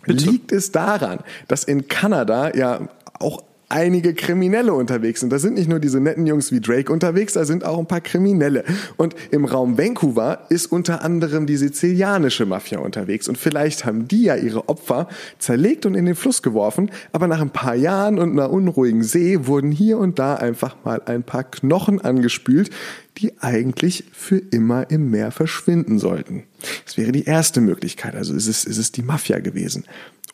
Liegt 0.06 0.51
es 0.51 0.71
daran, 0.71 1.19
dass 1.47 1.63
in 1.63 1.88
Kanada 1.88 2.56
ja 2.56 2.89
auch 3.19 3.43
einige 3.69 4.13
Kriminelle 4.13 4.73
unterwegs 4.73 5.19
sind. 5.19 5.32
Da 5.32 5.39
sind 5.39 5.56
nicht 5.56 5.69
nur 5.69 5.80
diese 5.80 5.99
netten 5.99 6.26
Jungs 6.26 6.52
wie 6.52 6.60
Drake 6.60 6.91
unterwegs, 6.91 7.34
da 7.34 7.45
sind 7.45 7.63
auch 7.63 7.80
ein 7.80 7.88
paar 7.88 8.02
Kriminelle. 8.02 8.63
Und 8.97 9.15
im 9.32 9.45
Raum 9.45 9.78
Vancouver 9.78 10.45
ist 10.49 10.67
unter 10.67 11.04
anderem 11.04 11.45
die 11.45 11.58
sizilianische 11.58 12.45
Mafia 12.45 12.80
unterwegs. 12.80 13.28
Und 13.28 13.38
vielleicht 13.38 13.86
haben 13.86 14.08
die 14.08 14.23
ja 14.23 14.36
ihre 14.36 14.69
Opfer 14.69 15.08
zerlegt 15.39 15.86
und 15.86 15.95
in 15.95 16.06
den 16.06 16.15
Fluss 16.15 16.41
geworfen. 16.41 16.91
Aber 17.12 17.28
nach 17.28 17.41
ein 17.41 17.52
paar 17.52 17.76
Jahren 17.76 18.19
und 18.19 18.32
einer 18.32 18.49
unruhigen 18.52 19.04
See 19.04 19.45
wurden 19.47 19.71
hier 19.71 19.97
und 19.97 20.19
da 20.19 20.36
einfach 20.36 20.76
mal 20.84 21.02
ein 21.06 21.23
paar 21.23 21.43
Knochen 21.43 22.02
angespült, 22.02 22.69
die 23.17 23.34
eigentlich 23.39 24.06
für 24.12 24.38
immer 24.38 24.89
im 24.89 25.12
Meer 25.12 25.32
verschwinden 25.32 25.99
sollten. 25.99 26.43
Das 26.86 26.97
wäre 26.97 27.12
die 27.12 27.26
erste 27.26 27.62
Möglichkeit. 27.62 28.15
Also 28.15 28.34
ist 28.34 28.47
es, 28.47 28.65
ist 28.65 28.78
es 28.78 28.91
die 28.91 29.04
Mafia 29.04 29.39
gewesen. 29.39 29.86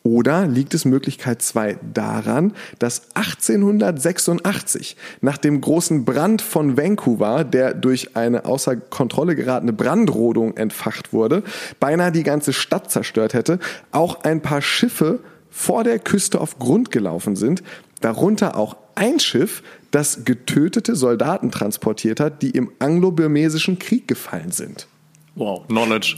Oder 0.02 0.46
liegt 0.46 0.72
es 0.72 0.86
Möglichkeit 0.86 1.42
2 1.42 1.78
daran, 1.92 2.54
dass 2.78 3.02
1886 3.14 4.96
nach 5.20 5.36
dem 5.36 5.60
großen 5.60 6.06
Brand 6.06 6.40
von 6.40 6.78
Vancouver, 6.78 7.44
der 7.44 7.74
durch 7.74 8.16
eine 8.16 8.46
außer 8.46 8.76
Kontrolle 8.76 9.36
geratene 9.36 9.74
Brandrodung 9.74 10.56
entfacht 10.56 11.12
wurde, 11.12 11.42
beinahe 11.80 12.12
die 12.12 12.22
ganze 12.22 12.54
Stadt 12.54 12.90
zerstört 12.90 13.34
hätte, 13.34 13.58
auch 13.92 14.24
ein 14.24 14.40
paar 14.40 14.62
Schiffe 14.62 15.20
vor 15.50 15.84
der 15.84 15.98
Küste 15.98 16.40
auf 16.40 16.58
Grund 16.58 16.90
gelaufen 16.90 17.36
sind, 17.36 17.62
darunter 18.00 18.56
auch 18.56 18.76
ein 18.94 19.20
Schiff, 19.20 19.62
das 19.90 20.24
getötete 20.24 20.96
Soldaten 20.96 21.50
transportiert 21.50 22.20
hat, 22.20 22.40
die 22.40 22.50
im 22.50 22.70
anglo-burmesischen 22.78 23.78
Krieg 23.78 24.08
gefallen 24.08 24.52
sind. 24.52 24.86
Wow, 25.34 25.66
Knowledge. 25.66 26.16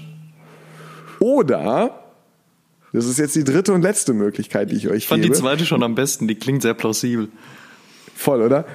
Oder, 1.19 2.02
das 2.93 3.07
ist 3.07 3.19
jetzt 3.19 3.35
die 3.35 3.45
dritte 3.45 3.73
und 3.73 3.83
letzte 3.83 4.13
Möglichkeit, 4.13 4.71
die 4.71 4.77
ich 4.77 4.89
euch 4.89 4.99
Ich 4.99 5.09
fand 5.09 5.23
gebe. 5.23 5.35
die 5.35 5.41
zweite 5.41 5.67
schon 5.67 5.83
am 5.83 5.95
besten, 5.95 6.29
die 6.29 6.35
klingt 6.35 6.63
sehr 6.63 6.75
plausibel. 6.75 7.29
Voll, 8.15 8.43
oder? 8.43 8.67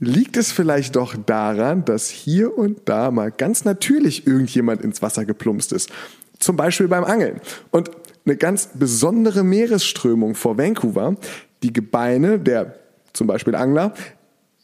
Liegt 0.00 0.36
es 0.36 0.52
vielleicht 0.52 0.96
doch 0.96 1.16
daran, 1.16 1.84
dass 1.84 2.08
hier 2.08 2.56
und 2.56 2.80
da 2.84 3.10
mal 3.10 3.30
ganz 3.32 3.64
natürlich 3.64 4.26
irgendjemand 4.26 4.82
ins 4.82 5.02
Wasser 5.02 5.24
geplumpst 5.24 5.72
ist? 5.72 5.90
Zum 6.38 6.56
Beispiel 6.56 6.86
beim 6.86 7.04
Angeln. 7.04 7.40
Und 7.70 7.90
eine 8.24 8.36
ganz 8.36 8.70
besondere 8.74 9.42
Meeresströmung 9.42 10.34
vor 10.34 10.58
Vancouver, 10.58 11.16
die 11.62 11.72
Gebeine 11.72 12.38
der 12.38 12.78
zum 13.12 13.26
Beispiel 13.26 13.54
Angler 13.54 13.94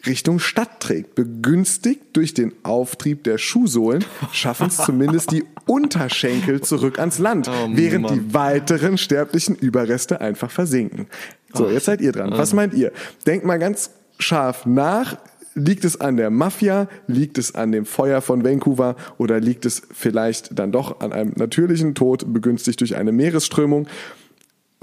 Richtung 0.07 0.39
Stadt 0.39 0.81
trägt. 0.81 1.15
Begünstigt 1.15 2.03
durch 2.15 2.35
den 2.35 2.53
Auftrieb 2.63 3.25
der 3.25 3.39
Schuhsohlen 3.39 4.05
schaffen 4.33 4.67
es 4.69 4.77
zumindest 4.77 5.31
die 5.33 5.45
Unterschenkel 5.67 6.61
zurück 6.61 6.99
ans 6.99 7.19
Land, 7.19 7.49
Oh, 7.49 7.69
während 7.73 8.03
Mann. 8.05 8.15
die 8.15 8.35
weiteren 8.35 8.99
sterblichen 8.99 9.55
Überreste 9.57 10.21
einfach 10.21 10.51
versinken. 10.51 11.07
So, 11.53 11.69
jetzt 11.71 11.85
seid 11.87 12.01
ihr 12.01 12.13
dran. 12.13 12.33
Was 12.33 12.53
meint 12.53 12.75
ihr? 12.75 12.93
Denkt 13.27 13.47
mal 13.47 13.59
ganz 13.59 13.91
scharf 14.19 14.67
nach. 14.67 15.17
Liegt 15.57 15.85
es 15.85 16.01
an 16.01 16.17
der 16.17 16.31
Mafia? 16.31 16.89
Liegt 17.07 17.39
es 17.39 17.55
an 17.55 17.71
dem 17.71 17.87
Feuer 17.87 18.21
von 18.21 18.45
Vancouver? 18.45 18.97
Oder 19.19 19.39
liegt 19.39 19.65
es 19.67 19.83
vielleicht 19.93 20.59
dann 20.59 20.73
doch 20.73 20.99
an 21.01 21.13
einem 21.13 21.33
natürlichen 21.37 21.95
Tod, 21.95 22.33
begünstigt 22.33 22.81
durch 22.81 22.97
eine 22.97 23.13
Meeresströmung? 23.13 23.87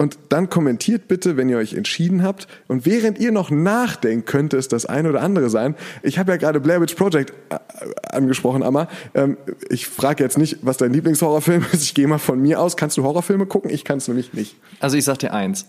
Und 0.02 0.18
dann 0.30 0.50
kommentiert 0.50 1.06
bitte, 1.06 1.36
wenn 1.36 1.48
ihr 1.48 1.58
euch 1.58 1.74
entschieden 1.74 2.24
habt. 2.24 2.48
Und 2.66 2.86
während 2.86 3.20
ihr 3.20 3.30
noch 3.30 3.52
nachdenkt, 3.52 4.26
könnte 4.26 4.56
es 4.56 4.66
das 4.66 4.84
eine 4.84 5.08
oder 5.08 5.22
andere 5.22 5.48
sein. 5.48 5.76
Ich 6.02 6.18
habe 6.18 6.32
ja 6.32 6.38
gerade 6.38 6.58
Blair 6.58 6.80
Witch 6.80 6.96
Project 6.96 7.32
äh, 7.50 7.58
angesprochen, 8.10 8.64
Amma. 8.64 8.88
Ähm, 9.14 9.36
ich 9.68 9.86
frage 9.86 10.24
jetzt 10.24 10.38
nicht, 10.38 10.58
was 10.62 10.76
dein 10.76 10.92
Lieblingshorrorfilm 10.92 11.64
ist. 11.72 11.84
Ich 11.84 11.94
gehe 11.94 12.08
mal 12.08 12.18
von 12.18 12.42
mir 12.42 12.58
aus. 12.58 12.76
Kannst 12.76 12.96
du 12.96 13.04
Horrorfilme 13.04 13.46
gucken? 13.46 13.70
Ich 13.70 13.84
kann 13.84 13.98
es 13.98 14.08
nämlich 14.08 14.32
nicht. 14.32 14.56
Also 14.80 14.96
ich 14.96 15.04
sag 15.04 15.20
dir 15.20 15.32
eins. 15.32 15.66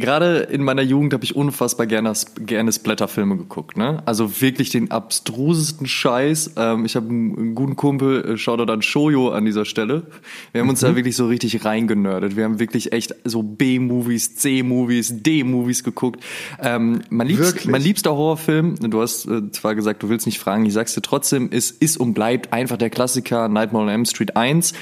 Gerade 0.00 0.38
in 0.38 0.64
meiner 0.64 0.82
Jugend 0.82 1.12
habe 1.12 1.24
ich 1.24 1.36
unfassbar 1.36 1.86
gerne, 1.86 2.12
gerne 2.46 2.72
Splatterfilme 2.72 3.36
geguckt. 3.36 3.76
Ne? 3.76 4.02
Also 4.06 4.40
wirklich 4.40 4.70
den 4.70 4.90
abstrusesten 4.90 5.86
Scheiß. 5.86 6.54
Ähm, 6.56 6.84
ich 6.84 6.96
habe 6.96 7.08
einen, 7.08 7.36
einen 7.36 7.54
guten 7.54 7.76
Kumpel, 7.76 8.32
äh, 8.32 8.36
schaut 8.38 8.60
dann 8.68 8.82
Shoyo 8.82 9.30
an 9.30 9.44
dieser 9.44 9.64
Stelle. 9.64 10.04
Wir 10.52 10.62
haben 10.62 10.68
uns 10.68 10.80
da 10.80 10.96
wirklich 10.96 11.16
so 11.16 11.26
richtig 11.26 11.64
reingenördet. 11.64 12.36
Wir 12.36 12.44
haben 12.44 12.58
wirklich 12.58 12.92
echt 12.92 13.14
so 13.24 13.42
B-Movies, 13.42 14.36
C-Movies, 14.36 15.22
D-Movies 15.22 15.84
geguckt. 15.84 16.24
Ähm, 16.60 17.02
mein, 17.10 17.26
liebst, 17.26 17.44
Wirklich? 17.44 17.68
mein 17.68 17.82
liebster 17.82 18.10
Horrorfilm, 18.10 18.76
du 18.76 19.02
hast 19.02 19.26
äh, 19.26 19.50
zwar 19.50 19.74
gesagt, 19.74 20.02
du 20.02 20.08
willst 20.08 20.26
nicht 20.26 20.38
fragen, 20.38 20.64
ich 20.64 20.72
sag's 20.72 20.94
dir 20.94 21.02
trotzdem, 21.02 21.50
ist, 21.50 21.82
ist 21.82 21.98
und 21.98 22.14
bleibt 22.14 22.52
einfach 22.52 22.76
der 22.76 22.90
Klassiker 22.90 23.48
Nightmare 23.48 23.84
on 23.84 23.90
Elm 23.90 24.04
Street 24.04 24.36
1. 24.36 24.72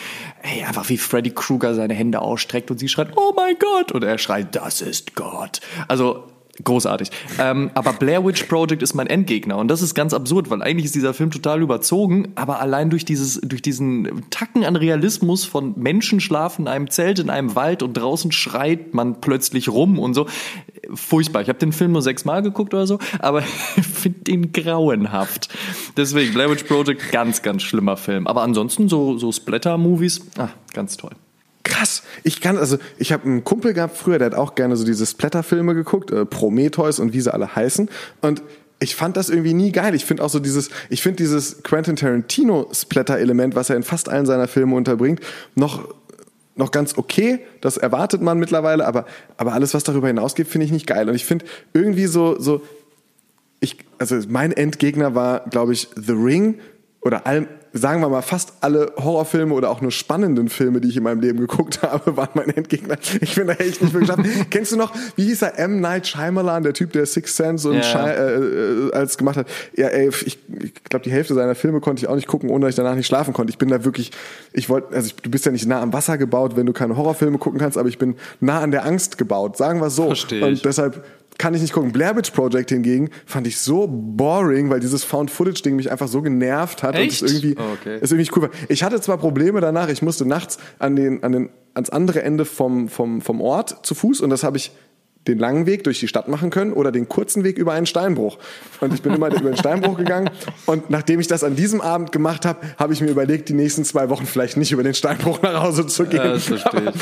Ey, 0.42 0.64
einfach 0.64 0.88
wie 0.88 0.98
Freddy 0.98 1.30
Krueger 1.30 1.74
seine 1.74 1.94
Hände 1.94 2.20
ausstreckt 2.20 2.70
und 2.70 2.78
sie 2.78 2.88
schreit, 2.88 3.16
oh 3.16 3.32
mein 3.34 3.56
Gott! 3.58 3.92
Und 3.92 4.04
er 4.04 4.18
schreit, 4.18 4.54
das 4.54 4.80
ist 4.80 5.14
Gott. 5.14 5.60
Also, 5.88 6.24
großartig. 6.64 7.10
Ähm, 7.38 7.70
aber 7.74 7.92
Blair 7.92 8.24
Witch 8.24 8.44
Project 8.44 8.82
ist 8.82 8.94
mein 8.94 9.06
Endgegner 9.06 9.56
und 9.56 9.68
das 9.68 9.82
ist 9.82 9.94
ganz 9.94 10.12
absurd, 10.12 10.50
weil 10.50 10.62
eigentlich 10.62 10.86
ist 10.86 10.94
dieser 10.94 11.14
Film 11.14 11.30
total 11.30 11.62
überzogen, 11.62 12.32
aber 12.34 12.60
allein 12.60 12.90
durch 12.90 13.04
dieses, 13.04 13.40
durch 13.42 13.62
diesen 13.62 14.24
Tacken 14.30 14.64
an 14.64 14.76
Realismus 14.76 15.44
von 15.44 15.74
Menschen 15.76 16.20
schlafen 16.20 16.62
in 16.62 16.68
einem 16.68 16.90
Zelt 16.90 17.18
in 17.18 17.30
einem 17.30 17.54
Wald 17.54 17.82
und 17.82 17.94
draußen 17.94 18.32
schreit 18.32 18.94
man 18.94 19.20
plötzlich 19.20 19.68
rum 19.68 19.98
und 19.98 20.14
so. 20.14 20.26
Furchtbar. 20.94 21.42
Ich 21.42 21.48
habe 21.48 21.58
den 21.58 21.72
Film 21.72 21.92
nur 21.92 22.02
sechsmal 22.02 22.42
geguckt 22.42 22.74
oder 22.74 22.86
so, 22.86 22.98
aber 23.18 23.42
finde 23.42 24.20
den 24.20 24.52
grauenhaft. 24.52 25.48
Deswegen 25.96 26.32
Blair 26.32 26.50
Witch 26.50 26.64
Project 26.64 27.12
ganz, 27.12 27.42
ganz 27.42 27.62
schlimmer 27.62 27.96
Film. 27.96 28.26
Aber 28.26 28.42
ansonsten 28.42 28.88
so, 28.88 29.18
so 29.18 29.32
Splatter-Movies, 29.32 30.22
ah, 30.38 30.48
ganz 30.72 30.96
toll. 30.96 31.12
Krass. 31.64 32.02
Ich 32.22 32.40
kann, 32.40 32.56
also, 32.56 32.78
ich 32.98 33.12
habe 33.12 33.24
einen 33.24 33.44
Kumpel 33.44 33.74
gehabt 33.74 33.96
früher, 33.96 34.18
der 34.18 34.26
hat 34.26 34.34
auch 34.34 34.54
gerne 34.54 34.76
so 34.76 34.84
diese 34.84 35.04
Splatter-Filme 35.04 35.74
geguckt, 35.74 36.10
äh, 36.10 36.24
Prometheus 36.24 36.98
und 36.98 37.12
wie 37.12 37.20
sie 37.20 37.32
alle 37.32 37.54
heißen. 37.54 37.90
Und 38.20 38.42
ich 38.80 38.94
fand 38.94 39.16
das 39.16 39.28
irgendwie 39.28 39.54
nie 39.54 39.72
geil. 39.72 39.94
Ich 39.94 40.04
finde 40.04 40.22
auch 40.22 40.30
so 40.30 40.38
dieses, 40.38 40.70
ich 40.88 41.02
finde 41.02 41.16
dieses 41.16 41.62
Quentin 41.62 41.96
Tarantino 41.96 42.68
Splatter-Element, 42.72 43.54
was 43.54 43.70
er 43.70 43.76
in 43.76 43.82
fast 43.82 44.08
allen 44.08 44.26
seiner 44.26 44.48
Filme 44.48 44.76
unterbringt, 44.76 45.20
noch 45.54 45.88
noch 46.58 46.72
ganz 46.72 46.98
okay, 46.98 47.38
das 47.60 47.76
erwartet 47.76 48.20
man 48.20 48.38
mittlerweile, 48.38 48.84
aber, 48.84 49.06
aber 49.36 49.52
alles, 49.52 49.74
was 49.74 49.84
darüber 49.84 50.08
hinausgeht, 50.08 50.48
finde 50.48 50.64
ich 50.64 50.72
nicht 50.72 50.88
geil. 50.88 51.08
Und 51.08 51.14
ich 51.14 51.24
finde 51.24 51.44
irgendwie 51.72 52.06
so, 52.06 52.38
so, 52.40 52.62
ich, 53.60 53.76
also 53.98 54.16
mein 54.28 54.50
Endgegner 54.50 55.14
war, 55.14 55.48
glaube 55.50 55.72
ich, 55.72 55.88
The 55.94 56.12
Ring 56.12 56.58
oder 57.00 57.28
all, 57.28 57.46
sagen 57.78 58.00
wir 58.00 58.08
mal, 58.08 58.22
fast 58.22 58.52
alle 58.60 58.92
Horrorfilme 58.96 59.54
oder 59.54 59.70
auch 59.70 59.80
nur 59.80 59.90
spannenden 59.90 60.48
Filme, 60.48 60.80
die 60.80 60.88
ich 60.88 60.96
in 60.96 61.02
meinem 61.02 61.20
Leben 61.20 61.38
geguckt 61.40 61.82
habe, 61.82 62.16
waren 62.16 62.30
mein 62.34 62.50
Endgegner. 62.50 62.96
Ich 63.20 63.34
bin 63.34 63.46
da 63.46 63.54
echt 63.54 63.80
nicht 63.82 63.92
wirklich 63.94 64.10
geschafft. 64.10 64.28
Kennst 64.50 64.72
du 64.72 64.76
noch, 64.76 64.92
wie 65.16 65.24
hieß 65.24 65.42
er, 65.42 65.58
M. 65.58 65.80
Night 65.80 66.06
Shyamalan, 66.06 66.62
der 66.62 66.74
Typ, 66.74 66.92
der 66.92 67.06
Sixth 67.06 67.36
Sense 67.36 67.68
und 67.68 67.76
Ja. 67.76 67.82
Shy, 67.82 67.98
äh, 67.98 68.88
äh, 68.88 68.92
als 68.92 69.16
gemacht 69.18 69.36
hat? 69.36 69.48
Ja, 69.76 69.88
ey, 69.88 70.08
ich, 70.08 70.38
ich 70.62 70.84
glaube, 70.84 71.04
die 71.04 71.10
Hälfte 71.10 71.34
seiner 71.34 71.54
Filme 71.54 71.80
konnte 71.80 72.02
ich 72.02 72.08
auch 72.08 72.16
nicht 72.16 72.26
gucken, 72.28 72.50
ohne 72.50 72.66
dass 72.66 72.70
ich 72.70 72.76
danach 72.76 72.94
nicht 72.94 73.06
schlafen 73.06 73.32
konnte. 73.32 73.50
Ich 73.50 73.58
bin 73.58 73.68
da 73.68 73.84
wirklich, 73.84 74.12
ich 74.52 74.68
wollte, 74.68 74.94
also 74.94 75.06
ich, 75.06 75.16
du 75.16 75.30
bist 75.30 75.46
ja 75.46 75.52
nicht 75.52 75.66
nah 75.66 75.80
am 75.80 75.92
Wasser 75.92 76.18
gebaut, 76.18 76.56
wenn 76.56 76.66
du 76.66 76.72
keine 76.72 76.96
Horrorfilme 76.96 77.38
gucken 77.38 77.58
kannst, 77.60 77.78
aber 77.78 77.88
ich 77.88 77.98
bin 77.98 78.16
nah 78.40 78.60
an 78.60 78.70
der 78.70 78.84
Angst 78.84 79.18
gebaut, 79.18 79.56
sagen 79.56 79.80
wir 79.80 79.90
so. 79.90 80.06
Versteh 80.06 80.38
ich. 80.38 80.44
Und 80.44 80.64
deshalb 80.64 81.04
kann 81.38 81.54
ich 81.54 81.62
nicht 81.62 81.72
gucken. 81.72 81.92
Blair 81.92 82.16
Witch 82.16 82.32
Project 82.32 82.70
hingegen 82.70 83.10
fand 83.24 83.46
ich 83.46 83.58
so 83.58 83.86
boring, 83.88 84.70
weil 84.70 84.80
dieses 84.80 85.04
Found-Footage-Ding 85.04 85.76
mich 85.76 85.90
einfach 85.90 86.08
so 86.08 86.20
genervt 86.20 86.82
hat 86.82 86.96
Echt? 86.96 87.22
und 87.22 87.28
es 87.28 87.34
irgendwie, 87.34 87.54
Oh, 87.58 87.72
okay. 87.80 87.98
es 88.00 88.10
irgendwie 88.10 88.30
cool 88.36 88.42
war. 88.42 88.50
Ich 88.68 88.82
hatte 88.82 89.00
zwar 89.00 89.18
Probleme 89.18 89.60
danach, 89.60 89.88
ich 89.88 90.02
musste 90.02 90.26
nachts 90.26 90.58
an 90.78 90.96
den, 90.96 91.22
an 91.22 91.32
den, 91.32 91.48
ans 91.74 91.90
andere 91.90 92.22
Ende 92.22 92.44
vom, 92.44 92.88
vom, 92.88 93.20
vom 93.20 93.40
Ort 93.40 93.86
zu 93.86 93.94
Fuß 93.94 94.20
und 94.20 94.30
das 94.30 94.42
habe 94.42 94.56
ich 94.56 94.72
den 95.26 95.38
langen 95.38 95.66
Weg 95.66 95.84
durch 95.84 96.00
die 96.00 96.08
Stadt 96.08 96.26
machen 96.28 96.48
können 96.48 96.72
oder 96.72 96.90
den 96.90 97.06
kurzen 97.08 97.44
Weg 97.44 97.58
über 97.58 97.72
einen 97.72 97.84
Steinbruch. 97.86 98.38
Und 98.80 98.94
ich 98.94 99.02
bin 99.02 99.12
immer 99.12 99.26
über 99.28 99.50
den 99.50 99.56
Steinbruch 99.58 99.98
gegangen 99.98 100.30
und 100.64 100.88
nachdem 100.90 101.20
ich 101.20 101.26
das 101.26 101.44
an 101.44 101.54
diesem 101.54 101.80
Abend 101.82 102.12
gemacht 102.12 102.46
habe, 102.46 102.60
habe 102.78 102.94
ich 102.94 103.00
mir 103.02 103.10
überlegt, 103.10 103.48
die 103.48 103.52
nächsten 103.54 103.84
zwei 103.84 104.08
Wochen 104.08 104.26
vielleicht 104.26 104.56
nicht 104.56 104.72
über 104.72 104.82
den 104.82 104.94
Steinbruch 104.94 105.42
nach 105.42 105.62
Hause 105.62 105.86
zu 105.86 106.06
gehen. 106.06 106.20
Ja, 106.24 106.32
das 106.32 106.44
verstehe 106.44 106.80
aber, 106.80 106.92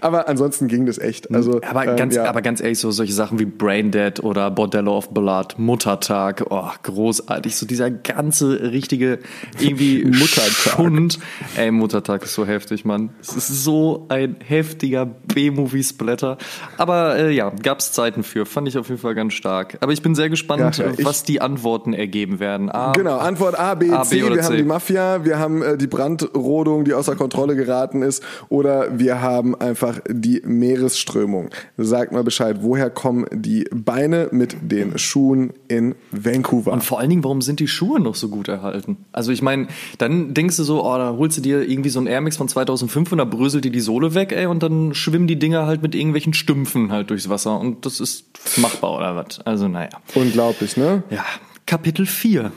aber 0.00 0.28
ansonsten 0.28 0.68
ging 0.68 0.86
das 0.86 0.98
echt. 0.98 1.32
Also, 1.34 1.60
Aber 1.68 1.86
ähm, 1.86 1.96
ganz, 1.96 2.14
ja. 2.14 2.24
aber 2.24 2.42
ganz 2.42 2.60
ehrlich, 2.60 2.78
so 2.78 2.90
solche 2.90 3.12
Sachen 3.12 3.38
wie 3.38 3.44
Brain 3.44 3.90
Dead 3.90 4.22
oder 4.22 4.50
Bordello 4.50 4.96
of 4.96 5.10
Blood, 5.10 5.58
Muttertag, 5.58 6.44
oh, 6.50 6.68
großartig. 6.82 7.56
So 7.56 7.66
dieser 7.66 7.90
ganze 7.90 8.72
richtige 8.72 9.18
irgendwie 9.58 10.04
Muttertag. 10.04 10.50
Schund. 10.76 11.18
Ey, 11.56 11.70
Muttertag 11.70 12.22
ist 12.24 12.34
so 12.34 12.46
heftig, 12.46 12.84
Mann. 12.84 13.10
Es 13.20 13.36
ist 13.36 13.64
so 13.64 14.06
ein 14.08 14.36
heftiger 14.44 15.06
B-Movie-Splatter. 15.06 16.38
Aber 16.76 17.16
äh, 17.16 17.30
ja, 17.32 17.50
gab's 17.62 17.92
Zeiten 17.92 18.22
für. 18.22 18.46
Fand 18.46 18.68
ich 18.68 18.78
auf 18.78 18.88
jeden 18.88 19.00
Fall 19.00 19.14
ganz 19.14 19.34
stark. 19.34 19.78
Aber 19.80 19.92
ich 19.92 20.02
bin 20.02 20.14
sehr 20.14 20.28
gespannt, 20.30 20.78
Ja, 20.78 20.86
ja, 20.86 21.04
was 21.04 21.22
die 21.22 21.40
Antworten 21.40 21.92
ergeben 21.92 22.40
werden. 22.40 22.70
A, 22.70 22.92
Genau, 22.92 23.18
Antwort 23.18 23.58
A, 23.58 23.74
B, 23.74 23.90
A, 23.90 24.02
B 24.02 24.08
C. 24.08 24.22
wir 24.22 24.36
C. 24.36 24.42
haben 24.42 24.56
die 24.56 24.62
Mafia, 24.62 25.24
wir 25.24 25.38
haben 25.38 25.62
äh, 25.62 25.76
die 25.76 25.86
Brandrodung, 25.86 26.84
die 26.84 26.94
außer 26.94 27.16
Kontrolle 27.16 27.56
geraten 27.56 28.02
ist, 28.02 28.22
oder 28.48 28.98
wir 28.98 29.20
haben 29.20 29.54
einfach 29.60 29.89
die 30.08 30.42
Meeresströmung. 30.44 31.50
Sagt 31.76 32.12
mal 32.12 32.24
Bescheid, 32.24 32.58
woher 32.60 32.90
kommen 32.90 33.26
die 33.32 33.64
Beine 33.72 34.28
mit 34.32 34.56
den 34.60 34.98
Schuhen 34.98 35.52
in 35.68 35.94
Vancouver? 36.10 36.72
Und 36.72 36.84
vor 36.84 36.98
allen 37.00 37.10
Dingen, 37.10 37.24
warum 37.24 37.42
sind 37.42 37.60
die 37.60 37.68
Schuhe 37.68 38.00
noch 38.00 38.14
so 38.14 38.28
gut 38.28 38.48
erhalten? 38.48 38.98
Also 39.12 39.32
ich 39.32 39.42
meine, 39.42 39.68
dann 39.98 40.34
denkst 40.34 40.56
du 40.56 40.64
so, 40.64 40.84
oh, 40.84 40.96
dann 40.96 41.16
holst 41.16 41.38
du 41.38 41.42
dir 41.42 41.68
irgendwie 41.68 41.90
so 41.90 42.00
ein 42.00 42.06
Air 42.06 42.20
Max 42.20 42.36
von 42.36 42.48
2005 42.48 43.12
und 43.12 43.18
da 43.18 43.24
bröselt 43.24 43.64
dir 43.64 43.72
die 43.72 43.80
Sohle 43.80 44.14
weg, 44.14 44.32
ey, 44.32 44.46
und 44.46 44.62
dann 44.62 44.94
schwimmen 44.94 45.26
die 45.26 45.38
Dinger 45.38 45.66
halt 45.66 45.82
mit 45.82 45.94
irgendwelchen 45.94 46.34
Stümpfen 46.34 46.92
halt 46.92 47.10
durchs 47.10 47.28
Wasser 47.28 47.58
und 47.58 47.86
das 47.86 48.00
ist 48.00 48.24
machbar 48.56 48.96
oder 48.96 49.16
was? 49.16 49.40
Also 49.40 49.68
naja. 49.68 49.90
Unglaublich, 50.14 50.76
ne? 50.76 51.02
Ja, 51.10 51.24
Kapitel 51.66 52.06
4. 52.06 52.52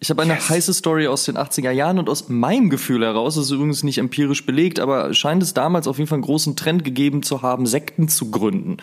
Ich 0.00 0.10
habe 0.10 0.22
eine 0.22 0.36
heiße 0.36 0.72
Story 0.74 1.08
aus 1.08 1.24
den 1.24 1.36
80er 1.36 1.72
Jahren 1.72 1.98
und 1.98 2.08
aus 2.08 2.28
meinem 2.28 2.70
Gefühl 2.70 3.04
heraus, 3.04 3.34
das 3.34 3.46
ist 3.46 3.50
übrigens 3.50 3.82
nicht 3.82 3.98
empirisch 3.98 4.46
belegt, 4.46 4.78
aber 4.78 5.12
scheint 5.12 5.42
es 5.42 5.54
damals 5.54 5.88
auf 5.88 5.98
jeden 5.98 6.06
Fall 6.06 6.16
einen 6.16 6.22
großen 6.22 6.54
Trend 6.54 6.84
gegeben 6.84 7.24
zu 7.24 7.42
haben, 7.42 7.66
Sekten 7.66 8.08
zu 8.08 8.30
gründen. 8.30 8.76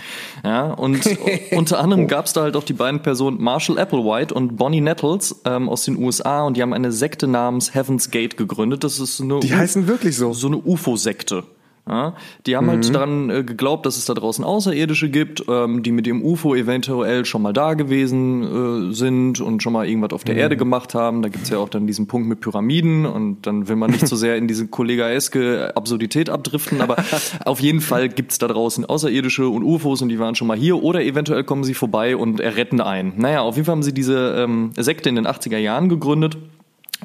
Ja, 0.43 0.71
und 0.73 1.07
unter 1.51 1.79
anderem 1.79 2.09
gab 2.09 2.25
es 2.25 2.33
da 2.33 2.41
halt 2.41 2.57
auch 2.57 2.65
die 2.65 2.73
beiden 2.73 3.01
Personen 3.01 3.41
Marshall 3.41 3.79
Applewhite 3.79 4.33
und 4.33 4.57
Bonnie 4.57 4.81
Nettles 4.81 5.41
ähm, 5.45 5.69
aus 5.69 5.85
den 5.85 5.97
USA 5.97 6.43
und 6.43 6.57
die 6.57 6.61
haben 6.61 6.73
eine 6.73 6.91
Sekte 6.91 7.27
namens 7.27 7.73
Heaven's 7.73 8.11
Gate 8.11 8.35
gegründet. 8.35 8.83
Das 8.83 8.99
ist 8.99 9.21
eine 9.21 9.39
Die 9.39 9.55
heißen 9.55 9.87
wirklich 9.87 10.17
so. 10.17 10.33
so 10.33 10.47
eine 10.47 10.57
UFO-Sekte. 10.57 11.45
Ja, 11.87 12.15
die 12.47 12.55
haben 12.55 12.67
halt 12.67 12.95
daran 12.95 13.29
äh, 13.29 13.43
geglaubt, 13.43 13.85
dass 13.85 13.97
es 13.97 14.05
da 14.05 14.15
draußen 14.15 14.43
Außerirdische 14.43 15.09
gibt, 15.09 15.43
ähm, 15.47 15.83
die 15.83 15.91
mit 15.91 16.07
dem 16.07 16.23
UFO 16.23 16.55
eventuell 16.55 17.25
schon 17.25 17.43
mal 17.43 17.53
da 17.53 17.75
gewesen 17.75 18.89
äh, 18.89 18.93
sind 18.93 19.39
und 19.39 19.61
schon 19.61 19.73
mal 19.73 19.87
irgendwas 19.87 20.11
auf 20.11 20.23
der 20.23 20.35
Erde 20.35 20.57
gemacht 20.57 20.95
haben. 20.95 21.21
Da 21.21 21.29
gibt's 21.29 21.49
ja 21.49 21.59
auch 21.59 21.69
dann 21.69 21.85
diesen 21.85 22.07
Punkt 22.07 22.27
mit 22.27 22.41
Pyramiden 22.41 23.05
und 23.05 23.45
dann 23.45 23.67
will 23.67 23.75
man 23.75 23.91
nicht 23.91 24.07
so 24.07 24.15
sehr 24.15 24.35
in 24.35 24.47
diese 24.47 24.67
kollegaeske 24.67 25.73
Absurdität 25.75 26.31
abdriften, 26.31 26.81
aber 26.81 26.95
auf 27.45 27.59
jeden 27.59 27.81
Fall 27.81 28.09
gibt's 28.09 28.39
da 28.39 28.47
draußen 28.47 28.83
Außerirdische 28.85 29.47
und 29.47 29.63
UFOs 29.63 30.01
und 30.01 30.09
die 30.09 30.17
waren 30.17 30.33
schon 30.33 30.47
mal 30.47 30.57
hier 30.57 30.81
oder 30.81 31.03
eventuell 31.03 31.43
kommen 31.43 31.63
sie 31.63 31.75
vorbei 31.75 32.17
und 32.17 32.39
erretten 32.39 32.81
einen. 32.81 33.13
Naja, 33.17 33.41
auf 33.41 33.57
jeden 33.57 33.65
Fall 33.67 33.73
haben 33.73 33.83
sie 33.83 33.93
diese 33.93 34.35
ähm, 34.39 34.71
Sekte 34.75 35.09
in 35.09 35.15
den 35.15 35.27
80er 35.27 35.57
Jahren 35.57 35.87
gegründet 35.89 36.37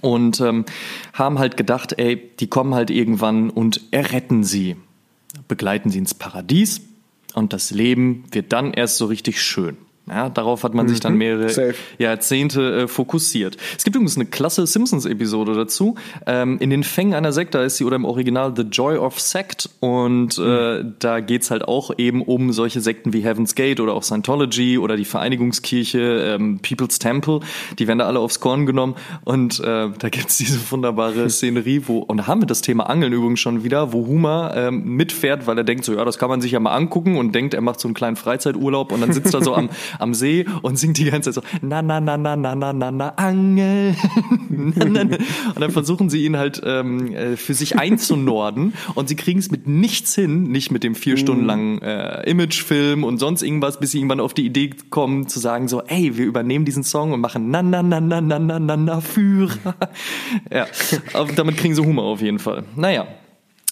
und 0.00 0.40
ähm, 0.40 0.64
haben 1.12 1.38
halt 1.38 1.56
gedacht, 1.56 1.94
ey, 1.98 2.30
die 2.38 2.46
kommen 2.46 2.74
halt 2.74 2.90
irgendwann 2.90 3.50
und 3.50 3.80
erretten 3.90 4.44
sie, 4.44 4.76
begleiten 5.48 5.90
sie 5.90 5.98
ins 5.98 6.14
Paradies 6.14 6.80
und 7.34 7.52
das 7.52 7.70
Leben 7.70 8.24
wird 8.32 8.52
dann 8.52 8.72
erst 8.72 8.96
so 8.96 9.06
richtig 9.06 9.42
schön. 9.42 9.76
Ja, 10.08 10.28
darauf 10.28 10.64
hat 10.64 10.74
man 10.74 10.88
sich 10.88 10.98
dann 10.98 11.14
mehrere 11.14 11.48
Safe. 11.50 11.74
Jahrzehnte 11.98 12.82
äh, 12.82 12.88
fokussiert. 12.88 13.56
Es 13.76 13.84
gibt 13.84 13.94
übrigens 13.94 14.16
eine 14.16 14.26
klasse 14.26 14.66
Simpsons-Episode 14.66 15.54
dazu. 15.54 15.94
Ähm, 16.26 16.58
in 16.58 16.70
den 16.70 16.82
Fängen 16.82 17.14
einer 17.14 17.32
Sekte 17.32 17.60
heißt 17.60 17.76
sie 17.76 17.84
oder 17.84 17.94
im 17.96 18.04
Original 18.04 18.52
The 18.56 18.62
Joy 18.62 18.96
of 18.96 19.20
Sect. 19.20 19.70
Und 19.78 20.36
äh, 20.38 20.84
da 20.98 21.20
geht's 21.20 21.52
halt 21.52 21.68
auch 21.68 21.92
eben 21.96 22.22
um 22.22 22.52
solche 22.52 22.80
Sekten 22.80 23.12
wie 23.12 23.20
Heaven's 23.20 23.54
Gate 23.54 23.78
oder 23.78 23.94
auch 23.94 24.02
Scientology 24.02 24.78
oder 24.78 24.96
die 24.96 25.04
Vereinigungskirche, 25.04 26.00
ähm, 26.00 26.58
People's 26.60 26.98
Temple. 26.98 27.40
Die 27.78 27.86
werden 27.86 28.00
da 28.00 28.06
alle 28.06 28.18
aufs 28.18 28.40
Korn 28.40 28.66
genommen. 28.66 28.96
Und 29.24 29.60
äh, 29.60 29.90
da 29.96 30.08
gibt's 30.08 30.38
diese 30.38 30.58
wunderbare 30.72 31.30
Szenerie, 31.30 31.82
wo, 31.86 31.98
und 31.98 32.16
da 32.16 32.26
haben 32.26 32.42
wir 32.42 32.46
das 32.46 32.62
Thema 32.62 32.90
Angeln 32.90 33.12
übrigens 33.12 33.38
schon 33.38 33.62
wieder, 33.62 33.92
wo 33.92 34.06
Huma 34.06 34.54
ähm, 34.56 34.96
mitfährt, 34.96 35.46
weil 35.46 35.56
er 35.56 35.64
denkt 35.64 35.84
so, 35.84 35.94
ja, 35.94 36.04
das 36.04 36.18
kann 36.18 36.28
man 36.28 36.40
sich 36.40 36.50
ja 36.50 36.58
mal 36.58 36.74
angucken 36.74 37.16
und 37.16 37.32
denkt, 37.32 37.54
er 37.54 37.60
macht 37.60 37.78
so 37.78 37.86
einen 37.86 37.94
kleinen 37.94 38.16
Freizeiturlaub 38.16 38.90
und 38.90 39.00
dann 39.02 39.12
sitzt 39.12 39.32
er 39.34 39.44
so 39.44 39.54
am, 39.54 39.70
am 39.98 40.14
See 40.14 40.46
und 40.62 40.78
singt 40.78 40.98
die 40.98 41.04
ganze 41.04 41.32
Zeit 41.32 41.44
so, 41.44 41.58
na, 41.62 41.82
na, 41.82 42.00
na, 42.00 42.16
na, 42.16 42.36
na, 42.36 42.54
na, 42.54 42.72
na, 42.72 42.90
na, 42.90 43.08
Angel. 43.16 43.94
Na, 44.48 44.84
na, 44.84 45.04
na. 45.04 45.16
und 45.16 45.60
dann 45.60 45.70
versuchen 45.70 46.10
sie 46.10 46.24
ihn 46.24 46.36
halt 46.36 46.60
ähm, 46.64 47.12
äh, 47.12 47.36
für 47.36 47.54
sich 47.54 47.78
einzunorden 47.78 48.74
und 48.94 49.08
sie 49.08 49.16
kriegen 49.16 49.38
es 49.38 49.50
mit 49.50 49.66
nichts 49.66 50.14
hin, 50.14 50.44
nicht 50.44 50.70
mit 50.70 50.84
dem 50.84 50.94
vier 50.94 51.16
Stunden 51.16 51.44
langen 51.44 51.80
äh, 51.82 52.28
Imagefilm 52.28 53.04
und 53.04 53.18
sonst 53.18 53.42
irgendwas, 53.42 53.80
bis 53.80 53.92
sie 53.92 53.98
irgendwann 53.98 54.20
auf 54.20 54.34
die 54.34 54.44
Idee 54.44 54.70
kommen 54.90 55.28
zu 55.28 55.38
sagen 55.38 55.68
so, 55.68 55.82
ey, 55.82 56.16
wir 56.16 56.26
übernehmen 56.26 56.64
diesen 56.64 56.84
Song 56.84 57.12
und 57.12 57.20
machen 57.20 57.50
na, 57.50 57.62
na, 57.62 57.82
na, 57.82 58.00
na, 58.00 58.20
na, 58.20 58.38
na, 58.38 58.58
na, 58.58 58.76
na, 58.76 59.00
Führer. 59.00 59.74
ja, 60.52 60.66
damit 61.36 61.56
kriegen 61.56 61.74
sie 61.74 61.82
Humor 61.82 62.04
auf 62.04 62.20
jeden 62.20 62.38
Fall. 62.38 62.64
Naja. 62.76 63.06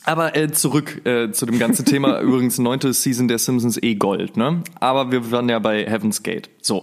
Aber 0.05 0.37
äh, 0.37 0.51
zurück 0.51 1.05
äh, 1.07 1.33
zu 1.33 1.47
dem 1.47 1.59
ganzen 1.59 1.85
Thema. 1.85 2.21
Übrigens, 2.23 2.59
neunte 2.59 2.93
Season 2.93 3.29
der 3.29 3.39
Simpsons 3.39 3.79
eh 3.83 3.95
Gold, 3.95 4.37
ne? 4.37 4.63
Aber 4.81 5.11
wir 5.13 5.31
waren 5.31 5.49
ja 5.49 5.59
bei 5.59 5.85
Heaven's 5.85 6.23
Gate. 6.23 6.49
So. 6.63 6.83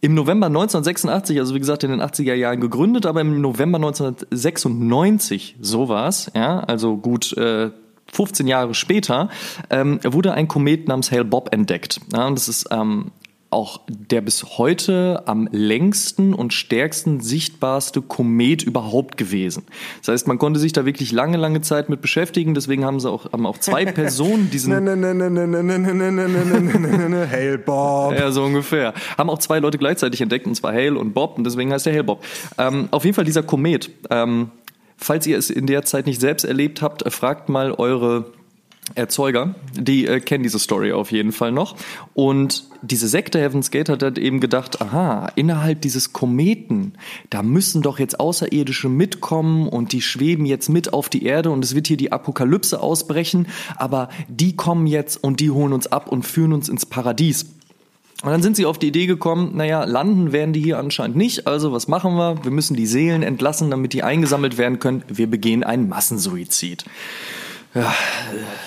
Im 0.00 0.14
November 0.14 0.48
1986, 0.48 1.38
also 1.38 1.54
wie 1.54 1.60
gesagt 1.60 1.82
in 1.82 1.90
den 1.90 2.02
80er 2.02 2.34
Jahren 2.34 2.60
gegründet, 2.60 3.06
aber 3.06 3.22
im 3.22 3.40
November 3.40 3.76
1996, 3.76 5.56
so 5.62 5.88
war's, 5.88 6.30
ja, 6.34 6.60
also 6.60 6.98
gut 6.98 7.34
äh, 7.38 7.70
15 8.12 8.46
Jahre 8.46 8.74
später, 8.74 9.30
ähm, 9.70 10.00
wurde 10.04 10.34
ein 10.34 10.46
Komet 10.46 10.88
namens 10.88 11.10
Hale 11.10 11.24
Bob 11.24 11.54
entdeckt. 11.54 12.00
Ja, 12.12 12.26
und 12.26 12.38
das 12.38 12.48
ist 12.48 12.66
ähm, 12.70 13.12
auch 13.54 13.80
der 13.88 14.20
bis 14.20 14.58
heute 14.58 15.22
am 15.26 15.48
längsten 15.50 16.34
und 16.34 16.52
stärksten 16.52 17.20
sichtbarste 17.20 18.02
Komet 18.02 18.62
überhaupt 18.62 19.16
gewesen. 19.16 19.64
Das 20.00 20.08
heißt, 20.08 20.28
man 20.28 20.38
konnte 20.38 20.60
sich 20.60 20.72
da 20.72 20.84
wirklich 20.84 21.12
lange, 21.12 21.38
lange 21.38 21.62
Zeit 21.62 21.88
mit 21.88 22.02
beschäftigen. 22.02 22.54
Deswegen 22.54 22.84
haben 22.84 23.00
sie 23.00 23.10
auch, 23.10 23.32
haben 23.32 23.46
auch 23.46 23.58
zwei 23.58 23.86
Personen 23.86 24.50
diesen. 24.50 24.72
Hail 27.30 27.58
Bob. 27.58 28.12
Ja, 28.12 28.30
so 28.30 28.44
ungefähr. 28.44 28.92
Haben 29.16 29.30
auch 29.30 29.38
zwei 29.38 29.60
Leute 29.60 29.78
gleichzeitig 29.78 30.20
entdeckt, 30.20 30.46
und 30.46 30.54
zwar 30.54 30.72
Hale 30.72 30.98
und 30.98 31.14
Bob, 31.14 31.38
und 31.38 31.44
deswegen 31.44 31.72
heißt 31.72 31.86
er 31.86 31.92
Hale 31.92 32.04
Bob. 32.04 32.24
Ähm, 32.58 32.88
auf 32.90 33.04
jeden 33.04 33.14
Fall 33.14 33.24
dieser 33.24 33.42
Komet. 33.42 33.90
Ähm, 34.10 34.50
falls 34.96 35.26
ihr 35.26 35.38
es 35.38 35.50
in 35.50 35.66
der 35.66 35.84
Zeit 35.84 36.06
nicht 36.06 36.20
selbst 36.20 36.44
erlebt 36.44 36.82
habt, 36.82 37.10
fragt 37.12 37.48
mal 37.48 37.72
eure 37.72 38.32
Erzeuger, 38.94 39.54
die 39.72 40.06
äh, 40.06 40.20
kennen 40.20 40.44
diese 40.44 40.58
Story 40.58 40.92
auf 40.92 41.10
jeden 41.10 41.32
Fall 41.32 41.52
noch. 41.52 41.76
Und 42.12 42.68
diese 42.82 43.08
Sekte 43.08 43.40
Heaven's 43.40 43.70
Gate 43.70 43.88
hat 43.88 44.02
halt 44.02 44.18
eben 44.18 44.40
gedacht, 44.40 44.80
aha, 44.82 45.32
innerhalb 45.36 45.80
dieses 45.80 46.12
Kometen, 46.12 46.92
da 47.30 47.42
müssen 47.42 47.80
doch 47.80 47.98
jetzt 47.98 48.20
Außerirdische 48.20 48.90
mitkommen 48.90 49.68
und 49.68 49.92
die 49.92 50.02
schweben 50.02 50.44
jetzt 50.44 50.68
mit 50.68 50.92
auf 50.92 51.08
die 51.08 51.24
Erde 51.24 51.50
und 51.50 51.64
es 51.64 51.74
wird 51.74 51.88
hier 51.88 51.96
die 51.96 52.12
Apokalypse 52.12 52.80
ausbrechen, 52.80 53.48
aber 53.76 54.10
die 54.28 54.54
kommen 54.54 54.86
jetzt 54.86 55.16
und 55.24 55.40
die 55.40 55.50
holen 55.50 55.72
uns 55.72 55.86
ab 55.86 56.08
und 56.12 56.24
führen 56.24 56.52
uns 56.52 56.68
ins 56.68 56.84
Paradies. 56.84 57.46
Und 58.22 58.30
dann 58.30 58.42
sind 58.42 58.56
sie 58.56 58.64
auf 58.64 58.78
die 58.78 58.88
Idee 58.88 59.06
gekommen, 59.06 59.52
naja, 59.54 59.84
landen 59.84 60.32
werden 60.32 60.52
die 60.52 60.60
hier 60.60 60.78
anscheinend 60.78 61.16
nicht, 61.16 61.46
also 61.46 61.72
was 61.72 61.88
machen 61.88 62.14
wir? 62.16 62.44
Wir 62.44 62.50
müssen 62.50 62.76
die 62.76 62.86
Seelen 62.86 63.22
entlassen, 63.22 63.70
damit 63.70 63.92
die 63.92 64.02
eingesammelt 64.02 64.56
werden 64.56 64.78
können. 64.78 65.04
Wir 65.08 65.26
begehen 65.26 65.64
einen 65.64 65.88
Massensuizid 65.88 66.84
ja, 67.74 67.92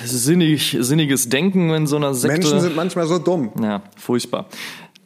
sinnig, 0.04 0.78
sinniges 0.80 1.30
Denken 1.30 1.70
in 1.72 1.88
so 1.88 1.96
einer 1.96 2.14
Sekte. 2.14 2.38
Menschen 2.38 2.60
sind 2.60 2.76
manchmal 2.76 3.08
so 3.08 3.20
dumm. 3.20 3.52
Ja, 3.62 3.82
furchtbar. 3.96 4.48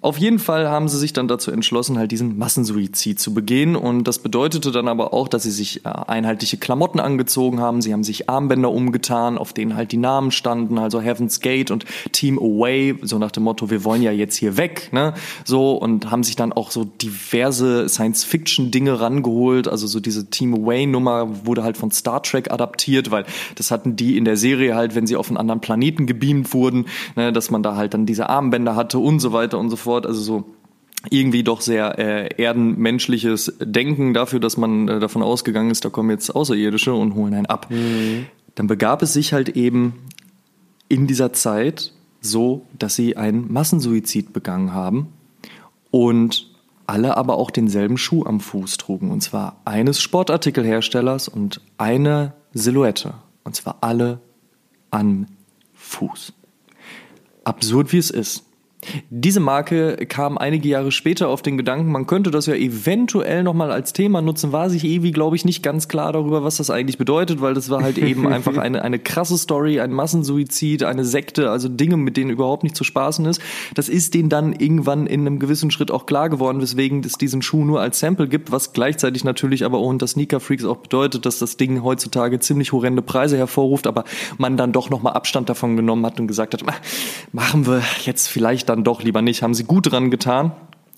Auf 0.04 0.18
jeden 0.18 0.40
Fall 0.40 0.68
haben 0.68 0.88
sie 0.88 0.98
sich 0.98 1.14
dann 1.14 1.28
dazu 1.28 1.52
entschlossen, 1.52 2.00
halt 2.00 2.12
diesen 2.12 2.36
Massensuizid 2.40 3.20
zu 3.20 3.36
begehen. 3.36 3.76
Und 3.76 4.06
das 4.06 4.18
bedeutete 4.18 4.72
dann 4.72 4.88
aber 4.88 5.14
auch, 5.14 5.28
dass 5.28 5.44
sie 5.44 5.52
sich 5.52 5.86
äh, 5.86 5.90
einheitliche 5.90 6.58
Klamotten 6.58 7.00
angezogen 7.00 7.60
haben. 7.60 7.84
Sie 7.84 7.94
haben 7.94 8.04
sich 8.04 8.28
Armbänder 8.28 8.72
umgetan, 8.72 9.38
auf 9.38 9.54
denen 9.54 9.76
halt 9.76 9.92
die 9.92 9.98
Namen 9.98 10.32
standen, 10.32 10.80
also 10.80 11.02
Heaven's 11.02 11.40
Gate 11.40 11.70
und 11.70 11.86
Team 12.14 12.40
Away, 12.40 12.96
so 13.04 13.20
nach 13.20 13.30
dem 13.30 13.44
Motto, 13.44 13.70
wir 13.70 13.84
wollen 13.84 14.02
ja 14.02 14.12
jetzt 14.12 14.38
hier 14.38 14.58
weg, 14.58 14.90
ne? 14.92 15.14
So, 15.46 15.74
und 15.74 16.10
haben 16.10 16.24
sich 16.24 16.36
dann 16.36 16.52
auch 16.52 16.72
so 16.72 16.84
diverse 16.84 17.88
Science-Fiction-Dinge 17.88 19.00
rangeholt. 19.00 19.68
Also 19.68 19.86
so 19.86 20.00
diese 20.00 20.32
Team 20.32 20.56
Away-Nummer 20.56 21.46
wurde 21.46 21.62
halt 21.62 21.78
von 21.78 21.92
Star 21.92 22.24
Trek 22.24 22.52
adaptiert, 22.52 23.12
weil 23.12 23.24
das 23.54 23.70
hatten 23.70 23.96
die 23.98 24.18
in 24.18 24.26
der 24.26 24.36
Serie 24.36 24.74
halt, 24.74 24.96
wenn 24.96 25.06
sie 25.06 25.16
auf 25.16 25.28
einen 25.28 25.38
anderen 25.38 25.62
Planeten 25.62 26.08
gebeamt 26.08 26.56
wurden, 26.56 26.88
ne, 27.16 27.32
dass 27.32 27.52
man 27.52 27.62
da 27.62 27.76
halt 27.76 27.94
dann 27.94 28.08
diese 28.08 28.30
Armbänder 28.30 28.76
hatte 28.76 28.98
und 28.98 29.20
so 29.20 29.32
weiter 29.32 29.60
und 29.60 29.70
so 29.70 29.76
fort 29.76 29.91
fort. 29.92 30.06
Also 30.06 30.22
so 30.22 30.46
irgendwie 31.10 31.44
doch 31.44 31.62
sehr 31.62 31.98
äh, 31.98 32.42
erdenmenschliches 32.42 33.58
Denken 33.60 34.14
dafür, 34.14 34.40
dass 34.40 34.56
man 34.58 34.88
äh, 34.88 35.00
davon 35.00 35.24
ausgegangen 35.24 35.72
ist, 35.72 35.84
da 35.84 35.90
kommen 35.90 36.12
jetzt 36.12 36.30
Außerirdische 36.30 36.94
und 36.94 37.16
holen 37.16 37.34
einen 37.34 37.48
ab. 37.48 37.68
Mhm. 37.70 38.28
Dann 38.56 38.68
begab 38.68 39.02
es 39.02 39.14
sich 39.14 39.34
halt 39.34 39.50
eben 39.50 39.94
in 40.88 41.08
dieser 41.08 41.34
Zeit 41.34 41.94
so, 42.22 42.66
dass 42.78 42.96
sie 42.96 43.18
einen 43.18 43.52
Massensuizid 43.52 44.32
begangen 44.32 44.74
haben 44.74 45.08
und 45.90 46.52
alle 46.86 47.18
aber 47.18 47.38
auch 47.38 47.50
denselben 47.50 47.98
Schuh 47.98 48.26
am 48.26 48.40
Fuß 48.40 48.78
trugen. 48.78 49.10
Und 49.10 49.22
zwar 49.22 49.62
eines 49.66 50.02
Sportartikelherstellers 50.02 51.30
und 51.30 51.62
eine 51.78 52.34
Silhouette. 52.54 53.16
Und 53.44 53.56
zwar 53.56 53.78
alle 53.82 54.20
am 54.92 55.26
Fuß. 55.74 56.34
Absurd 57.44 57.92
wie 57.92 57.98
es 57.98 58.12
ist. 58.12 58.44
Diese 59.12 59.40
Marke 59.40 59.96
kam 60.08 60.40
einige 60.40 60.68
Jahre 60.68 60.92
später 60.92 61.30
auf 61.30 61.44
den 61.44 61.56
Gedanken, 61.56 61.92
man 61.92 62.08
könnte 62.08 62.32
das 62.32 62.48
ja 62.48 62.56
eventuell 62.56 63.44
nochmal 63.44 63.72
als 63.72 63.94
Thema 63.94 64.22
nutzen, 64.22 64.52
war 64.54 64.72
sich 64.72 64.84
Evi, 64.84 65.12
glaube 65.12 65.36
ich, 65.36 65.46
nicht 65.46 65.62
ganz 65.62 65.88
klar 65.88 66.14
darüber, 66.14 66.44
was 66.44 66.58
das 66.58 66.72
eigentlich 66.72 66.98
bedeutet, 66.98 67.42
weil 67.42 67.54
das 67.54 67.70
war 67.70 67.84
halt 67.84 68.00
eben 68.00 68.28
einfach 68.34 68.58
eine, 68.58 68.82
eine 68.82 68.98
krasse 68.98 69.38
Story, 69.38 69.80
ein 69.80 69.92
Massensuizid, 69.92 70.84
eine 70.84 71.06
Sekte, 71.06 71.52
also 71.52 71.70
Dinge, 71.70 71.96
mit 71.96 72.18
denen 72.18 72.32
überhaupt 72.32 72.64
nicht 72.64 72.76
zu 72.76 72.84
spaßen 72.84 73.24
ist. 73.26 73.40
Das 73.76 73.88
ist 73.88 74.16
denen 74.16 74.30
dann 74.30 74.52
irgendwann 74.54 75.06
in 75.06 75.22
einem 75.22 75.38
gewissen 75.38 75.70
Schritt 75.70 75.92
auch 75.92 76.08
klar 76.08 76.30
geworden, 76.30 76.60
weswegen 76.60 77.04
es 77.04 77.20
diesen 77.20 77.44
Schuh 77.44 77.64
nur 77.64 77.82
als 77.82 78.00
Sample 78.00 78.28
gibt, 78.28 78.52
was 78.52 78.74
gleichzeitig 78.74 79.24
natürlich 79.24 79.64
aber 79.64 79.78
auch 79.78 79.88
unter 79.88 80.08
Sneaker 80.08 80.40
Freaks 80.40 80.66
auch 80.66 80.78
bedeutet, 80.78 81.28
dass 81.28 81.38
das 81.38 81.56
Ding 81.56 81.84
heutzutage 81.84 82.40
ziemlich 82.40 82.72
horrende 82.72 83.04
Preise 83.04 83.38
hervorruft, 83.38 83.86
aber 83.86 84.06
man 84.40 84.58
dann 84.58 84.72
doch 84.72 84.90
nochmal 84.90 85.14
Abstand 85.14 85.50
davon 85.50 85.76
genommen 85.76 86.04
hat 86.04 86.20
und 86.20 86.26
gesagt 86.26 86.56
hat, 86.56 86.64
machen 87.32 87.68
wir 87.68 87.84
jetzt 88.06 88.28
vielleicht 88.28 88.71
dann 88.72 88.84
doch 88.84 89.04
lieber 89.04 89.22
nicht. 89.22 89.44
Haben 89.44 89.54
sie 89.54 89.66
gut 89.66 89.92
dran 89.92 90.10
getan. 90.10 90.54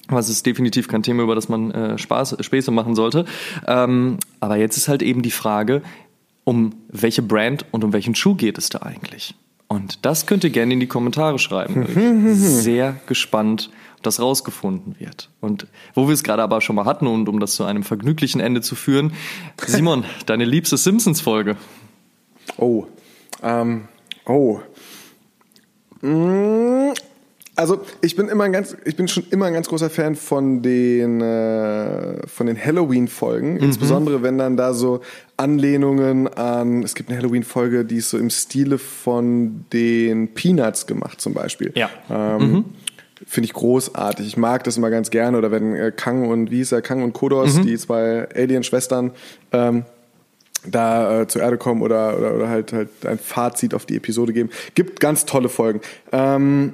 Was 0.07 0.30
ist 0.30 0.45
definitiv 0.45 0.88
kein 0.88 1.01
Thema, 1.01 1.24
über 1.24 1.36
das 1.36 1.49
man 1.49 1.71
äh, 1.71 1.97
Spaß, 1.97 2.38
Späße 2.41 2.71
machen 2.71 2.93
sollte. 2.95 3.26
Ähm, 3.67 4.17
aber 4.39 4.57
jetzt 4.57 4.78
ist 4.78 4.88
halt 4.88 5.01
eben 5.01 5.21
die 5.21 5.32
Frage, 5.32 5.82
um 6.43 6.76
welche 6.89 7.21
Brand 7.21 7.65
und 7.71 7.84
um 7.84 7.93
welchen 7.93 8.15
Schuh 8.15 8.36
geht 8.36 8.57
es 8.57 8.69
da 8.69 8.82
eigentlich? 8.82 9.36
Und 9.67 10.05
das 10.05 10.26
könnt 10.26 10.43
ihr 10.43 10.49
gerne 10.49 10.74
in 10.74 10.80
die 10.80 10.88
Kommentare 10.88 11.39
schreiben. 11.39 11.86
Bin 11.86 12.36
sehr 12.36 12.97
gespannt, 13.07 13.71
ob 13.95 14.03
das 14.03 14.19
rausgefunden 14.19 14.99
wird. 14.99 15.30
Und 15.39 15.67
wo 15.95 16.07
wir 16.07 16.13
es 16.13 16.24
gerade 16.24 16.43
aber 16.43 16.61
schon 16.61 16.76
mal 16.76 16.86
hatten 16.86 17.07
und 17.07 17.28
um 17.30 17.39
das 17.39 17.55
zu 17.55 17.63
einem 17.63 17.84
vergnüglichen 17.84 18.41
Ende 18.41 18.61
zu 18.61 18.76
führen, 18.76 19.13
Simon, 19.65 20.03
deine 20.26 20.45
liebste 20.45 20.78
Simpsons-Folge. 20.78 21.55
Oh. 22.57 22.86
Ähm, 23.41 23.88
oh. 24.26 24.59
Mm, 26.01 26.91
also 27.56 27.82
ich 28.01 28.16
bin 28.16 28.30
immer 28.30 28.45
ein 28.45 28.51
ganz, 28.51 28.76
ich 28.86 28.95
bin 28.95 29.08
schon 29.08 29.26
immer 29.30 29.45
ein 29.45 29.54
ganz 29.54 29.70
großer 29.70 29.89
Fan 29.89 30.16
von 30.16 30.62
den 30.62 31.22
äh, 31.22 32.28
von 32.28 32.47
den 32.47 32.58
Halloween-Folgen, 32.58 33.58
insbesondere 33.58 34.24
wenn 34.24 34.38
dann 34.38 34.58
da 34.58 34.74
so 34.74 35.01
Anlehnungen 35.38 36.28
an, 36.28 36.84
es 36.84 36.95
gibt 36.95 37.10
eine 37.10 37.18
Halloween-Folge, 37.20 37.86
die 37.86 37.97
ist 37.97 38.10
so 38.10 38.18
im 38.18 38.30
Stile 38.30 38.78
von 38.78 39.66
den 39.72 40.34
Peanuts 40.34 40.88
gemacht 40.88 41.22
zum 41.22 41.34
Beispiel. 41.34 41.72
Ja. 41.76 41.89
Ähm, 42.10 42.66
Finde 43.26 43.45
ich 43.45 43.54
großartig. 43.54 44.28
Ich 44.28 44.38
mag 44.38 44.64
das 44.66 44.76
immer 44.76 44.89
ganz 44.89 45.10
gerne. 45.10 45.38
Oder 45.38 45.49
wenn 45.49 45.76
äh, 45.76 45.93
Kang 45.95 46.28
und 46.28 46.51
wie 46.51 46.58
hieß 46.58 46.74
er, 46.74 46.82
Kang 46.82 47.04
und 47.04 47.14
Kodos, 47.14 47.62
die 47.62 47.78
zwei 47.78 48.28
Alien-Schwestern, 48.36 49.12
ähm, 49.54 49.86
da 50.66 51.22
äh, 51.22 51.28
zur 51.28 51.41
Erde 51.41 51.58
kommen 51.58 51.82
oder, 51.82 52.18
oder, 52.18 52.36
oder 52.36 52.49
halt, 52.49 52.74
halt 52.74 52.89
ein 53.06 53.20
Fazit 53.20 53.74
auf 53.74 53.86
die 53.86 53.95
Episode 53.95 54.34
geben. 54.34 54.49
Gibt 54.76 54.99
ganz 54.99 55.26
tolle 55.26 55.49
Folgen. 55.49 55.82
Ähm, 56.12 56.74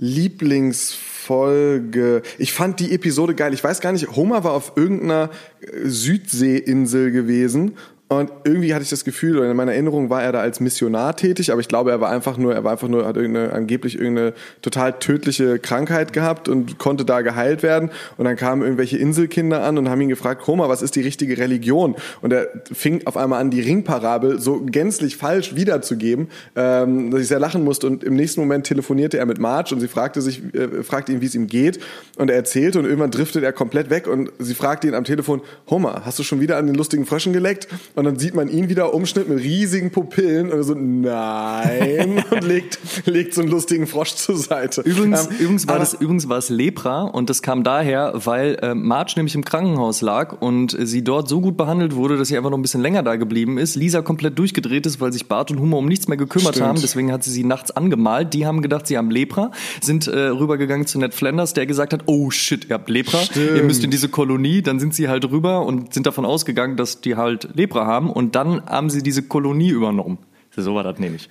Lieblingsfolge. 0.00 2.22
Ich 2.38 2.52
fand 2.52 2.80
die 2.80 2.92
Episode 2.92 3.34
geil. 3.34 3.54
Ich 3.54 3.62
weiß 3.62 3.80
gar 3.80 3.92
nicht, 3.92 4.16
Homer 4.16 4.42
war 4.44 4.52
auf 4.52 4.72
irgendeiner 4.76 5.30
äh, 5.60 5.88
Südseeinsel 5.88 7.12
gewesen 7.12 7.76
und 8.10 8.32
irgendwie 8.42 8.74
hatte 8.74 8.82
ich 8.82 8.90
das 8.90 9.04
Gefühl, 9.04 9.38
oder 9.38 9.48
in 9.48 9.56
meiner 9.56 9.70
Erinnerung 9.70 10.10
war 10.10 10.20
er 10.20 10.32
da 10.32 10.40
als 10.40 10.58
Missionar 10.58 11.14
tätig, 11.14 11.52
aber 11.52 11.60
ich 11.60 11.68
glaube, 11.68 11.92
er 11.92 12.00
war 12.00 12.10
einfach 12.10 12.38
nur, 12.38 12.52
er 12.52 12.64
war 12.64 12.72
einfach 12.72 12.88
nur, 12.88 13.06
hat 13.06 13.16
irgendeine, 13.16 13.52
angeblich 13.52 13.96
irgendeine 13.96 14.32
total 14.62 14.98
tödliche 14.98 15.60
Krankheit 15.60 16.12
gehabt 16.12 16.48
und 16.48 16.76
konnte 16.78 17.04
da 17.04 17.20
geheilt 17.20 17.62
werden. 17.62 17.92
Und 18.16 18.24
dann 18.24 18.34
kamen 18.34 18.62
irgendwelche 18.62 18.98
Inselkinder 18.98 19.62
an 19.62 19.78
und 19.78 19.88
haben 19.88 20.00
ihn 20.00 20.08
gefragt, 20.08 20.44
Homer, 20.48 20.68
was 20.68 20.82
ist 20.82 20.96
die 20.96 21.02
richtige 21.02 21.38
Religion? 21.38 21.94
Und 22.20 22.32
er 22.32 22.48
fing 22.72 23.06
auf 23.06 23.16
einmal 23.16 23.40
an, 23.40 23.52
die 23.52 23.60
Ringparabel 23.60 24.40
so 24.40 24.60
gänzlich 24.60 25.16
falsch 25.16 25.54
wiederzugeben, 25.54 26.30
ähm, 26.56 27.12
dass 27.12 27.20
ich 27.20 27.28
sehr 27.28 27.38
lachen 27.38 27.62
musste. 27.62 27.86
Und 27.86 28.02
im 28.02 28.16
nächsten 28.16 28.40
Moment 28.40 28.66
telefonierte 28.66 29.18
er 29.18 29.26
mit 29.26 29.38
Marge 29.38 29.72
und 29.72 29.80
sie 29.80 29.86
fragte 29.86 30.20
sich, 30.20 30.42
äh, 30.52 30.82
fragte 30.82 31.12
ihn, 31.12 31.20
wie 31.20 31.26
es 31.26 31.36
ihm 31.36 31.46
geht. 31.46 31.78
Und 32.16 32.28
er 32.28 32.34
erzählte 32.34 32.80
und 32.80 32.86
irgendwann 32.86 33.12
driftet 33.12 33.44
er 33.44 33.52
komplett 33.52 33.88
weg 33.88 34.08
und 34.08 34.32
sie 34.40 34.54
fragte 34.54 34.88
ihn 34.88 34.94
am 34.94 35.04
Telefon, 35.04 35.42
Homer, 35.70 36.02
hast 36.04 36.18
du 36.18 36.24
schon 36.24 36.40
wieder 36.40 36.56
an 36.56 36.66
den 36.66 36.74
lustigen 36.74 37.06
Fröschen 37.06 37.32
geleckt? 37.32 37.68
Dann 38.04 38.18
sieht 38.18 38.34
man 38.34 38.48
ihn 38.48 38.68
wieder 38.68 38.94
Umschnitt 38.94 39.28
mit 39.28 39.38
riesigen 39.40 39.90
Pupillen 39.90 40.50
und 40.52 40.62
so, 40.62 40.74
nein, 40.74 42.24
und 42.30 42.44
legt, 42.44 42.78
legt 43.06 43.34
so 43.34 43.42
einen 43.42 43.50
lustigen 43.50 43.86
Frosch 43.86 44.14
zur 44.14 44.36
Seite. 44.36 44.82
Übrigens, 44.82 45.26
Ähm, 45.26 45.36
übrigens, 45.38 45.68
war 45.68 45.78
das, 45.78 45.94
übrigens 45.94 46.28
war 46.28 46.38
es 46.38 46.48
Lepra 46.48 47.02
und 47.02 47.30
das 47.30 47.42
kam 47.42 47.62
daher, 47.64 48.12
weil 48.14 48.56
äh, 48.62 48.74
Marge 48.74 49.12
nämlich 49.16 49.34
im 49.34 49.44
Krankenhaus 49.44 50.00
lag 50.00 50.40
und 50.40 50.76
sie 50.80 51.02
dort 51.02 51.28
so 51.28 51.40
gut 51.40 51.56
behandelt 51.56 51.94
wurde, 51.94 52.16
dass 52.16 52.28
sie 52.28 52.36
einfach 52.36 52.50
noch 52.50 52.58
ein 52.58 52.62
bisschen 52.62 52.80
länger 52.82 53.02
da 53.02 53.16
geblieben 53.16 53.58
ist. 53.58 53.74
Lisa 53.76 54.02
komplett 54.02 54.38
durchgedreht 54.38 54.86
ist, 54.86 55.00
weil 55.00 55.12
sich 55.12 55.26
Bart 55.28 55.50
und 55.50 55.60
Humor 55.60 55.78
um 55.80 55.86
nichts 55.86 56.08
mehr 56.08 56.16
gekümmert 56.16 56.54
Stimmt. 56.54 56.68
haben. 56.68 56.80
Deswegen 56.80 57.12
hat 57.12 57.24
sie 57.24 57.30
sie 57.30 57.44
nachts 57.44 57.70
angemalt. 57.70 58.34
Die 58.34 58.46
haben 58.46 58.62
gedacht, 58.62 58.86
sie 58.86 58.96
haben 58.96 59.10
Lepra, 59.10 59.50
sind 59.80 60.06
äh, 60.06 60.18
rübergegangen 60.18 60.86
zu 60.86 60.98
Ned 60.98 61.14
Flanders, 61.14 61.54
der 61.54 61.66
gesagt 61.66 61.92
hat, 61.92 62.02
oh 62.06 62.30
shit, 62.30 62.66
ihr 62.68 62.74
habt 62.74 62.88
Lepra, 62.88 63.18
Stimmt. 63.18 63.56
ihr 63.56 63.62
müsst 63.62 63.84
in 63.84 63.90
diese 63.90 64.08
Kolonie. 64.08 64.62
Dann 64.62 64.78
sind 64.80 64.94
sie 64.94 65.08
halt 65.08 65.30
rüber 65.30 65.64
und 65.66 65.94
sind 65.94 66.06
davon 66.06 66.24
ausgegangen, 66.24 66.76
dass 66.76 67.00
die 67.00 67.16
halt 67.16 67.48
Lepra 67.54 67.86
haben 67.86 67.89
und 67.98 68.34
dann 68.36 68.64
haben 68.66 68.90
sie 68.90 69.02
diese 69.02 69.22
Kolonie 69.22 69.70
übernommen. 69.70 70.18
So 70.56 70.74
war 70.74 70.82
das 70.82 70.98
nämlich. 70.98 71.28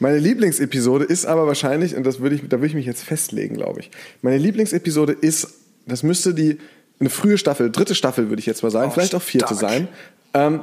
Meine 0.00 0.18
Lieblingsepisode 0.18 1.04
ist 1.04 1.24
aber 1.24 1.46
wahrscheinlich, 1.46 1.96
und 1.96 2.04
das 2.04 2.20
würde 2.20 2.36
ich, 2.36 2.42
da 2.42 2.58
würde 2.58 2.66
ich 2.66 2.74
mich 2.74 2.86
jetzt 2.86 3.02
festlegen, 3.04 3.56
glaube 3.56 3.80
ich. 3.80 3.90
Meine 4.22 4.38
Lieblingsepisode 4.38 5.12
ist, 5.12 5.48
das 5.86 6.02
müsste 6.02 6.34
die, 6.34 6.58
eine 7.00 7.10
frühe 7.10 7.38
Staffel, 7.38 7.70
dritte 7.70 7.94
Staffel 7.94 8.28
würde 8.28 8.40
ich 8.40 8.46
jetzt 8.46 8.62
mal 8.62 8.70
sagen, 8.70 8.90
vielleicht 8.90 9.14
auch 9.14 9.22
vierte 9.22 9.54
stark. 9.54 9.60
sein, 9.60 9.88
ähm, 10.34 10.60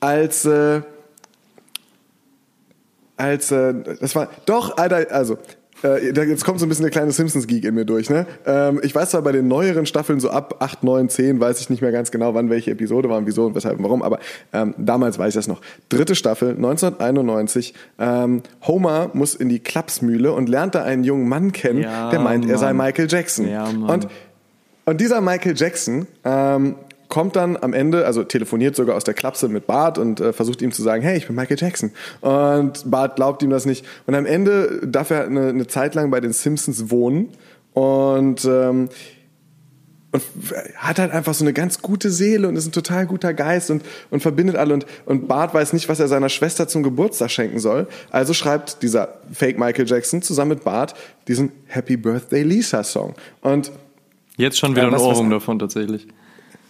als, 0.00 0.44
äh, 0.44 0.82
als, 3.16 3.50
äh, 3.50 3.74
das 4.00 4.14
war, 4.14 4.30
doch, 4.46 4.76
Alter, 4.76 5.06
also, 5.10 5.38
äh, 5.84 6.06
jetzt 6.12 6.44
kommt 6.44 6.58
so 6.60 6.66
ein 6.66 6.68
bisschen 6.68 6.84
der 6.84 6.90
kleine 6.90 7.12
Simpsons-Geek 7.12 7.64
in 7.64 7.74
mir 7.74 7.84
durch, 7.84 8.10
ne? 8.10 8.26
Ähm, 8.46 8.80
ich 8.82 8.94
weiß 8.94 9.10
zwar 9.10 9.22
bei 9.22 9.32
den 9.32 9.48
neueren 9.48 9.86
Staffeln, 9.86 10.20
so 10.20 10.30
ab 10.30 10.56
8, 10.60 10.82
9, 10.84 11.08
10, 11.08 11.40
weiß 11.40 11.60
ich 11.60 11.70
nicht 11.70 11.82
mehr 11.82 11.92
ganz 11.92 12.10
genau, 12.10 12.34
wann 12.34 12.50
welche 12.50 12.70
Episode 12.72 13.08
war 13.08 13.18
und 13.18 13.26
wieso 13.26 13.46
und 13.46 13.54
weshalb 13.54 13.78
und 13.78 13.84
warum, 13.84 14.02
aber 14.02 14.18
ähm, 14.52 14.74
damals 14.76 15.18
weiß 15.18 15.28
ich 15.28 15.34
das 15.34 15.48
noch. 15.48 15.60
Dritte 15.88 16.14
Staffel, 16.14 16.50
1991, 16.50 17.74
ähm, 17.98 18.42
Homer 18.66 19.10
muss 19.12 19.34
in 19.34 19.48
die 19.48 19.60
Klapsmühle 19.60 20.32
und 20.32 20.48
lernt 20.48 20.74
da 20.74 20.82
einen 20.82 21.04
jungen 21.04 21.28
Mann 21.28 21.52
kennen, 21.52 21.82
Ja, 21.82 22.10
der 22.10 22.20
meint, 22.20 22.48
er 22.48 22.58
sei 22.58 22.72
Mann. 22.72 22.86
Michael 22.88 23.08
Jackson. 23.08 23.48
Ja, 23.48 23.70
Mann. 23.72 23.90
und, 23.90 24.08
und 24.84 25.00
dieser 25.00 25.20
Michael 25.20 25.54
Jackson 25.56 26.06
ähm, 26.24 26.74
kommt 27.08 27.36
dann 27.36 27.56
am 27.56 27.72
Ende, 27.72 28.04
also 28.06 28.22
telefoniert 28.24 28.76
sogar 28.76 28.96
aus 28.96 29.04
der 29.04 29.14
Klapse 29.14 29.48
mit 29.48 29.66
Bart 29.66 29.96
und 29.98 30.20
äh, 30.20 30.32
versucht 30.32 30.60
ihm 30.62 30.72
zu 30.72 30.82
sagen, 30.82 31.02
hey, 31.02 31.16
ich 31.16 31.26
bin 31.26 31.36
Michael 31.36 31.56
Jackson. 31.58 31.90
Und 32.20 32.90
Bart 32.90 33.16
glaubt 33.16 33.42
ihm 33.42 33.50
das 33.50 33.64
nicht. 33.66 33.84
Und 34.06 34.14
am 34.14 34.26
Ende 34.26 34.80
darf 34.86 35.10
er 35.10 35.24
eine, 35.24 35.48
eine 35.48 35.66
Zeit 35.66 35.94
lang 35.94 36.10
bei 36.10 36.20
den 36.20 36.32
Simpsons 36.32 36.90
wohnen 36.90 37.30
und 37.72 38.44
ähm, 38.44 38.88
und 40.10 40.22
hat 40.76 40.98
halt 40.98 41.12
einfach 41.12 41.34
so 41.34 41.44
eine 41.44 41.52
ganz 41.52 41.82
gute 41.82 42.08
Seele 42.10 42.48
und 42.48 42.56
ist 42.56 42.64
ein 42.66 42.72
total 42.72 43.06
guter 43.06 43.34
Geist 43.34 43.70
und, 43.70 43.82
und 44.10 44.20
verbindet 44.20 44.56
alle 44.56 44.72
und, 44.72 44.86
und 45.04 45.28
Bart 45.28 45.52
weiß 45.52 45.74
nicht, 45.74 45.86
was 45.90 46.00
er 46.00 46.08
seiner 46.08 46.30
Schwester 46.30 46.66
zum 46.66 46.82
Geburtstag 46.82 47.30
schenken 47.30 47.58
soll. 47.58 47.86
Also 48.10 48.32
schreibt 48.32 48.82
dieser 48.82 49.16
Fake 49.30 49.58
Michael 49.58 49.86
Jackson 49.86 50.22
zusammen 50.22 50.50
mit 50.52 50.64
Bart 50.64 50.94
diesen 51.28 51.52
Happy 51.66 51.98
Birthday 51.98 52.42
Lisa 52.42 52.84
Song. 52.84 53.14
Und 53.42 53.70
Jetzt 54.38 54.58
schon 54.58 54.70
wieder 54.70 54.82
Ja, 54.82 54.88
ein 54.88 54.94
was- 54.94 55.02
was- 55.02 55.08
Ohrwurm 55.08 55.28
davon 55.30 55.58
tatsächlich. 55.58 56.08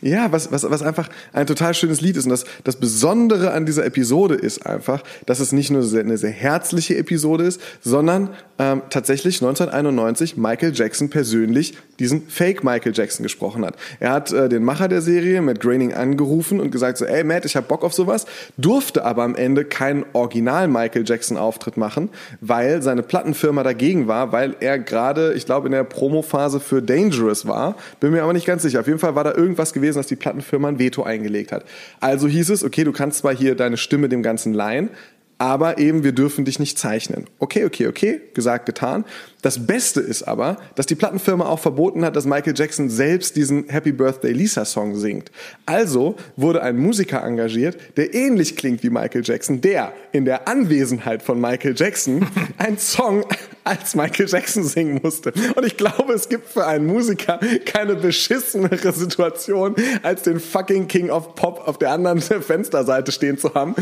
Ja, 0.01 0.31
was, 0.33 0.53
was, 0.53 0.69
was 0.69 0.83
einfach 0.83 1.09
ein 1.33 1.47
total 1.47 1.75
schönes 1.75 2.01
Lied 2.01 2.17
ist. 2.17 2.25
Und 2.25 2.31
das, 2.31 2.45
das 2.65 2.77
Besondere 2.77 3.53
an 3.53 3.67
dieser 3.67 3.85
Episode 3.85 4.35
ist 4.35 4.65
einfach, 4.67 5.03
dass 5.27 5.41
es 5.41 5.53
nicht 5.53 5.71
nur 5.71 5.83
sehr, 5.83 6.03
eine 6.03 6.19
sehr 6.19 6.31
herzliche 6.31 6.97
Episode 6.97 7.45
ist, 7.45 7.61
sondern 7.83 8.31
ähm, 8.59 8.83
tatsächlich 8.91 9.43
1991 9.43 10.37
Michael 10.37 10.73
Jackson 10.75 11.11
persönlich 11.11 11.75
diesen 11.99 12.29
Fake 12.29 12.65
Michael 12.65 12.93
Jackson 12.95 13.23
gesprochen 13.23 13.65
hat. 13.65 13.75
Er 14.01 14.13
hat 14.13 14.33
äh, 14.33 14.49
den 14.49 14.65
Macher 14.65 14.89
der 14.89 15.01
Serie, 15.01 15.43
Matt 15.43 15.61
Groening, 15.61 15.95
angerufen 15.95 16.61
und 16.61 16.71
gesagt 16.71 16.99
so, 16.99 17.05
ey 17.05 17.25
Matt, 17.25 17.45
ich 17.45 17.57
hab 17.57 17.69
Bock 17.69 17.85
auf 17.85 17.93
sowas, 17.93 18.27
durfte 18.57 19.05
aber 19.05 19.23
am 19.23 19.35
Ende 19.35 19.65
keinen 19.65 20.05
Original 20.13 20.69
Michael 20.69 21.05
Jackson 21.07 21.37
Auftritt 21.37 21.77
machen, 21.77 22.11
weil 22.41 22.83
seine 22.83 23.03
Plattenfirma 23.03 23.63
dagegen 23.63 24.07
war, 24.09 24.33
weil 24.33 24.57
er 24.61 24.79
gerade, 24.79 25.35
ich 25.35 25.47
glaube, 25.47 25.67
in 25.67 25.73
der 25.73 25.85
Promophase 25.85 26.61
für 26.61 26.83
Dangerous 26.83 27.47
war. 27.47 27.77
Bin 28.01 28.13
mir 28.13 28.23
aber 28.23 28.33
nicht 28.33 28.47
ganz 28.47 28.63
sicher. 28.63 28.81
Auf 28.81 28.87
jeden 28.87 28.99
Fall 28.99 29.15
war 29.15 29.25
da 29.25 29.35
irgendwas 29.35 29.73
gewesen, 29.73 29.88
dass 29.97 30.07
die 30.07 30.17
Plattenfirma 30.17 30.69
ein 30.69 30.79
Veto 30.79 31.03
eingelegt 31.03 31.53
hat. 31.53 31.65
Also 32.01 32.29
hieß 32.29 32.51
es, 32.51 32.65
okay, 32.65 32.85
du 32.85 32.93
kannst 32.93 33.19
zwar 33.19 33.35
hier 33.35 33.55
deine 33.55 33.77
Stimme 33.77 34.09
dem 34.09 34.23
Ganzen 34.23 34.53
leihen, 34.53 34.91
aber 35.39 35.79
eben 35.79 36.03
wir 36.03 36.13
dürfen 36.13 36.45
dich 36.45 36.59
nicht 36.59 36.79
zeichnen. 36.79 37.27
Okay, 37.39 37.65
okay, 37.65 37.87
okay, 37.87 38.21
gesagt, 38.35 38.67
getan. 38.67 39.05
Das 39.43 39.67
Beste 39.67 40.01
ist 40.01 40.25
aber, 40.25 40.57
dass 40.75 40.87
die 40.87 40.97
Plattenfirma 40.97 41.47
auch 41.47 41.61
verboten 41.61 42.05
hat, 42.05 42.17
dass 42.17 42.27
Michael 42.27 42.55
Jackson 42.57 42.91
selbst 42.91 43.37
diesen 43.37 43.69
Happy 43.69 43.93
Birthday 43.93 44.33
Lisa 44.33 44.65
Song 44.65 44.97
singt. 44.97 45.31
Also 45.65 46.17
wurde 46.37 46.63
ein 46.63 46.77
Musiker 46.77 47.23
engagiert, 47.23 47.77
der 47.97 48.15
ähnlich 48.15 48.57
klingt 48.57 48.83
wie 48.83 48.91
Michael 48.91 49.23
Jackson, 49.25 49.61
der 49.61 49.93
in 50.11 50.25
der 50.25 50.49
Anwesenheit 50.49 51.23
von 51.23 51.41
Michael 51.41 51.75
Jackson 51.77 52.27
einen 52.59 52.79
Song 52.79 53.25
als 53.63 53.95
Michael 53.95 54.29
Jackson 54.29 54.65
singen 54.65 55.01
musste. 55.03 55.33
Und 55.55 55.65
ich 55.65 55.77
glaube, 55.77 56.15
es 56.15 56.29
gibt 56.29 56.49
für 56.49 56.67
einen 56.67 56.87
Musiker 56.87 57.39
keine 57.67 57.97
beschissenere 57.97 58.93
Situation, 58.93 59.77
als 60.03 60.23
den 60.23 60.41
fucking 60.41 60.89
King 60.89 61.11
of 61.11 61.35
Pop 61.35 61.69
auf 61.69 61.79
der 61.79 61.93
anderen 61.93 62.21
Fensterseite 62.21 63.13
stehen 63.13 63.39
zu 63.39 63.55
haben, 63.55 63.75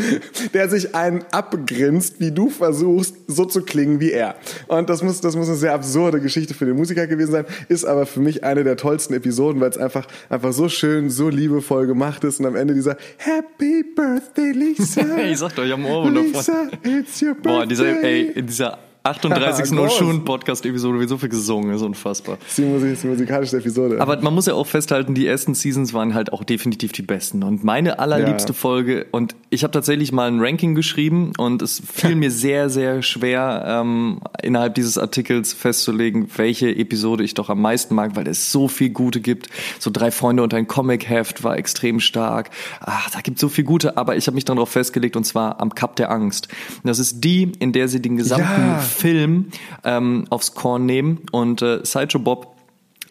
der 0.53 0.69
sich 0.69 0.95
einen 0.95 1.25
abgrinst, 1.31 2.21
wie 2.21 2.33
du 2.33 2.51
versuchst, 2.51 3.15
so 3.27 3.45
zu 3.45 3.63
klingen 3.63 4.01
wie 4.01 4.11
er. 4.11 4.35
Und 4.67 4.91
das 4.91 5.03
muss, 5.03 5.21
das 5.21 5.37
muss 5.37 5.46
eine 5.49 5.57
sehr 5.57 5.73
absurde 5.75 6.21
Geschichte 6.21 6.55
für 6.55 6.67
den 6.67 6.77
Musiker 6.77 7.07
gewesen 7.07 7.33
sein, 7.33 7.45
ist 7.69 7.85
aber 7.85 8.07
für 8.07 8.21
mich 8.21 8.45
eine 8.45 8.65
der 8.65 8.77
tollsten 8.77 9.15
Episoden, 9.15 9.61
weil 9.61 9.71
es 9.71 9.79
einfach, 9.79 10.07
einfach 10.29 10.53
so 10.53 10.69
schön, 10.69 11.11
so 11.11 11.29
liebevoll 11.29 11.87
gemacht 11.87 12.25
ist 12.25 12.41
und 12.41 12.47
am 12.47 12.57
Ende 12.57 12.75
dieser 12.75 12.97
Happy 13.19 13.85
Birthday 13.95 14.53
Lisa. 14.53 15.03
Ich 15.27 15.39
sag 15.39 15.55
doch, 15.55 15.65
ich 15.65 15.73
hab 15.73 15.79
einen 15.79 15.87
Ohrwurm 15.87 16.15
davon. 16.15 16.33
Lisa, 16.33 16.69
it's 16.85 17.23
your 17.23 17.35
birthday. 17.35 17.43
Boah, 17.43 17.67
dieser, 17.67 18.03
ey, 18.03 18.31
in 18.35 18.47
dieser 18.47 18.79
38. 19.07 19.71
Groß. 19.77 19.97
Schuhen 19.97 20.25
Podcast-Episode 20.25 20.99
wird 20.99 21.09
so 21.09 21.19
viel 21.19 21.29
gesungen, 21.29 21.75
ist 21.75 21.83
unfassbar. 21.83 22.39
Das 22.43 22.59
ist 22.59 23.03
die 23.03 23.07
musikalische 23.07 23.57
Episode. 23.59 24.01
Aber 24.01 24.21
man 24.21 24.35
muss 24.35 24.47
ja 24.47 24.55
auch 24.55 24.67
festhalten, 24.67 25.15
die 25.15 25.27
ersten 25.27 25.55
Seasons 25.55 25.95
waren 25.95 26.15
halt 26.15 26.33
auch 26.33 26.45
definitiv 26.45 26.93
die 26.93 27.03
besten. 27.03 27.43
Und 27.43 27.65
meine 27.65 27.99
allerliebste 27.99 28.53
Ja. 28.53 28.59
Folge, 28.59 29.07
und 29.13 29.35
ich 29.51 29.63
habe 29.63 29.71
tatsächlich 29.73 30.13
mal 30.13 30.29
ein 30.29 30.41
Ranking 30.41 30.75
geschrieben 30.75 31.33
und 31.39 31.63
es 31.63 31.83
fiel 31.93 32.15
mir 32.17 32.31
sehr, 32.31 32.69
sehr 32.71 33.03
schwer, 33.03 33.65
ähm, 33.67 34.21
innerhalb 34.43 34.75
dieses 34.75 34.99
Artikels 34.99 35.53
festzulegen, 35.53 36.29
welche 36.37 36.69
Episode 36.75 37.25
ich 37.25 37.35
doch 37.35 37.49
am 37.51 37.61
meisten 37.61 37.95
mag, 37.95 38.17
weil 38.17 38.27
es 38.29 38.51
so 38.53 38.69
viel 38.69 38.91
gute 38.91 39.21
gibt. 39.21 39.49
So 39.79 39.91
drei 39.91 40.11
Freunde 40.11 40.43
und 40.43 40.53
ein 40.55 40.67
Comic-Heft 40.67 41.45
war 41.45 41.57
extrem 41.57 42.01
stark. 42.01 42.51
Ach, 42.81 43.11
da 43.11 43.21
gibt 43.21 43.39
so 43.39 43.49
viel 43.49 43.65
gute, 43.65 43.97
aber 43.97 44.17
ich 44.17 44.27
habe 44.27 44.35
mich 44.35 44.45
dann 44.45 44.57
darauf 44.57 44.71
festgelegt 44.71 45.17
und 45.17 45.25
zwar 45.25 45.61
am 45.61 45.75
Cup 45.75 45.97
der 45.97 46.11
Angst. 46.11 46.49
Und 46.83 46.89
das 46.89 46.99
ist 46.99 47.23
die, 47.25 47.53
in 47.59 47.73
der 47.73 47.89
sie 47.89 48.01
den 48.01 48.17
gesamten 48.17 48.45
Ja. 48.45 48.79
Film 48.97 49.47
ähm, 49.85 50.25
aufs 50.31 50.55
Korn 50.55 50.87
nehmen 50.87 51.21
und 51.33 51.63
äh, 51.63 51.81
Sideshow 51.85 52.19
Bob 52.19 52.55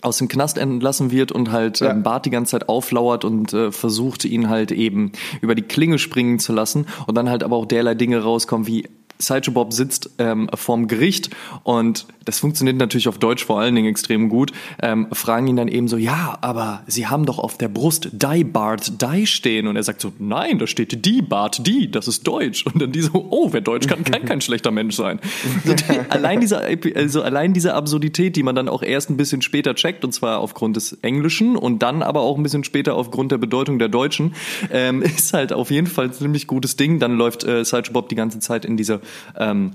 aus 0.01 0.17
dem 0.19 0.27
Knast 0.27 0.57
entlassen 0.59 1.09
wird 1.11 1.31
und 1.31 1.51
halt 1.51 1.79
Ja. 1.79 1.91
ähm, 1.91 2.03
Bart 2.03 2.25
die 2.25 2.29
ganze 2.29 2.51
Zeit 2.51 2.69
auflauert 2.69 3.25
und 3.25 3.53
äh, 3.53 3.71
versucht 3.71 4.23
ihn 4.25 4.49
halt 4.49 4.71
eben 4.71 5.11
über 5.41 5.55
die 5.55 5.63
Klinge 5.63 5.97
springen 5.97 6.37
zu 6.39 6.53
lassen 6.53 6.85
und 7.07 7.15
dann 7.15 7.29
halt 7.29 7.43
aber 7.43 7.55
auch 7.55 7.65
derlei 7.65 7.95
Dinge 7.95 8.21
rauskommen 8.21 8.67
wie 8.67 8.87
Sideshow 9.19 9.51
Bob 9.51 9.73
sitzt 9.73 10.09
ähm, 10.17 10.49
vorm 10.53 10.87
Gericht 10.87 11.29
und 11.63 12.05
das 12.25 12.39
funktioniert 12.39 12.77
natürlich 12.77 13.07
auf 13.07 13.19
Deutsch 13.19 13.45
vor 13.45 13.59
allen 13.59 13.75
Dingen 13.75 13.87
extrem 13.87 14.29
gut, 14.29 14.51
ähm, 14.81 15.07
fragen 15.11 15.47
ihn 15.47 15.55
dann 15.55 15.67
eben 15.67 15.87
so, 15.87 15.97
ja, 15.97 16.37
aber 16.41 16.81
Sie 16.87 17.07
haben 17.07 17.25
doch 17.25 17.39
auf 17.39 17.57
der 17.57 17.67
Brust 17.67 18.09
Die 18.11 18.43
Bart 18.43 19.01
Die 19.01 19.27
stehen 19.27 19.67
und 19.67 19.75
er 19.75 19.83
sagt 19.83 20.01
so, 20.01 20.11
nein, 20.19 20.59
da 20.59 20.67
steht 20.67 21.05
die 21.05 21.21
Bart 21.21 21.65
die, 21.65 21.89
das 21.89 22.07
ist 22.07 22.27
Deutsch 22.27 22.65
und 22.65 22.81
dann 22.81 22.91
die 22.91 23.01
so, 23.01 23.27
oh, 23.29 23.49
wer 23.51 23.61
Deutsch 23.61 23.87
kann, 23.87 24.03
kann 24.03 24.25
kein 24.25 24.41
schlechter 24.41 24.71
Mensch 24.71 24.95
sein. 24.95 25.19
So, 25.63 25.73
die, 25.73 25.83
allein 26.09 26.41
diese, 26.41 26.61
also 26.95 27.21
allein 27.21 27.53
diese 27.53 27.75
Absurdität, 27.75 28.35
die 28.35 28.43
man 28.43 28.55
dann 28.55 28.67
auch 28.67 28.81
erst 28.81 29.09
ein 29.09 29.17
bisschen 29.17 29.41
später 29.41 29.75
checkt 29.75 30.03
und 30.03 30.11
zwar 30.11 30.39
aufgrund 30.39 30.75
des 30.75 30.93
Englischen 31.01 31.55
und 31.55 31.79
dann 31.79 32.01
aber 32.01 32.21
auch 32.21 32.37
ein 32.37 32.43
bisschen 32.43 32.63
später 32.63 32.95
aufgrund 32.95 33.31
der 33.31 33.37
Bedeutung 33.37 33.79
der 33.79 33.89
Deutschen, 33.89 34.33
ähm, 34.71 35.01
ist 35.01 35.33
halt 35.33 35.53
auf 35.53 35.71
jeden 35.71 35.87
Fall 35.87 36.05
ein 36.05 36.13
ziemlich 36.13 36.47
gutes 36.47 36.75
Ding. 36.75 36.99
Dann 36.99 37.17
läuft 37.17 37.43
äh, 37.43 37.63
Sideshow 37.63 37.93
Bob 37.93 38.09
die 38.09 38.15
ganze 38.15 38.39
Zeit 38.39 38.65
in 38.65 38.77
diese 38.77 39.01
ähm, 39.37 39.71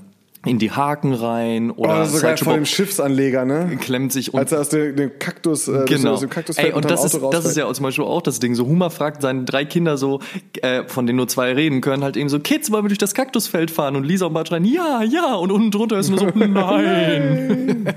in 0.46 0.58
die 0.58 0.70
Haken 0.70 1.12
rein 1.12 1.70
oh, 1.70 1.84
oder 1.84 2.04
ist 2.04 2.12
sogar 2.12 2.34
vor 2.38 2.54
dem 2.54 2.64
Schiffsanleger, 2.64 3.44
ne? 3.44 3.76
klemmt 3.78 4.10
sich 4.10 4.32
und 4.32 4.40
Als 4.40 4.52
er 4.52 4.60
aus 4.60 4.70
dem, 4.70 5.18
Kaktus, 5.18 5.68
äh, 5.68 5.84
Genau. 5.86 6.12
aus 6.12 6.20
dem 6.20 6.30
Kaktus 6.30 6.56
Ey, 6.56 6.72
und 6.72 6.90
das 6.90 7.04
ist, 7.04 7.20
das 7.30 7.44
ist 7.44 7.58
ja 7.58 7.70
zum 7.70 7.82
Beispiel 7.82 8.04
auch 8.06 8.22
das 8.22 8.40
Ding. 8.40 8.54
So 8.54 8.66
Huma 8.66 8.88
fragt 8.88 9.20
seine 9.20 9.44
drei 9.44 9.66
Kinder 9.66 9.98
so, 9.98 10.20
äh, 10.62 10.84
von 10.86 11.06
denen 11.06 11.18
nur 11.18 11.28
zwei 11.28 11.52
reden 11.52 11.82
können, 11.82 12.02
halt 12.02 12.16
eben 12.16 12.30
so, 12.30 12.40
Kids, 12.40 12.70
wollen 12.72 12.84
wir 12.84 12.88
durch 12.88 12.96
das 12.98 13.12
Kaktusfeld 13.12 13.70
fahren? 13.70 13.96
Und 13.96 14.04
Lisa 14.04 14.26
und 14.26 14.32
Bart 14.32 14.48
schreien, 14.48 14.64
ja, 14.64 15.02
ja. 15.02 15.34
Und 15.34 15.52
unten 15.52 15.70
drunter 15.70 15.98
ist 15.98 16.08
nur 16.08 16.18
so, 16.20 16.26
nein. 16.34 17.94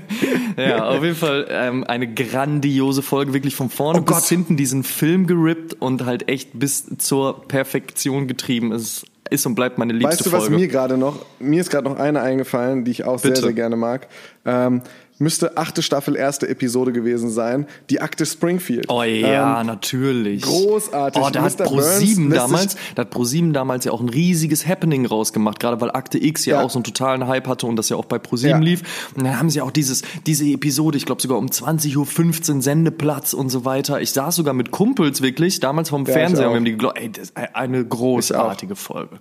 ja, 0.58 0.86
auf 0.88 1.02
jeden 1.02 1.16
Fall 1.16 1.46
ähm, 1.48 1.84
eine 1.84 2.12
grandiose 2.12 3.00
Folge, 3.00 3.32
wirklich 3.32 3.54
von 3.54 3.70
vorne 3.70 4.00
Oh 4.00 4.02
bis 4.02 4.16
Gott. 4.16 4.24
hinten 4.24 4.58
diesen 4.58 4.82
Film 4.84 5.26
gerippt 5.26 5.80
und 5.80 6.04
halt 6.04 6.28
echt 6.28 6.50
bis 6.52 6.84
zur 6.98 7.40
Perfektion 7.48 8.28
getrieben. 8.28 8.70
Es 8.72 9.06
ist 9.34 9.46
und 9.46 9.54
bleibt 9.54 9.78
meine 9.78 9.92
liebste 9.92 10.08
Weißt 10.10 10.26
du, 10.26 10.32
was 10.32 10.44
Folge. 10.44 10.56
mir 10.56 10.68
gerade 10.68 10.96
noch, 10.96 11.24
mir 11.38 11.60
ist 11.60 11.70
gerade 11.70 11.88
noch 11.88 11.98
eine 11.98 12.20
eingefallen, 12.20 12.84
die 12.84 12.90
ich 12.92 13.04
auch 13.04 13.18
sehr, 13.18 13.30
Bitte. 13.32 13.42
sehr 13.42 13.52
gerne 13.52 13.76
mag. 13.76 14.06
Ähm, 14.46 14.82
müsste 15.18 15.56
achte 15.56 15.80
Staffel, 15.82 16.16
erste 16.16 16.48
Episode 16.48 16.92
gewesen 16.92 17.30
sein. 17.30 17.66
Die 17.90 18.00
Akte 18.00 18.26
Springfield. 18.26 18.86
Oh 18.88 19.02
ja, 19.02 19.60
Ähm, 19.60 19.66
natürlich. 19.66 20.42
großartig. 20.42 21.22
Oh, 21.22 21.30
da 21.30 21.42
hat 21.42 21.58
Mr. 21.58 21.66
Pro7 21.66 22.28
lässt 22.28 22.36
damals, 22.36 22.76
da 22.96 23.02
hat 23.02 23.14
Pro7 23.14 23.52
damals 23.52 23.84
ja 23.84 23.92
auch 23.92 24.00
ein 24.00 24.08
riesiges 24.08 24.66
Happening 24.66 25.06
rausgemacht, 25.06 25.60
gerade 25.60 25.80
weil 25.80 25.90
Akte 25.92 26.18
X 26.22 26.46
ja, 26.46 26.56
Ja. 26.58 26.62
auch 26.64 26.70
so 26.70 26.78
einen 26.78 26.84
totalen 26.84 27.26
Hype 27.28 27.46
hatte 27.46 27.66
und 27.66 27.76
das 27.76 27.88
ja 27.88 27.96
auch 27.96 28.06
bei 28.06 28.16
Pro7 28.16 28.48
Ja. 28.48 28.58
lief. 28.58 29.12
Und 29.16 29.24
dann 29.24 29.38
haben 29.38 29.50
sie 29.50 29.60
auch 29.60 29.70
dieses, 29.70 30.02
diese 30.26 30.44
Episode, 30.46 30.96
ich 30.98 31.06
glaube 31.06 31.22
sogar 31.22 31.38
um 31.38 31.46
20.15 31.46 32.56
Uhr 32.56 32.62
Sendeplatz 32.62 33.34
und 33.34 33.50
so 33.50 33.64
weiter. 33.64 34.00
Ich 34.00 34.10
saß 34.10 34.34
sogar 34.36 34.54
mit 34.54 34.70
Kumpels 34.72 35.22
wirklich, 35.22 35.60
damals 35.60 35.90
vom 35.90 36.02
ich 36.06 36.12
Fernseher 36.12 36.46
und 36.48 36.52
wir 36.52 36.56
haben 36.56 36.64
die 36.64 36.70
geglaubt, 36.72 36.98
ey, 36.98 37.10
das 37.12 37.24
ist 37.30 37.36
eine 37.36 37.84
großartige 37.84 38.74
Folge. 38.74 39.18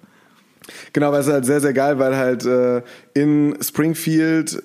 Genau, 0.93 1.11
weil 1.11 1.19
es 1.21 1.27
halt 1.27 1.45
sehr, 1.45 1.59
sehr 1.59 1.73
geil, 1.73 1.99
weil 1.99 2.15
halt 2.15 2.45
äh, 2.45 2.81
in 3.13 3.57
Springfield 3.61 4.63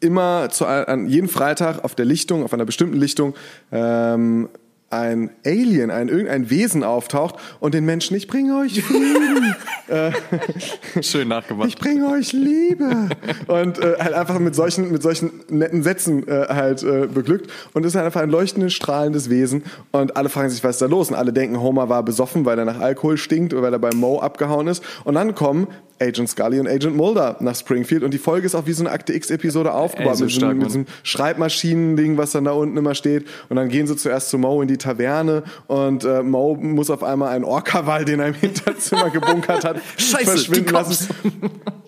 immer 0.00 0.48
zu, 0.50 0.66
an 0.66 1.06
jeden 1.08 1.28
Freitag 1.28 1.84
auf 1.84 1.94
der 1.94 2.04
Lichtung, 2.04 2.44
auf 2.44 2.52
einer 2.52 2.64
bestimmten 2.64 2.96
Lichtung, 2.96 3.34
ähm, 3.72 4.48
ein 4.90 5.30
Alien, 5.46 5.92
ein 5.92 6.08
irgendein 6.08 6.50
Wesen 6.50 6.82
auftaucht 6.82 7.36
und 7.60 7.74
den 7.74 7.84
Menschen, 7.84 8.16
ich 8.16 8.26
bringe 8.26 8.58
euch 8.58 8.82
Frieden, 8.82 9.54
Schön 11.00 11.28
nachgemacht. 11.28 11.68
ich 11.68 11.76
bringe 11.76 12.08
euch 12.08 12.32
Liebe. 12.32 13.08
Und 13.46 13.78
äh, 13.78 13.96
halt 13.98 14.14
einfach 14.14 14.38
mit 14.38 14.54
solchen 14.54 14.90
mit 14.90 15.02
solchen 15.02 15.30
netten 15.48 15.82
Sätzen 15.82 16.26
äh, 16.26 16.46
halt 16.48 16.82
äh, 16.82 17.06
beglückt. 17.06 17.50
Und 17.72 17.86
ist 17.86 17.94
halt 17.94 18.06
einfach 18.06 18.20
ein 18.20 18.30
leuchtendes 18.30 18.72
strahlendes 18.72 19.30
Wesen. 19.30 19.64
Und 19.92 20.16
alle 20.16 20.28
fragen 20.28 20.50
sich 20.50 20.62
was 20.64 20.76
ist 20.76 20.82
da 20.82 20.86
los? 20.86 21.10
Und 21.10 21.16
alle 21.16 21.32
denken 21.32 21.60
Homer 21.60 21.88
war 21.88 22.02
besoffen 22.02 22.44
weil 22.44 22.58
er 22.58 22.64
nach 22.64 22.80
Alkohol 22.80 23.16
stinkt 23.16 23.52
oder 23.52 23.62
weil 23.62 23.72
er 23.72 23.78
bei 23.78 23.94
Mo 23.94 24.20
abgehauen 24.20 24.68
ist. 24.68 24.82
Und 25.04 25.14
dann 25.14 25.34
kommen 25.34 25.68
Agent 26.00 26.28
Scully 26.28 26.58
und 26.60 26.66
Agent 26.66 26.96
Mulder 26.96 27.36
nach 27.40 27.54
Springfield 27.54 28.02
und 28.02 28.14
die 28.14 28.18
Folge 28.18 28.46
ist 28.46 28.54
auch 28.54 28.66
wie 28.66 28.72
so 28.72 28.82
eine 28.82 28.90
Akte 28.90 29.12
X 29.12 29.30
Episode 29.30 29.72
aufgebaut 29.72 30.12
Ey, 30.12 30.16
so 30.16 30.24
mit, 30.24 30.32
stark, 30.32 30.56
mit 30.56 30.72
einem 30.72 30.86
Schreibmaschinen-Ding, 31.02 32.16
was 32.16 32.32
dann 32.32 32.44
da 32.44 32.52
unten 32.52 32.76
immer 32.76 32.94
steht 32.94 33.26
und 33.48 33.56
dann 33.56 33.68
gehen 33.68 33.86
sie 33.86 33.96
zuerst 33.96 34.30
zu 34.30 34.38
Mo 34.38 34.62
in 34.62 34.68
die 34.68 34.78
Taverne 34.78 35.42
und 35.66 36.04
äh, 36.04 36.22
Mo 36.22 36.54
muss 36.54 36.90
auf 36.90 37.02
einmal 37.02 37.34
einen 37.34 37.44
Orca-Wal, 37.44 38.04
den 38.04 38.20
er 38.20 38.28
im 38.28 38.34
Hinterzimmer 38.40 39.10
gebunkert 39.10 39.64
hat, 39.64 39.80
Scheiße, 39.96 40.24
verschwinden 40.24 40.72
lassen. 40.72 41.08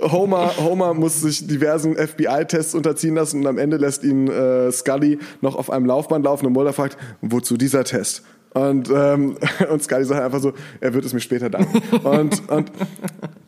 Homer, 0.00 0.52
Homer 0.58 0.94
muss 0.94 1.20
sich 1.20 1.46
diversen 1.46 1.96
FBI-Tests 1.96 2.74
unterziehen 2.74 3.14
lassen 3.14 3.40
und 3.40 3.46
am 3.46 3.58
Ende 3.58 3.76
lässt 3.76 4.04
ihn 4.04 4.28
äh, 4.28 4.70
Scully 4.72 5.18
noch 5.40 5.56
auf 5.56 5.70
einem 5.70 5.86
Laufband 5.86 6.24
laufen 6.24 6.46
und 6.46 6.52
Mulder 6.52 6.72
fragt, 6.72 6.98
wozu 7.20 7.56
dieser 7.56 7.84
Test? 7.84 8.22
Und, 8.54 8.90
ähm, 8.94 9.36
und 9.70 9.82
Scully 9.82 10.04
sagt 10.04 10.22
einfach 10.22 10.40
so, 10.40 10.52
er 10.80 10.94
wird 10.94 11.04
es 11.04 11.12
mir 11.12 11.20
später 11.20 11.50
danken. 11.50 11.82
Und, 12.04 12.50
und, 12.50 12.70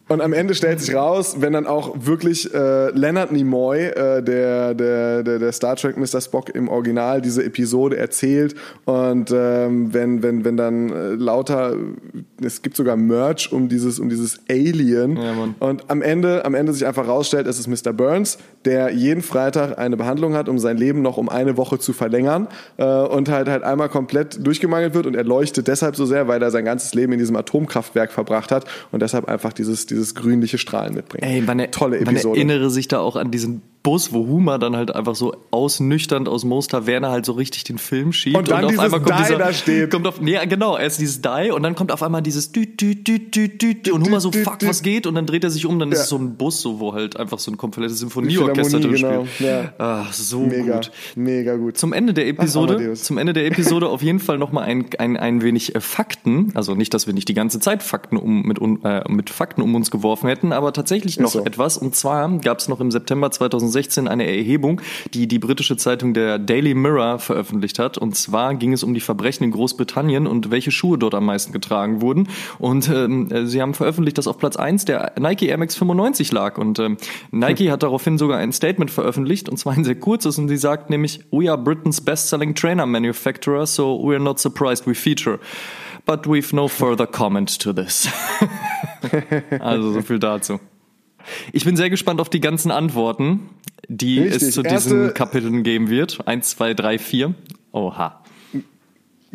und 0.09 0.21
am 0.21 0.33
Ende 0.33 0.55
stellt 0.55 0.81
sich 0.81 0.95
raus, 0.95 1.37
wenn 1.41 1.55
dann 1.55 1.67
auch 1.67 1.95
wirklich 2.07 2.53
äh, 2.53 2.91
Leonard 2.91 3.33
Nimoy, 3.33 3.87
äh, 3.87 4.23
der, 4.23 4.75
der, 4.75 5.23
der, 5.23 5.39
der 5.39 5.53
Star 5.53 5.77
Trek 5.77 5.97
Mr. 5.97 6.21
Spock 6.21 6.55
im 6.55 6.69
Original, 6.69 7.23
diese 7.23 7.43
Episode 7.43 7.97
erzählt 7.97 8.55
und 8.85 9.31
ähm, 9.35 9.95
wenn, 9.95 10.23
wenn, 10.23 10.45
wenn 10.45 10.57
dann 10.57 10.91
äh, 10.91 11.09
lauter, 11.15 11.77
es 12.43 12.61
gibt 12.61 12.77
sogar 12.77 12.97
Merch 12.97 13.51
um 13.51 13.71
dieses, 13.71 13.99
um 13.99 14.11
dieses 14.11 14.41
Alien 14.51 15.17
Ja, 15.17 15.33
und 15.61 15.91
am 15.91 16.03
Ende, 16.03 16.45
am 16.45 16.55
Ende 16.55 16.75
sich 16.75 16.87
einfach 16.87 17.09
rausstellt, 17.09 17.47
es 17.47 17.59
ist 17.59 17.67
Mr. 17.67 17.93
Burns, 17.95 18.37
der 18.67 18.91
jeden 18.91 19.23
Freitag 19.23 19.79
eine 19.79 19.97
Behandlung 19.97 20.35
hat, 20.35 20.51
um 20.51 20.59
sein 20.59 20.77
Leben 20.77 21.01
noch 21.01 21.17
um 21.17 21.31
eine 21.31 21.57
Woche 21.57 21.79
zu 21.79 21.95
verlängern 21.95 22.49
äh, 22.77 22.85
und 22.85 23.31
halt 23.31 23.49
halt 23.49 23.63
einmal 23.63 23.89
komplett 23.89 24.47
durchgemangelt 24.47 24.94
wird 24.95 25.07
und 25.07 25.15
er 25.15 25.25
leuchtet 25.25 25.69
deshalb 25.69 25.97
so 25.97 26.07
sehr, 26.07 26.29
weil 26.29 26.43
er 26.43 26.51
sein 26.51 26.65
ganzes 26.65 26.95
Leben 26.95 27.13
in 27.13 27.19
diesem 27.19 27.37
Atomkraftwerk 27.37 28.13
verbracht 28.13 28.51
hat 28.53 28.65
und 28.93 29.01
deshalb 29.03 29.29
einfach 29.29 29.53
dieses, 29.53 29.87
dieses 29.87 30.15
grünliche 30.15 30.59
Strahlen 30.59 30.95
mitbringt. 30.95 31.25
Ey, 31.25 31.41
man, 31.43 31.59
Tolle 31.71 32.01
man 32.01 32.15
Episode. 32.15 32.37
erinnere 32.37 32.71
sich 32.71 32.89
da 32.89 33.01
auch 33.01 33.17
an 33.17 33.31
diesen 33.31 33.63
Bus, 33.83 34.15
wo 34.15 34.27
Huma 34.27 34.57
dann 34.57 34.77
halt 34.77 34.95
einfach 34.95 35.15
so 35.15 35.37
ausnüchternd 35.51 36.27
aus 36.27 36.45
Moos 36.47 36.69
Taverne 36.69 37.11
halt 37.11 37.27
so 37.27 37.33
richtig 37.33 37.65
den 37.65 37.77
Film 37.77 38.15
schiebt. 38.15 38.35
Und 38.37 38.51
dann 38.51 38.65
auf 38.65 38.71
dieses 38.71 38.83
einmal 38.85 39.01
kommt 39.03 39.19
Die 39.19 39.23
dieser, 39.25 39.39
da 39.39 39.53
steht. 39.53 39.91
Kommt 39.91 40.07
auf, 40.07 40.23
nee, 40.23 40.39
genau, 40.47 40.79
erst 40.79 41.01
dieses 41.01 41.21
Die 41.21 41.51
und 41.53 41.63
dann 41.63 41.75
kommt 41.75 41.93
auf 41.93 42.03
einmal 42.03 42.23
dieses 42.23 42.51
Dü, 42.51 42.65
Dü, 42.65 42.95
Dü, 42.95 43.19
Dü, 43.19 43.49
Dü, 43.51 43.75
Dü, 43.75 43.93
und 43.93 44.07
Huma 44.07 44.21
so, 44.21 44.33
fuck, 44.33 44.59
Dü. 44.59 44.69
was 44.69 44.83
geht? 44.83 45.07
Und 45.07 45.17
dann 45.17 45.27
dreht 45.27 45.45
er 45.45 45.51
sich 45.51 45.67
um, 45.67 45.79
dann 45.79 45.93
ist 45.93 45.99
Ja. 45.99 46.03
es 46.05 46.09
so 46.09 46.17
ein 46.17 46.37
Bus, 46.37 46.63
so, 46.63 46.81
wo 46.81 46.95
halt 46.95 47.19
einfach 47.19 47.39
so 47.39 47.51
ein 47.51 47.59
komplettes 47.59 47.99
Symphonieorchester 47.99 48.81
drin 48.81 48.93
Philharmonie, 48.95 49.29
spielt. 49.29 49.39
genau, 49.39 49.63
ja. 49.65 49.73
Ach, 49.77 50.13
so 50.15 50.41
Mega, 50.41 50.77
gut. 50.77 50.91
mega 51.17 51.57
gut. 51.57 51.77
Zum 51.77 51.93
Ende 51.93 52.15
der 52.15 52.27
Episode, 52.29 52.77
Amadeus. 52.77 53.03
zum 53.03 53.19
Ende 53.19 53.35
der 53.35 53.45
Episode 53.47 53.89
auf 53.91 54.01
jeden 54.03 54.19
Fall 54.21 54.39
nochmal 54.39 54.65
ein, 54.65 54.84
ein, 54.99 55.17
ein 55.17 55.43
wenig 55.43 55.75
äh, 55.75 55.81
Fakten. 55.81 56.53
Also 56.55 56.75
nicht, 56.75 56.95
dass 56.95 57.07
wir 57.07 57.15
nicht 57.15 57.29
die 57.29 57.35
ganze 57.35 57.61
Zeit 57.61 57.83
Fakten 57.83 58.17
um, 58.17 58.43
mit, 58.43 58.59
äh, 58.85 59.03
mit 59.09 59.31
Fakten 59.31 59.63
um 59.63 59.75
uns 59.75 59.91
geworfen 59.91 60.29
hätten, 60.29 60.53
aber 60.53 60.73
tatsächlich 60.73 61.19
noch 61.19 61.31
so. 61.31 61.45
etwas. 61.45 61.77
Und 61.77 61.95
zwar 61.95 62.29
gab 62.39 62.59
es 62.59 62.69
noch 62.69 62.81
im 62.81 62.91
September 62.91 63.31
2016 63.31 64.09
eine 64.09 64.27
Erhebung, 64.27 64.81
die 65.13 65.27
die 65.27 65.39
britische 65.39 65.77
Zeitung 65.77 66.15
der 66.15 66.39
Daily 66.39 66.75
Mirror 66.75 67.19
veröffentlicht 67.19 67.79
hat. 67.79 67.99
Und 67.99 68.17
zwar 68.17 68.55
ging 68.55 68.73
es 68.73 68.83
um 68.83 68.95
die 68.95 69.01
Verbrechen 69.01 69.45
in 69.45 69.51
Großbritannien 69.51 70.27
und 70.27 70.51
welche 70.51 70.71
Schuhe 70.71 70.99
dort 70.99 71.15
am 71.15 71.27
meisten 71.27 71.53
getragen 71.53 72.01
wurden. 72.01 72.29
Und 72.59 72.89
ähm, 72.89 73.31
äh, 73.31 73.47
sie 73.47 73.63
haben 73.63 73.75
veröffentlicht, 73.75 74.19
dass 74.19 74.27
auf 74.27 74.39
Platz 74.39 74.57
1 74.57 74.85
der 74.85 75.13
Nike 75.19 75.47
Air 75.47 75.59
Max 75.59 75.77
95 75.77 76.33
lag. 76.33 76.59
Und 76.59 76.79
ähm, 76.79 76.97
Nike 77.31 77.71
hat 77.71 77.83
daraufhin 77.83 78.19
sogar 78.19 78.39
ein 78.39 78.53
Statement 78.53 78.91
veröffentlicht, 78.91 79.49
und 79.49 79.57
zwar 79.59 79.75
ein 79.75 79.85
sehr 79.85 79.95
kurzes. 79.95 80.39
Und 80.39 80.49
sie 80.49 80.57
sagt 80.57 80.91
nämlich, 80.91 81.21
we 81.31 81.51
are 81.51 81.61
Britain's 81.61 82.01
best-selling 82.01 82.55
trainer 82.55 82.87
manufacturer, 82.87 83.67
so 83.67 84.01
we 84.03 84.15
are 84.15 84.23
not 84.23 84.39
surprised 84.39 84.74
we 84.87 84.95
feature. 84.95 85.39
But 86.07 86.27
we've 86.27 86.53
no 86.53 86.69
further 86.69 87.07
comment 87.07 87.59
to 87.61 87.73
this. 87.73 88.09
also 89.61 89.93
so 89.93 90.03
viel 90.03 90.19
dazu. 90.19 90.61
Ich 91.53 91.65
bin 91.65 91.77
sehr 91.77 91.89
gespannt 91.89 92.21
auf 92.21 92.29
die 92.29 92.41
ganzen 92.41 92.71
Antworten, 92.71 93.49
die 93.89 94.21
Richtig. 94.21 94.43
es 94.43 94.55
zu 94.55 94.63
Erste- 94.63 94.91
diesen 94.91 95.15
Kapiteln 95.15 95.63
geben 95.63 95.89
wird. 95.89 96.27
Eins, 96.29 96.51
zwei, 96.51 96.75
drei, 96.75 96.99
vier. 96.99 97.35
Oha. 97.73 98.23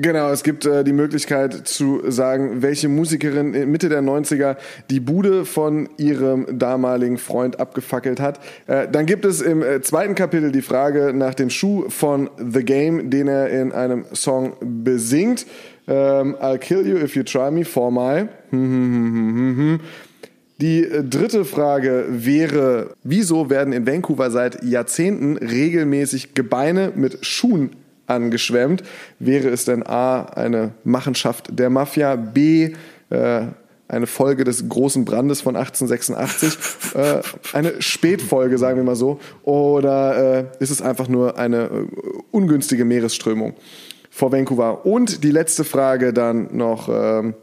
Genau, 0.01 0.31
es 0.31 0.43
gibt 0.43 0.65
äh, 0.65 0.85
die 0.85 0.93
Möglichkeit 0.93 1.67
zu 1.67 2.09
sagen, 2.09 2.61
welche 2.61 2.87
Musikerin 2.87 3.53
in 3.53 3.69
Mitte 3.69 3.89
der 3.89 4.01
90er 4.01 4.55
die 4.89 5.01
Bude 5.01 5.43
von 5.43 5.89
ihrem 5.97 6.57
damaligen 6.57 7.17
Freund 7.17 7.59
abgefackelt 7.59 8.21
hat. 8.21 8.39
Äh, 8.67 8.87
dann 8.89 9.05
gibt 9.05 9.25
es 9.25 9.41
im 9.41 9.61
äh, 9.61 9.81
zweiten 9.81 10.15
Kapitel 10.15 10.53
die 10.53 10.61
Frage 10.61 11.11
nach 11.13 11.33
dem 11.33 11.49
Schuh 11.49 11.89
von 11.89 12.29
The 12.37 12.63
Game, 12.63 13.09
den 13.09 13.27
er 13.27 13.49
in 13.49 13.73
einem 13.73 14.05
Song 14.13 14.53
besingt. 14.61 15.45
Ähm, 15.85 16.37
I'll 16.37 16.59
kill 16.59 16.87
you 16.87 16.95
if 16.95 17.17
you 17.17 17.23
try 17.23 17.51
me 17.51 17.65
for 17.65 17.91
my. 17.91 18.29
Die 20.61 20.83
äh, 20.83 21.03
dritte 21.03 21.43
Frage 21.43 22.05
wäre, 22.09 22.95
wieso 23.03 23.49
werden 23.49 23.73
in 23.73 23.85
Vancouver 23.85 24.31
seit 24.31 24.63
Jahrzehnten 24.63 25.35
regelmäßig 25.35 26.35
Gebeine 26.35 26.93
mit 26.95 27.25
Schuhen 27.25 27.71
angeschwemmt? 28.09 28.83
Wäre 29.19 29.49
es 29.49 29.65
denn 29.65 29.85
A, 29.85 30.23
eine 30.23 30.71
Machenschaft 30.83 31.47
der 31.51 31.69
Mafia, 31.69 32.15
B, 32.15 32.73
äh, 33.09 33.41
eine 33.87 34.07
Folge 34.07 34.43
des 34.43 34.69
großen 34.69 35.03
Brandes 35.03 35.41
von 35.41 35.55
1886, 35.55 36.93
äh, 36.95 37.21
eine 37.53 37.81
Spätfolge, 37.81 38.57
sagen 38.57 38.77
wir 38.77 38.83
mal 38.83 38.95
so, 38.95 39.19
oder 39.43 40.39
äh, 40.39 40.45
ist 40.59 40.69
es 40.69 40.81
einfach 40.81 41.07
nur 41.07 41.37
eine 41.39 41.63
äh, 41.63 41.69
ungünstige 42.31 42.85
Meeresströmung 42.85 43.55
vor 44.11 44.31
Vancouver? 44.31 44.85
Und 44.85 45.23
die 45.23 45.31
letzte 45.31 45.63
Frage 45.63 46.13
dann 46.13 46.55
noch... 46.55 46.89
ähm, 46.89 47.33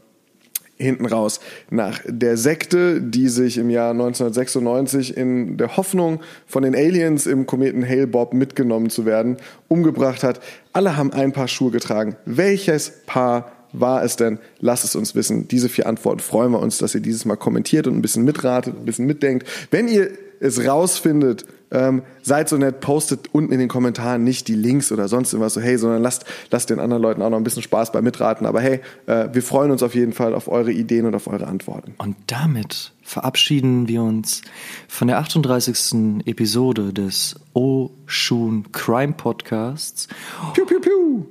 hinten 0.79 1.07
raus 1.07 1.41
nach 1.70 2.01
der 2.07 2.37
Sekte, 2.37 3.01
die 3.01 3.29
sich 3.29 3.59
im 3.59 3.70
Jahr 3.70 3.91
1996 3.91 5.16
in 5.16 5.57
der 5.57 5.77
Hoffnung 5.77 6.20
von 6.47 6.62
den 6.62 6.74
Aliens 6.74 7.27
im 7.27 7.47
Kometen 7.47 7.87
Hale 7.87 8.07
Bob 8.07 8.35
mitgenommen 8.35 8.91
zu 8.91 9.07
werden, 9.07 9.37
umgebracht 9.68 10.22
hat. 10.22 10.41
Alle 10.72 10.97
haben 10.97 11.12
ein 11.12 11.33
Paar 11.33 11.49
Schuhe 11.49 11.70
getragen. 11.70 12.16
Welches 12.24 12.93
Paar 13.07 13.53
war 13.72 14.05
es 14.05 14.16
denn? 14.16 14.39
Lasst 14.61 14.85
es 14.85 14.97
uns 14.97 15.14
wissen. 15.14 15.49
Diese 15.49 15.68
vier 15.68 15.87
Antworten 15.87 16.20
freuen 16.20 16.53
wir 16.53 16.61
uns, 16.61 16.79
dass 16.79 16.95
ihr 16.95 17.01
dieses 17.01 17.24
Mal 17.24 17.37
kommentiert 17.37 17.87
und 17.87 17.97
ein 17.97 18.03
bisschen 18.03 18.24
mitratet, 18.24 18.74
ein 18.77 18.85
bisschen 18.85 19.07
mitdenkt. 19.07 19.47
Wenn 19.70 19.89
ihr 19.89 20.11
es 20.41 20.66
rausfindet, 20.66 21.47
ähm, 21.70 22.03
seid 22.22 22.49
so 22.49 22.57
nett, 22.57 22.80
postet 22.80 23.28
unten 23.32 23.53
in 23.53 23.59
den 23.59 23.68
Kommentaren 23.68 24.22
nicht 24.22 24.49
die 24.49 24.55
Links 24.55 24.93
oder 24.93 25.09
sonst 25.09 25.32
irgendwas 25.32 25.55
so, 25.55 25.61
hey, 25.61 25.76
sondern 25.78 26.03
lasst, 26.03 26.24
lasst 26.51 26.70
den 26.70 26.78
anderen 26.78 27.03
Leuten 27.03 27.22
auch 27.22 27.30
noch 27.30 27.37
ein 27.37 27.45
bisschen 27.45 27.62
Spaß 27.62 27.93
beim 27.93 28.05
Mitraten. 28.05 28.47
Aber 28.47 28.61
hey, 28.61 28.80
äh, 29.07 29.28
wir 29.32 29.43
freuen 29.43 29.70
uns 29.70 29.82
auf 29.82 29.95
jeden 29.95 30.12
Fall 30.12 30.34
auf 30.34 30.49
eure 30.49 30.72
Ideen 30.72 31.07
und 31.07 31.14
auf 31.14 31.26
eure 31.26 31.47
Antworten. 31.47 31.95
Und 31.99 32.16
damit 32.28 32.93
verabschieden 33.03 33.89
wir 33.89 34.03
uns 34.03 34.43
von 34.89 35.09
der 35.09 35.18
38. 35.18 36.24
Episode 36.26 36.93
des 36.93 37.37
O-Shoon 37.53 38.70
Crime 38.72 39.14
Podcasts. 39.14 40.09
Piu, 40.55 40.66
piu, 40.66 40.80
piu. 40.80 41.26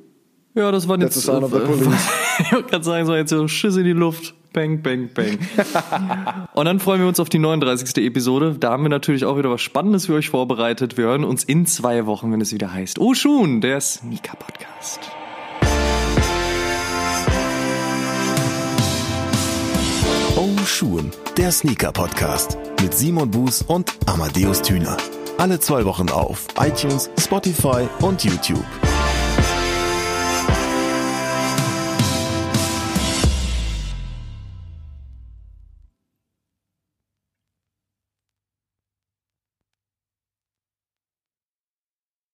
Ja, 0.53 0.71
das 0.71 0.87
That's 0.87 1.01
jetzt. 1.01 1.13
the 1.15 1.21
sound 1.21 1.43
of 1.43 1.51
the 1.51 1.59
police. 1.59 1.87
ich 2.39 2.51
wollte 2.51 2.69
gerade 2.69 2.83
sagen, 2.83 3.05
so 3.05 3.15
jetzt 3.15 3.29
so 3.29 3.47
Schiss 3.47 3.75
in 3.75 3.83
die 3.83 3.91
Luft. 3.91 4.33
Bang, 4.55 4.81
bang, 4.81 5.09
bang. 5.13 5.37
Und 6.53 6.65
dann 6.65 6.79
freuen 6.79 7.01
wir 7.01 7.09
uns 7.09 7.19
auf 7.19 7.27
die 7.27 7.39
39. 7.39 7.97
Episode. 8.05 8.55
Da 8.57 8.71
haben 8.71 8.83
wir 8.83 8.89
natürlich 8.89 9.25
auch 9.25 9.37
wieder 9.37 9.51
was 9.51 9.61
Spannendes 9.61 10.05
für 10.05 10.13
euch 10.13 10.29
vorbereitet. 10.29 10.95
Wir 10.95 11.07
hören 11.07 11.25
uns 11.25 11.43
in 11.43 11.65
zwei 11.65 12.05
Wochen, 12.05 12.31
wenn 12.31 12.39
es 12.39 12.53
wieder 12.53 12.71
heißt. 12.71 12.97
Oh, 12.97 13.13
Schun, 13.13 13.59
der 13.59 13.81
Sneaker 13.81 14.37
Podcast. 14.37 15.01
Oh 20.37 20.57
Schuhen, 20.65 21.11
der 21.35 21.51
Sneaker 21.51 21.91
Podcast 21.91 22.57
mit 22.81 22.93
Simon 22.93 23.29
Buß 23.29 23.63
und 23.63 23.93
Amadeus 24.05 24.61
Thüner. 24.61 24.95
Alle 25.37 25.59
zwei 25.59 25.83
Wochen 25.83 26.09
auf 26.09 26.47
iTunes, 26.57 27.09
Spotify 27.19 27.89
und 27.99 28.23
YouTube. 28.23 28.63